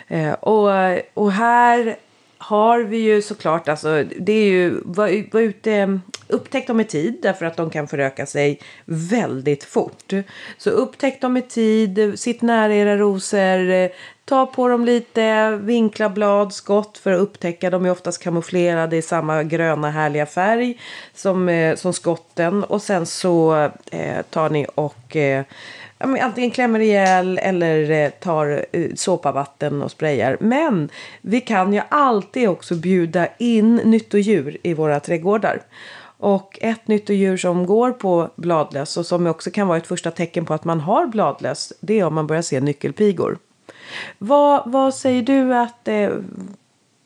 Eh, 0.09 0.33
och, 0.33 0.71
och 1.15 1.33
här 1.33 1.97
har 2.47 2.81
vi 2.81 2.97
ju 2.99 3.23
såklart, 3.23 3.69
alltså 3.69 4.05
det 4.19 4.33
är 4.33 4.45
ju, 4.45 4.81
var, 4.85 5.33
var 5.33 5.41
ute, 5.41 5.73
eh, 5.73 5.89
upptäck 6.29 6.67
dem 6.67 6.81
i 6.81 6.85
tid 6.85 7.19
därför 7.23 7.47
att 7.47 7.57
de 7.57 7.71
kan 7.71 7.89
föröka 7.89 8.27
sig 8.27 8.61
väldigt 8.85 9.65
fort. 9.65 10.13
Så 10.59 10.71
upptäck 10.71 11.21
dem 11.21 11.37
i 11.37 11.43
tid, 11.43 12.19
sitt 12.19 12.43
nära 12.43 12.75
era 12.75 12.97
rosor, 12.97 13.71
eh, 13.71 13.91
ta 14.25 14.47
på 14.47 14.69
dem 14.69 14.85
lite, 14.85 15.51
vinkla 15.51 16.09
blad, 16.09 16.53
skott 16.53 16.99
för 16.99 17.13
att 17.13 17.21
upptäcka. 17.21 17.71
De 17.71 17.87
är 17.87 17.91
oftast 17.91 18.23
kamouflerade 18.23 18.97
i 18.97 19.03
samma 19.03 19.43
gröna 19.43 19.91
härliga 19.91 20.27
färg 20.27 20.81
som, 21.15 21.49
eh, 21.49 21.77
som 21.77 21.93
skotten. 21.93 22.65
Och 22.65 22.83
sen 22.83 23.07
så 23.07 23.55
eh, 23.91 24.23
tar 24.31 24.51
ni 24.51 24.67
och 24.75 25.17
eh, 25.17 25.45
ja, 25.99 26.07
men 26.07 26.23
antingen 26.23 26.51
klämmer 26.51 26.81
ihjäl 26.81 27.39
eller 27.43 27.91
eh, 27.91 28.11
tar 28.11 28.67
eh, 28.73 28.91
såpavatten 28.95 29.83
och 29.83 29.91
sprayar. 29.91 30.37
Men 30.41 30.89
vi 31.21 31.41
kan 31.41 31.73
ju 31.73 31.83
alltid 31.89 32.49
också 32.49 32.75
bjuda 32.75 33.29
in 33.39 33.77
nyttodjur 33.77 34.57
i 34.63 34.75
våra 34.75 35.01
trädgårdar. 35.01 35.63
Och 36.19 36.59
ett 36.63 36.89
nyttodjur 36.89 37.37
som 37.37 37.67
går 37.67 37.93
på 37.93 38.31
bladlöss 38.37 38.97
och 38.97 39.07
som 39.07 39.27
också 39.27 39.51
kan 39.51 39.69
vara 39.69 39.79
ett 39.79 39.87
första 39.87 40.11
tecken 40.11 40.45
på 40.45 40.55
att 40.55 40.65
man 40.65 40.81
har 40.81 41.07
bladlöss. 41.07 41.73
Det 41.81 42.01
är 42.01 42.05
om 42.05 42.15
man 42.15 42.27
börjar 42.27 42.43
se 42.43 42.61
nyckelpigor. 42.61 43.39
Vad, 44.19 44.63
vad 44.71 44.95
säger 44.95 45.23
du 45.23 45.55
att... 45.55 45.89
Eh, 45.89 46.11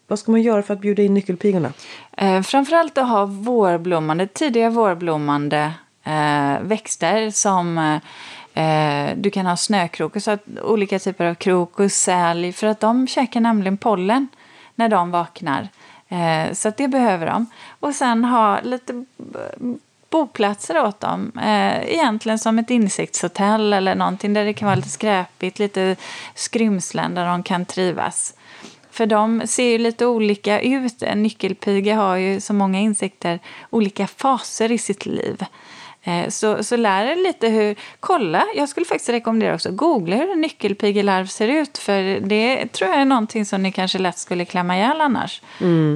vad 0.06 0.18
ska 0.18 0.32
man 0.32 0.42
göra 0.42 0.62
för 0.62 0.74
att 0.74 0.80
bjuda 0.80 1.02
in 1.02 1.14
nyckelpigorna? 1.14 1.72
eh, 2.20 2.42
framförallt 2.42 2.98
att 2.98 3.08
ha 3.08 3.24
vårblommande, 3.26 4.26
tidiga 4.26 4.70
vårblommande 4.70 5.72
eh, 6.04 6.62
växter 6.62 7.30
som 7.30 7.78
eh, 7.78 7.96
eh, 8.60 9.16
du 9.16 9.30
kan 9.30 9.46
ha 9.46 9.56
snökrokus, 9.56 10.28
olika 10.62 10.98
typer 10.98 11.24
av 11.24 11.34
krokus, 11.34 11.94
sälj, 11.94 12.52
för 12.52 12.66
att 12.66 12.80
de 12.80 13.06
käkar 13.06 13.40
nämligen 13.40 13.76
pollen 13.76 14.28
när 14.74 14.88
de 14.88 15.10
vaknar. 15.10 15.68
Eh, 16.08 16.52
så 16.52 16.68
att 16.68 16.76
det 16.76 16.88
behöver 16.88 17.26
de. 17.26 17.46
Och 17.80 17.94
sen 17.94 18.24
ha 18.24 18.60
lite 18.60 19.04
boplatser 20.10 20.84
åt 20.84 21.00
dem. 21.00 21.32
Eh, 21.42 21.94
egentligen 21.94 22.38
som 22.38 22.58
ett 22.58 22.70
insektshotell 22.70 23.72
eller 23.72 23.94
någonting 23.94 24.32
där 24.32 24.44
det 24.44 24.52
kan 24.52 24.66
vara 24.66 24.76
lite 24.76 24.88
skräpigt, 24.88 25.58
lite 25.58 25.96
skrymslen 26.34 27.14
där 27.14 27.26
de 27.26 27.42
kan 27.42 27.64
trivas. 27.64 28.34
För 28.90 29.06
de 29.06 29.42
ser 29.46 29.64
ju 29.64 29.78
lite 29.78 30.06
olika 30.06 30.60
ut. 30.60 31.02
En 31.02 31.22
nyckelpiga 31.22 31.96
har 31.96 32.16
ju 32.16 32.40
som 32.40 32.56
många 32.56 32.80
insekter 32.80 33.38
olika 33.70 34.06
faser 34.06 34.72
i 34.72 34.78
sitt 34.78 35.06
liv. 35.06 35.44
Eh, 36.10 36.28
Så, 36.28 36.64
så 36.64 36.76
lär 36.76 37.04
er 37.06 37.16
lite 37.16 37.48
hur, 37.48 37.74
kolla, 38.00 38.44
jag 38.56 38.68
skulle 38.68 38.86
faktiskt 38.86 39.08
rekommendera 39.08 39.54
också, 39.54 39.70
googla 39.72 40.16
hur 40.16 40.30
en 40.30 40.40
nyckelpigelarv 40.40 41.26
ser 41.26 41.48
ut. 41.48 41.78
För 41.78 42.20
det 42.20 42.66
tror 42.72 42.90
jag 42.90 43.00
är 43.00 43.04
någonting 43.04 43.44
som 43.46 43.62
ni 43.62 43.72
kanske 43.72 43.98
lätt 43.98 44.18
skulle 44.18 44.44
klämma 44.44 44.76
ihjäl 44.76 45.00
annars. 45.00 45.42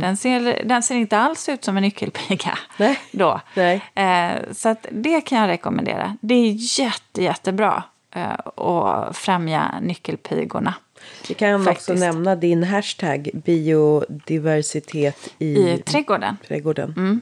Den, 0.01 0.17
ser, 0.17 0.63
den 0.65 0.83
ser 0.83 0.95
inte 0.95 1.19
alls 1.19 1.49
ut 1.49 1.65
som 1.65 1.77
en 1.77 1.83
nyckelpiga. 1.83 2.59
Nej. 2.77 2.99
Då. 3.11 3.41
Nej. 3.55 3.81
Eh, 3.95 4.53
så 4.53 4.77
det 4.91 5.21
kan 5.21 5.39
jag 5.39 5.49
rekommendera. 5.49 6.17
Det 6.21 6.35
är 6.35 6.79
jätte, 6.81 7.23
jättebra 7.23 7.83
eh, 8.15 8.65
att 8.65 9.17
främja 9.17 9.75
nyckelpigorna. 9.83 10.75
Vi 11.29 11.35
kan 11.35 11.65
Faktiskt. 11.65 11.91
också 11.91 12.01
nämna 12.01 12.37
din 12.37 12.63
hashtag 12.65 13.31
biodiversitet 13.35 15.29
i, 15.39 15.45
I 15.47 15.83
trädgården. 15.87 16.37
trädgården. 16.49 17.21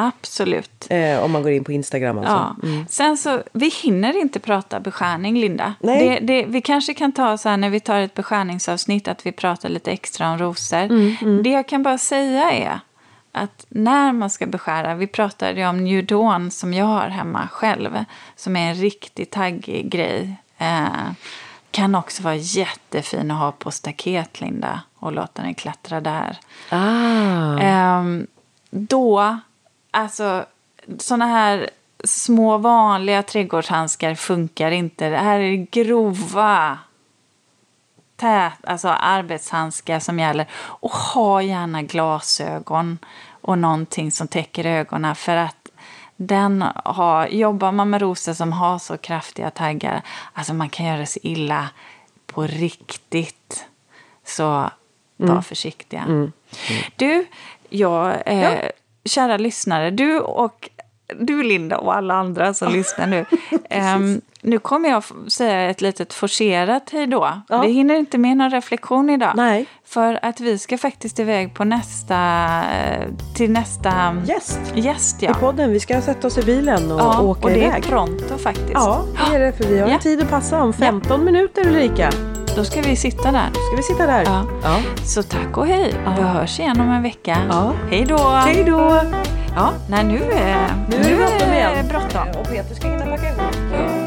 Absolut. 0.00 0.86
Eh, 0.90 1.24
om 1.24 1.30
man 1.30 1.42
går 1.42 1.52
in 1.52 1.64
på 1.64 1.72
Instagram 1.72 2.18
alltså. 2.18 2.56
Ja. 2.62 2.84
Sen 2.88 3.16
så, 3.16 3.42
vi 3.52 3.68
hinner 3.68 4.20
inte 4.20 4.40
prata 4.40 4.80
beskärning, 4.80 5.40
Linda. 5.40 5.74
Nej. 5.80 6.08
Det, 6.08 6.26
det, 6.26 6.46
vi 6.46 6.60
kanske 6.60 6.94
kan 6.94 7.12
ta 7.12 7.38
så 7.38 7.48
här 7.48 7.56
när 7.56 7.70
vi 7.70 7.80
tar 7.80 8.00
ett 8.00 8.14
beskärningsavsnitt 8.14 9.08
att 9.08 9.26
vi 9.26 9.32
pratar 9.32 9.68
lite 9.68 9.90
extra 9.90 10.30
om 10.30 10.38
rosor. 10.38 11.42
Det 11.42 11.50
jag 11.50 11.68
kan 11.68 11.82
bara 11.82 11.98
säga 11.98 12.50
är 12.50 12.80
att 13.32 13.66
när 13.68 14.12
man 14.12 14.30
ska 14.30 14.46
beskära, 14.46 14.94
vi 14.94 15.06
pratade 15.06 15.60
ju 15.60 15.66
om 15.66 15.84
New 15.84 16.06
Dawn 16.06 16.50
som 16.50 16.74
jag 16.74 16.84
har 16.84 17.08
hemma 17.08 17.48
själv, 17.48 18.04
som 18.36 18.56
är 18.56 18.70
en 18.70 18.74
riktigt 18.74 19.30
taggig 19.30 19.90
grej. 19.90 20.36
Eh, 20.58 21.10
kan 21.70 21.94
också 21.94 22.22
vara 22.22 22.34
jättefin 22.34 23.30
att 23.30 23.38
ha 23.38 23.52
på 23.52 23.70
staket, 23.70 24.40
Linda, 24.40 24.80
och 24.98 25.12
låta 25.12 25.42
den 25.42 25.54
klättra 25.54 26.00
där. 26.00 26.38
Ah. 26.70 27.58
Ehm, 27.58 28.26
då, 28.70 29.38
alltså 29.90 30.46
såna 30.98 31.26
här 31.26 31.70
små 32.04 32.58
vanliga 32.58 33.22
trädgårdshandskar 33.22 34.14
funkar 34.14 34.70
inte. 34.70 35.08
Det 35.08 35.16
här 35.16 35.40
är 35.40 35.66
grova 35.70 36.78
tät, 38.16 38.52
alltså 38.64 38.88
arbetshandskar 38.88 40.00
som 40.00 40.18
gäller. 40.18 40.46
Och 40.56 40.90
ha 40.90 41.42
gärna 41.42 41.82
glasögon 41.82 42.98
och 43.30 43.58
någonting 43.58 44.12
som 44.12 44.28
täcker 44.28 44.66
ögonen 44.66 45.16
för 45.16 45.36
att 45.36 45.68
den 46.16 46.64
har, 46.84 47.26
jobbar 47.26 47.72
man 47.72 47.90
med 47.90 48.00
rosor 48.00 48.32
som 48.32 48.52
har 48.52 48.78
så 48.78 48.96
kraftiga 48.96 49.50
taggar, 49.50 50.02
alltså 50.32 50.54
man 50.54 50.68
kan 50.68 50.86
göra 50.86 51.06
sig 51.06 51.22
illa 51.24 51.68
på 52.26 52.42
riktigt. 52.42 53.66
Så 54.24 54.70
var 55.16 55.42
försiktiga. 55.42 56.04
Du, 56.96 57.26
jag, 57.68 58.22
eh, 58.26 58.70
kära 59.04 59.36
lyssnare, 59.36 59.90
du 59.90 60.18
och 60.20 60.68
du 61.20 61.42
Linda 61.42 61.78
och 61.78 61.94
alla 61.94 62.14
andra 62.14 62.54
som 62.54 62.72
lyssnar 62.72 63.06
nu. 63.06 63.24
ehm, 63.70 64.20
nu 64.42 64.58
kommer 64.58 64.88
jag 64.88 65.04
säga 65.28 65.70
ett 65.70 65.80
litet 65.80 66.12
forcerat 66.12 66.90
hej 66.92 67.06
då. 67.06 67.32
Ja. 67.48 67.62
Vi 67.62 67.72
hinner 67.72 67.94
inte 67.94 68.18
med 68.18 68.36
någon 68.36 68.50
reflektion 68.50 69.10
idag. 69.10 69.32
Nej. 69.36 69.66
För 69.84 70.18
att 70.22 70.40
vi 70.40 70.58
ska 70.58 70.78
faktiskt 70.78 71.18
iväg 71.18 71.54
på 71.54 71.64
nästa, 71.64 72.16
eh, 72.74 73.06
till 73.36 73.50
nästa 73.50 74.16
Gäst 74.26 74.60
gäst. 74.74 75.22
i 75.22 75.26
Ja. 75.26 75.34
podden. 75.34 75.72
Vi 75.72 75.80
ska 75.80 76.00
sätta 76.02 76.26
oss 76.26 76.38
i 76.38 76.42
bilen 76.42 76.92
och 76.92 77.00
Ja, 77.00 77.20
åka 77.22 77.40
och 77.40 77.50
det 77.50 77.64
är 77.64 77.68
iväg. 77.68 77.82
pronto 77.84 78.38
faktiskt. 78.38 78.70
Ja, 78.74 79.04
det 79.30 79.36
är 79.36 79.40
det. 79.40 79.52
För 79.52 79.64
vi 79.64 79.78
har 79.78 79.88
Ja. 79.88 79.94
en 79.94 80.00
tid 80.00 80.22
att 80.22 80.30
passa 80.30 80.62
om 80.62 80.72
15 80.72 81.24
minuter 81.24 81.66
Ulrika. 81.68 82.10
Då 82.56 82.64
ska 82.64 82.80
vi 82.80 82.96
sitta 82.96 83.32
där. 83.32 83.50
Ska 83.50 83.76
vi 83.76 83.82
sitta 83.82 84.06
där? 84.06 84.22
Ja. 84.24 84.44
ja. 84.62 84.76
Så 85.04 85.22
tack 85.22 85.56
och 85.56 85.66
hej. 85.66 85.94
Vi 86.16 86.22
hörs 86.22 86.60
igen 86.60 86.80
om 86.80 86.90
en 86.90 87.02
vecka. 87.02 87.38
Ja. 87.50 87.72
Hej 87.90 88.04
då! 88.04 88.18
Hej 88.18 88.64
då! 88.64 89.00
Ja, 89.56 89.72
nej, 89.88 90.04
nu 90.04 90.18
är, 90.32 90.86
Nu 90.88 90.96
är 90.96 91.82
det 91.82 91.88
bråttom 91.88 92.22
igen. 92.24 92.36
Och 92.40 92.48
Peter 92.48 92.74
ska 92.74 92.88
hinna 92.88 93.06
packa 93.06 93.28
ihop. 93.28 93.99